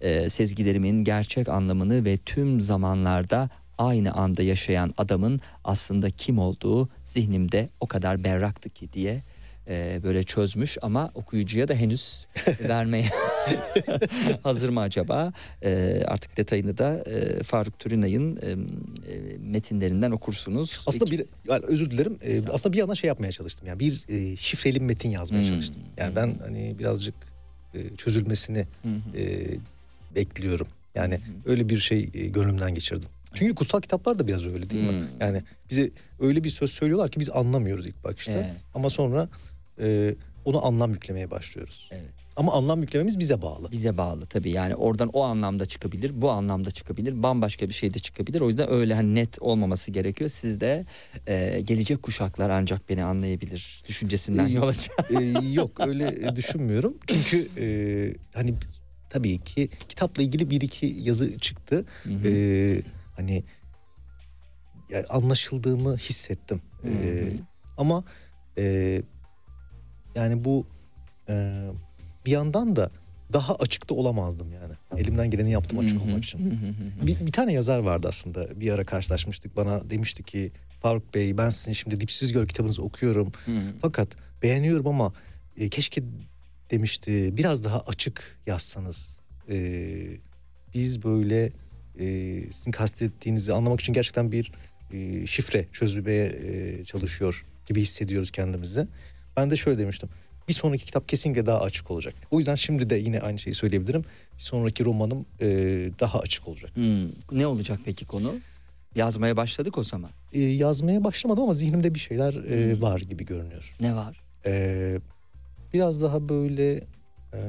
e, 0.00 0.28
sezgilerimin 0.28 1.04
gerçek 1.04 1.48
anlamını 1.48 2.04
ve 2.04 2.16
tüm 2.16 2.60
zamanlarda 2.60 3.50
aynı 3.78 4.12
anda 4.12 4.42
yaşayan 4.42 4.94
adamın 4.98 5.40
aslında 5.64 6.10
kim 6.10 6.38
olduğu 6.38 6.88
zihnimde 7.04 7.68
o 7.80 7.86
kadar 7.86 8.24
berraktı 8.24 8.68
ki 8.70 8.92
diye 8.92 9.22
e, 9.68 10.00
böyle 10.04 10.22
çözmüş 10.22 10.78
ama 10.82 11.10
okuyucuya 11.14 11.68
da 11.68 11.74
henüz 11.74 12.26
vermeye 12.68 13.08
hazır 14.42 14.68
mı 14.68 14.80
acaba? 14.80 15.32
E, 15.62 16.02
artık 16.06 16.36
detayını 16.36 16.78
da 16.78 16.96
e, 17.06 17.42
Faruk 17.42 17.78
Türünay'ın 17.78 18.36
e, 18.36 18.50
e, 18.50 18.56
metinlerinden 19.38 20.10
okursunuz. 20.10 20.84
Aslında 20.86 21.10
bir 21.10 21.24
yani 21.48 21.64
özür 21.66 21.90
dilerim. 21.90 22.18
e, 22.22 22.38
aslında 22.52 22.72
bir 22.72 22.78
yandan 22.78 22.94
şey 22.94 23.08
yapmaya 23.08 23.32
çalıştım. 23.32 23.66
Yani 23.68 23.80
bir 23.80 24.04
e, 24.08 24.36
şifreli 24.36 24.80
metin 24.80 25.08
yazmaya 25.10 25.42
Hmm. 25.42 25.48
çalıştım. 25.50 25.82
Yani 25.96 26.16
ben 26.16 26.34
hani 26.44 26.78
birazcık 26.78 27.14
e, 27.74 27.96
çözülmesini 27.96 28.66
e, 29.16 29.46
bekliyorum. 30.14 30.66
Yani 30.94 31.20
öyle 31.46 31.68
bir 31.68 31.78
şey 31.78 32.10
e, 32.14 32.26
gönlümden 32.26 32.74
geçirdim. 32.74 33.08
Çünkü 33.34 33.54
kutsal 33.54 33.80
kitaplar 33.80 34.18
da 34.18 34.26
biraz 34.26 34.46
öyle 34.46 34.70
değil 34.70 34.82
mi? 34.84 34.90
Hmm. 35.00 35.06
Yani 35.20 35.42
bize 35.70 35.90
öyle 36.20 36.44
bir 36.44 36.50
söz 36.50 36.70
söylüyorlar 36.70 37.10
ki 37.10 37.20
biz 37.20 37.30
anlamıyoruz 37.30 37.86
ilk 37.86 38.04
bakışta. 38.04 38.32
Evet. 38.32 38.50
Ama 38.74 38.90
sonra 38.90 39.28
e, 39.80 40.14
onu 40.44 40.66
anlam 40.66 40.92
yüklemeye 40.92 41.30
başlıyoruz. 41.30 41.88
Evet. 41.92 42.10
Ama 42.36 42.52
anlam 42.52 42.80
yüklememiz 42.82 43.18
bize 43.18 43.42
bağlı. 43.42 43.70
bize 43.72 43.96
bağlı 43.96 44.26
tabii 44.26 44.50
yani 44.50 44.74
oradan 44.74 45.08
o 45.08 45.22
anlamda 45.22 45.66
çıkabilir 45.66 46.10
bu 46.14 46.30
anlamda 46.30 46.70
çıkabilir 46.70 47.22
bambaşka 47.22 47.68
bir 47.68 47.74
şey 47.74 47.94
de 47.94 47.98
çıkabilir 47.98 48.40
o 48.40 48.48
yüzden 48.48 48.70
öyle 48.70 48.94
hani 48.94 49.14
net 49.14 49.38
olmaması 49.42 49.90
gerekiyor 49.92 50.30
siz 50.30 50.60
de 50.60 50.84
e, 51.26 51.60
gelecek 51.64 52.02
kuşaklar 52.02 52.50
ancak 52.50 52.88
beni 52.88 53.04
anlayabilir 53.04 53.82
düşüncesinden 53.88 54.46
Ee, 54.46 54.52
yola 54.52 54.72
çık- 54.72 54.92
Ee, 55.20 55.48
yok 55.52 55.70
öyle 55.86 56.06
e, 56.08 56.36
düşünmüyorum. 56.36 56.96
Çünkü 57.06 57.48
e, 57.58 57.66
hani 58.34 58.54
tabii 59.10 59.38
ki 59.38 59.68
kitapla 59.88 60.22
ilgili 60.22 60.50
bir 60.50 60.60
iki 60.60 60.86
yazı 61.00 61.38
çıktı. 61.38 61.84
Ee, 62.24 62.82
hani 63.16 63.44
yani 64.90 65.06
anlaşıldığımı 65.06 65.96
hissettim. 65.96 66.62
Ee, 66.84 67.28
ama 67.76 68.04
e, 68.58 69.02
yani 70.14 70.44
bu 70.44 70.66
e, 71.28 71.64
bir 72.26 72.30
yandan 72.30 72.76
da 72.76 72.90
daha 73.32 73.54
açıkta 73.54 73.94
olamazdım 73.94 74.52
yani. 74.52 74.74
Elimden 75.02 75.30
geleni 75.30 75.50
yaptım 75.50 75.78
açık 75.78 76.02
olmak 76.02 76.24
için. 76.24 76.66
Bir, 77.02 77.26
bir 77.26 77.32
tane 77.32 77.52
yazar 77.52 77.78
vardı 77.78 78.06
aslında. 78.08 78.60
Bir 78.60 78.72
ara 78.72 78.84
karşılaşmıştık. 78.84 79.56
Bana 79.56 79.90
demişti 79.90 80.22
ki 80.22 80.52
Faruk 80.82 81.14
Bey 81.14 81.38
ben 81.38 81.48
sizin 81.48 81.72
şimdi 81.72 82.00
Dipsiz 82.00 82.32
Göl 82.32 82.46
kitabınızı 82.46 82.82
okuyorum. 82.82 83.32
Fakat 83.82 84.08
beğeniyorum 84.42 84.86
ama 84.86 85.12
e, 85.56 85.68
keşke 85.68 86.02
demişti 86.70 87.36
biraz 87.36 87.64
daha 87.64 87.80
açık 87.80 88.38
yazsanız. 88.46 89.20
E, 89.50 89.56
biz 90.74 91.02
böyle 91.02 91.52
e, 92.00 92.40
sizin 92.52 92.70
kastettiğinizi 92.70 93.52
anlamak 93.52 93.80
için 93.80 93.92
gerçekten 93.92 94.32
bir 94.32 94.52
e, 94.92 95.26
şifre 95.26 95.66
çözmeye 95.72 96.26
e, 96.26 96.84
çalışıyor 96.84 97.44
gibi 97.66 97.80
hissediyoruz 97.80 98.30
kendimizi. 98.30 98.86
Ben 99.36 99.50
de 99.50 99.56
şöyle 99.56 99.78
demiştim. 99.78 100.08
Bir 100.48 100.52
sonraki 100.52 100.84
kitap 100.84 101.08
kesinlikle 101.08 101.46
daha 101.46 101.60
açık 101.60 101.90
olacak. 101.90 102.14
O 102.30 102.38
yüzden 102.38 102.54
şimdi 102.54 102.90
de 102.90 102.96
yine 102.96 103.20
aynı 103.20 103.38
şeyi 103.38 103.54
söyleyebilirim. 103.54 104.04
Bir 104.38 104.42
sonraki 104.42 104.84
romanım 104.84 105.26
e, 105.40 105.46
daha 106.00 106.18
açık 106.18 106.48
olacak. 106.48 106.76
Hmm, 106.76 107.08
ne 107.32 107.46
olacak 107.46 107.80
peki 107.84 108.04
konu 108.06 108.34
yazmaya 108.94 109.36
başladık 109.36 109.78
o 109.78 109.82
zaman 109.82 110.10
E, 110.32 110.40
yazmaya 110.40 111.04
başlamadım 111.04 111.42
ama 111.42 111.54
zihnimde 111.54 111.94
bir 111.94 111.98
şeyler 112.00 112.34
e, 112.34 112.80
var 112.80 113.00
gibi 113.00 113.24
görünüyor. 113.26 113.74
ne 113.80 113.94
var 113.94 114.20
Ee, 114.46 114.98
biraz 115.74 116.02
daha 116.02 116.28
böyle 116.28 116.74
e, 117.34 117.40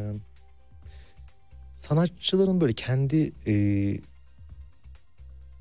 sanatçıların 1.76 2.62
böyle 2.62 2.74
kendi 2.74 3.32
e, 3.48 3.54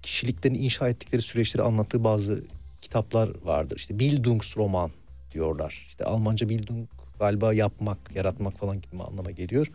kişiliklerini 0.04 0.58
inşa 0.58 0.88
ettikleri 0.88 1.22
süreçleri 1.22 1.62
anlattığı 1.62 2.04
bazı 2.04 2.44
kitaplar 2.80 3.30
vardır. 3.44 3.76
İşte 3.76 3.98
Bildungsroman 3.98 4.90
diyorlar. 5.32 5.84
İşte 5.88 6.04
Almanca 6.04 6.48
Bildung 6.48 6.88
galiba 7.18 7.54
yapmak, 7.54 7.98
yaratmak 8.14 8.58
falan 8.58 8.80
gibi 8.80 8.92
bir 8.92 9.04
anlama 9.04 9.30
geliyor. 9.30 9.66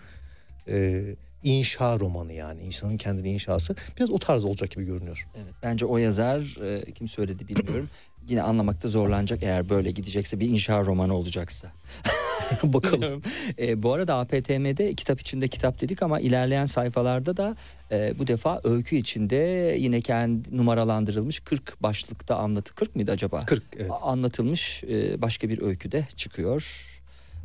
Ee, 0.67 1.15
inşa 1.43 1.99
romanı 1.99 2.34
yani 2.34 2.61
insanın 2.61 2.97
kendini 2.97 3.30
inşası 3.30 3.75
biraz 3.97 4.09
o 4.09 4.17
tarz 4.17 4.45
olacak 4.45 4.71
gibi 4.71 4.86
görünüyor. 4.86 5.27
Evet, 5.36 5.53
bence 5.63 5.86
o 5.86 5.97
yazar 5.97 6.61
e, 6.65 6.91
kim 6.91 7.07
söyledi 7.07 7.47
bilmiyorum. 7.47 7.89
Yine 8.27 8.41
anlamakta 8.41 8.88
zorlanacak 8.88 9.43
eğer 9.43 9.69
böyle 9.69 9.91
gidecekse 9.91 10.39
bir 10.39 10.49
inşa 10.49 10.84
romanı 10.84 11.13
olacaksa. 11.13 11.71
Bakalım. 12.63 13.21
E, 13.59 13.83
bu 13.83 13.93
arada 13.93 14.15
APTM'de 14.15 14.93
kitap 14.93 15.19
içinde 15.19 15.47
kitap 15.47 15.81
dedik 15.81 16.03
ama 16.03 16.19
ilerleyen 16.19 16.65
sayfalarda 16.65 17.37
da 17.37 17.55
e, 17.91 18.19
bu 18.19 18.27
defa 18.27 18.61
öykü 18.63 18.95
içinde 18.95 19.35
yine 19.79 20.01
kendi 20.01 20.57
numaralandırılmış 20.57 21.39
40 21.39 21.83
başlıkta 21.83 22.35
anlatı 22.35 22.75
40 22.75 22.95
mıydı 22.95 23.11
acaba? 23.11 23.39
40 23.39 23.63
evet. 23.77 23.91
A- 23.91 24.11
anlatılmış 24.11 24.83
e, 24.83 25.21
başka 25.21 25.49
bir 25.49 25.61
öyküde 25.61 26.07
çıkıyor. 26.15 26.85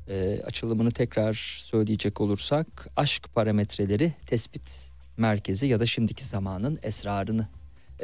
E, 0.09 0.41
açılımını 0.45 0.91
tekrar 0.91 1.35
söyleyecek 1.65 2.21
olursak 2.21 2.89
aşk 2.97 3.35
parametreleri 3.35 4.13
tespit 4.27 4.91
merkezi 5.17 5.67
ya 5.67 5.81
da 5.81 5.87
şimdiki 5.87 6.25
zamanın 6.25 6.79
esrarını 6.83 7.49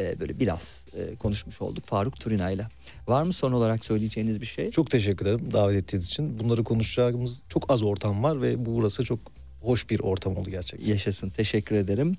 e, 0.00 0.20
böyle 0.20 0.40
biraz 0.40 0.86
e, 0.96 1.16
konuşmuş 1.16 1.62
olduk 1.62 1.84
Faruk 1.84 2.20
Turina'yla. 2.20 2.68
Var 3.06 3.22
mı 3.22 3.32
son 3.32 3.52
olarak 3.52 3.84
söyleyeceğiniz 3.84 4.40
bir 4.40 4.46
şey? 4.46 4.70
Çok 4.70 4.90
teşekkür 4.90 5.26
ederim 5.26 5.52
davet 5.52 5.82
ettiğiniz 5.82 6.06
için. 6.06 6.40
Bunları 6.40 6.64
konuşacağımız 6.64 7.42
çok 7.48 7.70
az 7.72 7.82
ortam 7.82 8.22
var 8.22 8.42
ve 8.42 8.66
burası 8.66 9.04
çok 9.04 9.18
hoş 9.62 9.90
bir 9.90 10.00
ortam 10.00 10.36
oldu 10.36 10.50
gerçekten. 10.50 10.86
Yaşasın 10.86 11.28
teşekkür 11.28 11.76
ederim. 11.76 12.16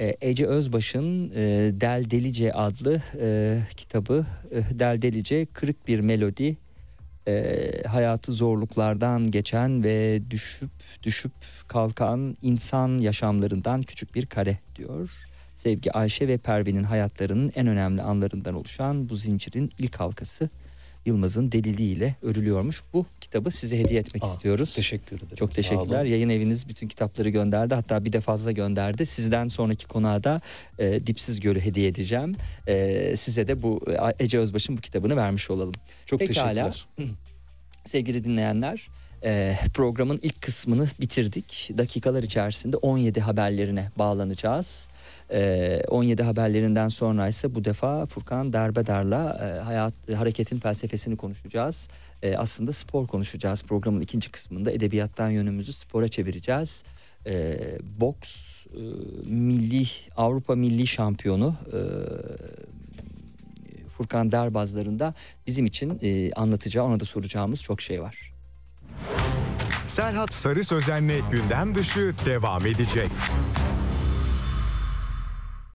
E, 0.00 0.16
Ece 0.20 0.46
Özbaş'ın 0.46 1.30
e, 1.30 1.40
Del 1.80 2.10
Delice 2.10 2.52
adlı 2.52 3.02
e, 3.20 3.58
kitabı 3.76 4.26
e, 4.50 4.78
Del 4.78 5.02
Delice 5.02 5.46
kırık 5.46 5.88
bir 5.88 6.00
melodi 6.00 6.56
e, 7.28 7.82
hayatı 7.86 8.32
zorluklardan 8.32 9.30
geçen 9.30 9.84
ve 9.84 10.22
düşüp 10.30 10.70
düşüp 11.02 11.32
kalkan 11.68 12.36
insan 12.42 12.98
yaşamlarından 12.98 13.82
küçük 13.82 14.14
bir 14.14 14.26
kare 14.26 14.58
diyor. 14.76 15.10
Sevgi 15.62 15.92
Ayşe 15.92 16.28
ve 16.28 16.38
Pervin'in 16.38 16.82
hayatlarının 16.82 17.52
en 17.54 17.66
önemli 17.66 18.02
anlarından 18.02 18.54
oluşan 18.54 19.08
bu 19.08 19.14
zincirin 19.14 19.70
ilk 19.78 19.96
halkası 19.96 20.48
Yılmaz'ın 21.06 21.52
deliliğiyle 21.52 22.14
örülüyormuş. 22.22 22.82
Bu 22.92 23.06
kitabı 23.20 23.50
size 23.50 23.78
hediye 23.78 24.00
etmek 24.00 24.24
Aa, 24.24 24.26
istiyoruz. 24.26 24.74
Teşekkür 24.74 25.16
ederim. 25.16 25.36
Çok 25.36 25.54
teşekkürler. 25.54 26.04
Yayın 26.04 26.28
eviniz 26.28 26.68
bütün 26.68 26.88
kitapları 26.88 27.28
gönderdi. 27.28 27.74
Hatta 27.74 28.04
bir 28.04 28.12
de 28.12 28.20
fazla 28.20 28.52
gönderdi. 28.52 29.06
Sizden 29.06 29.48
sonraki 29.48 29.86
konağa 29.86 30.24
da 30.24 30.40
e, 30.78 31.06
Dipsiz 31.06 31.40
Gölü 31.40 31.60
hediye 31.60 31.88
edeceğim. 31.88 32.34
E, 32.66 33.16
size 33.16 33.48
de 33.48 33.62
bu 33.62 33.80
e, 34.18 34.24
Ece 34.24 34.38
Özbaş'ın 34.38 34.76
bu 34.76 34.80
kitabını 34.80 35.16
vermiş 35.16 35.50
olalım. 35.50 35.74
Çok 36.06 36.20
Pekala. 36.20 36.70
teşekkürler. 36.70 36.86
Sevgili 37.84 38.24
dinleyenler 38.24 38.88
e, 39.24 39.54
programın 39.74 40.18
ilk 40.22 40.42
kısmını 40.42 40.86
bitirdik. 41.00 41.70
Dakikalar 41.78 42.22
içerisinde 42.22 42.76
17 42.76 43.20
haberlerine 43.20 43.90
bağlanacağız. 43.98 44.88
E, 45.30 45.80
17 45.88 46.22
haberlerinden 46.22 46.88
sonra 46.88 47.28
ise 47.28 47.54
bu 47.54 47.64
defa 47.64 48.06
Furkan 48.06 48.52
Derbedar'la 48.52 49.38
e, 49.42 49.60
hayat 49.60 49.94
hareketin 50.16 50.58
felsefesini 50.58 51.16
konuşacağız. 51.16 51.88
E, 52.22 52.36
aslında 52.36 52.72
spor 52.72 53.06
konuşacağız. 53.06 53.62
Programın 53.62 54.00
ikinci 54.00 54.30
kısmında 54.30 54.70
edebiyattan 54.70 55.30
yönümüzü 55.30 55.72
spora 55.72 56.08
çevireceğiz. 56.08 56.84
E, 57.26 57.58
boks 58.00 58.66
e, 58.66 58.80
milli 59.30 59.84
Avrupa 60.16 60.54
milli 60.54 60.86
şampiyonu 60.86 61.56
e, 61.72 61.78
Furkan 63.96 64.32
Derbazları'nda 64.32 65.14
bizim 65.46 65.66
için 65.66 65.98
e, 66.02 66.32
anlatacağı 66.32 66.84
ona 66.84 67.00
da 67.00 67.04
soracağımız 67.04 67.62
çok 67.62 67.80
şey 67.80 68.02
var. 68.02 68.31
Serhat 69.86 70.34
Sarı 70.34 70.64
Sözen'le 70.64 71.30
gündem 71.30 71.74
dışı 71.74 72.14
devam 72.26 72.66
edecek. 72.66 73.10